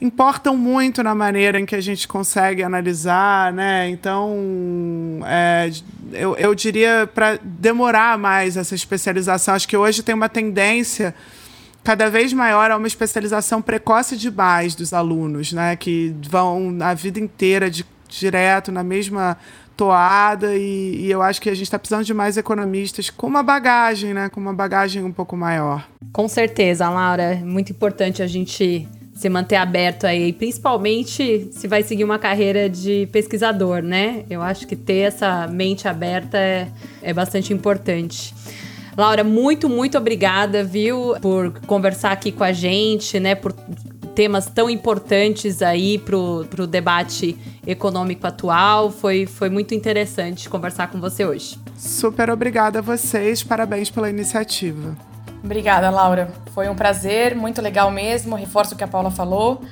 importam 0.00 0.56
muito 0.56 1.02
na 1.02 1.14
maneira 1.14 1.60
em 1.60 1.66
que 1.66 1.74
a 1.74 1.80
gente 1.80 2.08
consegue 2.08 2.62
analisar, 2.62 3.52
né? 3.52 3.88
Então, 3.90 5.20
é, 5.26 5.70
eu, 6.12 6.34
eu 6.36 6.54
diria 6.54 7.08
para 7.12 7.38
demorar 7.42 8.16
mais 8.18 8.56
essa 8.56 8.74
especialização. 8.74 9.54
Acho 9.54 9.68
que 9.68 9.76
hoje 9.76 10.02
tem 10.02 10.14
uma 10.14 10.28
tendência 10.28 11.14
cada 11.84 12.08
vez 12.08 12.32
maior 12.32 12.70
a 12.70 12.76
uma 12.76 12.86
especialização 12.86 13.60
precoce 13.60 14.16
demais 14.16 14.74
dos 14.74 14.92
alunos, 14.92 15.52
né? 15.52 15.76
Que 15.76 16.14
vão 16.28 16.78
a 16.80 16.94
vida 16.94 17.20
inteira 17.20 17.70
de, 17.70 17.84
direto 18.08 18.72
na 18.72 18.82
mesma 18.82 19.36
toada 19.76 20.54
e, 20.56 21.06
e, 21.06 21.10
eu 21.10 21.22
acho 21.22 21.40
que 21.40 21.48
a 21.48 21.54
gente 21.54 21.64
está 21.64 21.78
precisando 21.78 22.04
de 22.04 22.12
mais 22.12 22.36
economistas 22.36 23.08
com 23.08 23.26
uma 23.26 23.42
bagagem, 23.42 24.12
né? 24.12 24.28
Com 24.28 24.38
uma 24.38 24.52
bagagem 24.52 25.02
um 25.02 25.12
pouco 25.12 25.36
maior. 25.36 25.88
Com 26.12 26.28
certeza, 26.28 26.88
Laura. 26.90 27.36
Muito 27.36 27.72
importante 27.72 28.22
a 28.22 28.26
gente 28.26 28.86
se 29.20 29.28
manter 29.28 29.56
aberto 29.56 30.06
aí, 30.06 30.32
principalmente 30.32 31.50
se 31.52 31.68
vai 31.68 31.82
seguir 31.82 32.04
uma 32.04 32.18
carreira 32.18 32.70
de 32.70 33.06
pesquisador, 33.12 33.82
né? 33.82 34.24
Eu 34.30 34.40
acho 34.40 34.66
que 34.66 34.74
ter 34.74 35.00
essa 35.00 35.46
mente 35.46 35.86
aberta 35.86 36.38
é, 36.38 36.68
é 37.02 37.12
bastante 37.12 37.52
importante. 37.52 38.34
Laura, 38.96 39.22
muito, 39.22 39.68
muito 39.68 39.98
obrigada, 39.98 40.64
viu, 40.64 41.14
por 41.20 41.52
conversar 41.66 42.12
aqui 42.12 42.32
com 42.32 42.42
a 42.42 42.52
gente, 42.52 43.20
né, 43.20 43.34
por 43.34 43.52
temas 44.14 44.46
tão 44.46 44.70
importantes 44.70 45.60
aí 45.60 45.98
pro, 45.98 46.46
pro 46.48 46.66
debate 46.66 47.36
econômico 47.66 48.26
atual. 48.26 48.90
Foi, 48.90 49.26
foi 49.26 49.50
muito 49.50 49.74
interessante 49.74 50.48
conversar 50.48 50.90
com 50.90 50.98
você 50.98 51.26
hoje. 51.26 51.58
Super 51.76 52.30
obrigada 52.30 52.78
a 52.78 52.82
vocês, 52.82 53.42
parabéns 53.42 53.90
pela 53.90 54.08
iniciativa. 54.08 55.09
Obrigada, 55.42 55.90
Laura. 55.90 56.30
Foi 56.54 56.68
um 56.68 56.74
prazer, 56.74 57.34
muito 57.34 57.62
legal 57.62 57.90
mesmo. 57.90 58.36
Reforço 58.36 58.74
o 58.74 58.76
que 58.76 58.84
a 58.84 58.88
Paula 58.88 59.10
falou. 59.10 59.62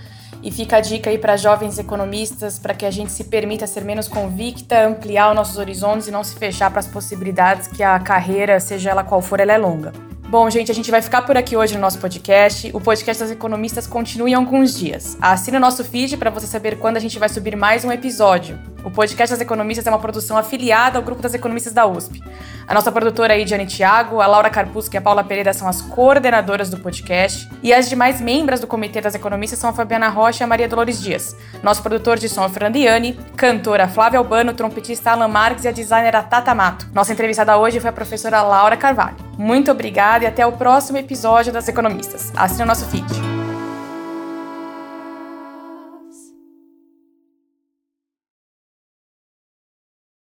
E 0.42 0.50
fica 0.50 0.76
a 0.76 0.80
dica 0.80 1.10
aí 1.10 1.18
para 1.18 1.36
jovens 1.36 1.78
economistas 1.78 2.58
para 2.58 2.72
que 2.72 2.86
a 2.86 2.90
gente 2.90 3.10
se 3.10 3.24
permita 3.24 3.66
ser 3.66 3.84
menos 3.84 4.06
convicta, 4.06 4.86
ampliar 4.86 5.30
os 5.30 5.34
nossos 5.34 5.58
horizontes 5.58 6.06
e 6.06 6.10
não 6.10 6.22
se 6.22 6.36
fechar 6.36 6.70
para 6.70 6.78
as 6.78 6.86
possibilidades 6.86 7.66
que 7.66 7.82
a 7.82 7.98
carreira, 7.98 8.60
seja 8.60 8.90
ela 8.90 9.02
qual 9.02 9.20
for, 9.20 9.40
ela 9.40 9.52
é 9.52 9.58
longa. 9.58 9.92
Bom, 10.28 10.48
gente, 10.50 10.70
a 10.70 10.74
gente 10.74 10.90
vai 10.90 11.00
ficar 11.00 11.22
por 11.22 11.36
aqui 11.36 11.56
hoje 11.56 11.74
no 11.74 11.80
nosso 11.80 11.98
podcast. 11.98 12.70
O 12.74 12.80
podcast 12.80 13.22
das 13.22 13.32
economistas 13.32 13.86
continua 13.86 14.28
em 14.28 14.34
alguns 14.34 14.76
dias. 14.76 15.16
Assine 15.20 15.56
o 15.56 15.60
nosso 15.60 15.82
feed 15.82 16.18
para 16.18 16.30
você 16.30 16.46
saber 16.46 16.78
quando 16.78 16.98
a 16.98 17.00
gente 17.00 17.18
vai 17.18 17.30
subir 17.30 17.56
mais 17.56 17.82
um 17.82 17.90
episódio. 17.90 18.58
O 18.88 18.90
podcast 18.90 19.34
das 19.34 19.42
economistas 19.42 19.86
é 19.86 19.90
uma 19.90 19.98
produção 19.98 20.38
afiliada 20.38 20.98
ao 20.98 21.04
grupo 21.04 21.20
das 21.20 21.34
economistas 21.34 21.74
da 21.74 21.86
USP. 21.86 22.22
A 22.66 22.72
nossa 22.72 22.90
produtora 22.90 23.34
aí, 23.34 23.44
Diane 23.44 23.66
Thiago, 23.66 24.22
a 24.22 24.26
Laura 24.26 24.48
Carpusca 24.48 24.96
e 24.96 24.98
a 24.98 25.02
Paula 25.02 25.22
Pereira 25.22 25.52
são 25.52 25.68
as 25.68 25.82
coordenadoras 25.82 26.70
do 26.70 26.78
podcast. 26.78 27.46
E 27.62 27.70
as 27.70 27.86
demais 27.86 28.18
membros 28.18 28.60
do 28.60 28.66
Comitê 28.66 29.02
das 29.02 29.14
Economistas 29.14 29.58
são 29.58 29.68
a 29.68 29.74
Fabiana 29.74 30.08
Rocha 30.08 30.42
e 30.42 30.44
a 30.44 30.46
Maria 30.46 30.66
Dolores 30.66 31.02
Dias. 31.02 31.36
Nosso 31.62 31.82
produtor 31.82 32.18
de 32.18 32.30
som 32.30 32.46
é 32.46 32.78
Iani, 32.78 33.12
cantora 33.36 33.86
Flávia 33.88 34.20
Albano, 34.20 34.54
trompetista 34.54 35.10
Alan 35.10 35.28
Marques 35.28 35.64
e 35.64 35.68
a 35.68 35.70
designer 35.70 36.22
Tata 36.22 36.54
Mato. 36.54 36.88
Nossa 36.94 37.12
entrevistada 37.12 37.58
hoje 37.58 37.80
foi 37.80 37.90
a 37.90 37.92
professora 37.92 38.40
Laura 38.40 38.78
Carvalho. 38.78 39.16
Muito 39.36 39.70
obrigada 39.70 40.24
e 40.24 40.26
até 40.26 40.46
o 40.46 40.52
próximo 40.52 40.96
episódio 40.96 41.52
das 41.52 41.68
Economistas. 41.68 42.32
Assine 42.34 42.62
o 42.62 42.66
nosso 42.66 42.86
feed. 42.86 43.04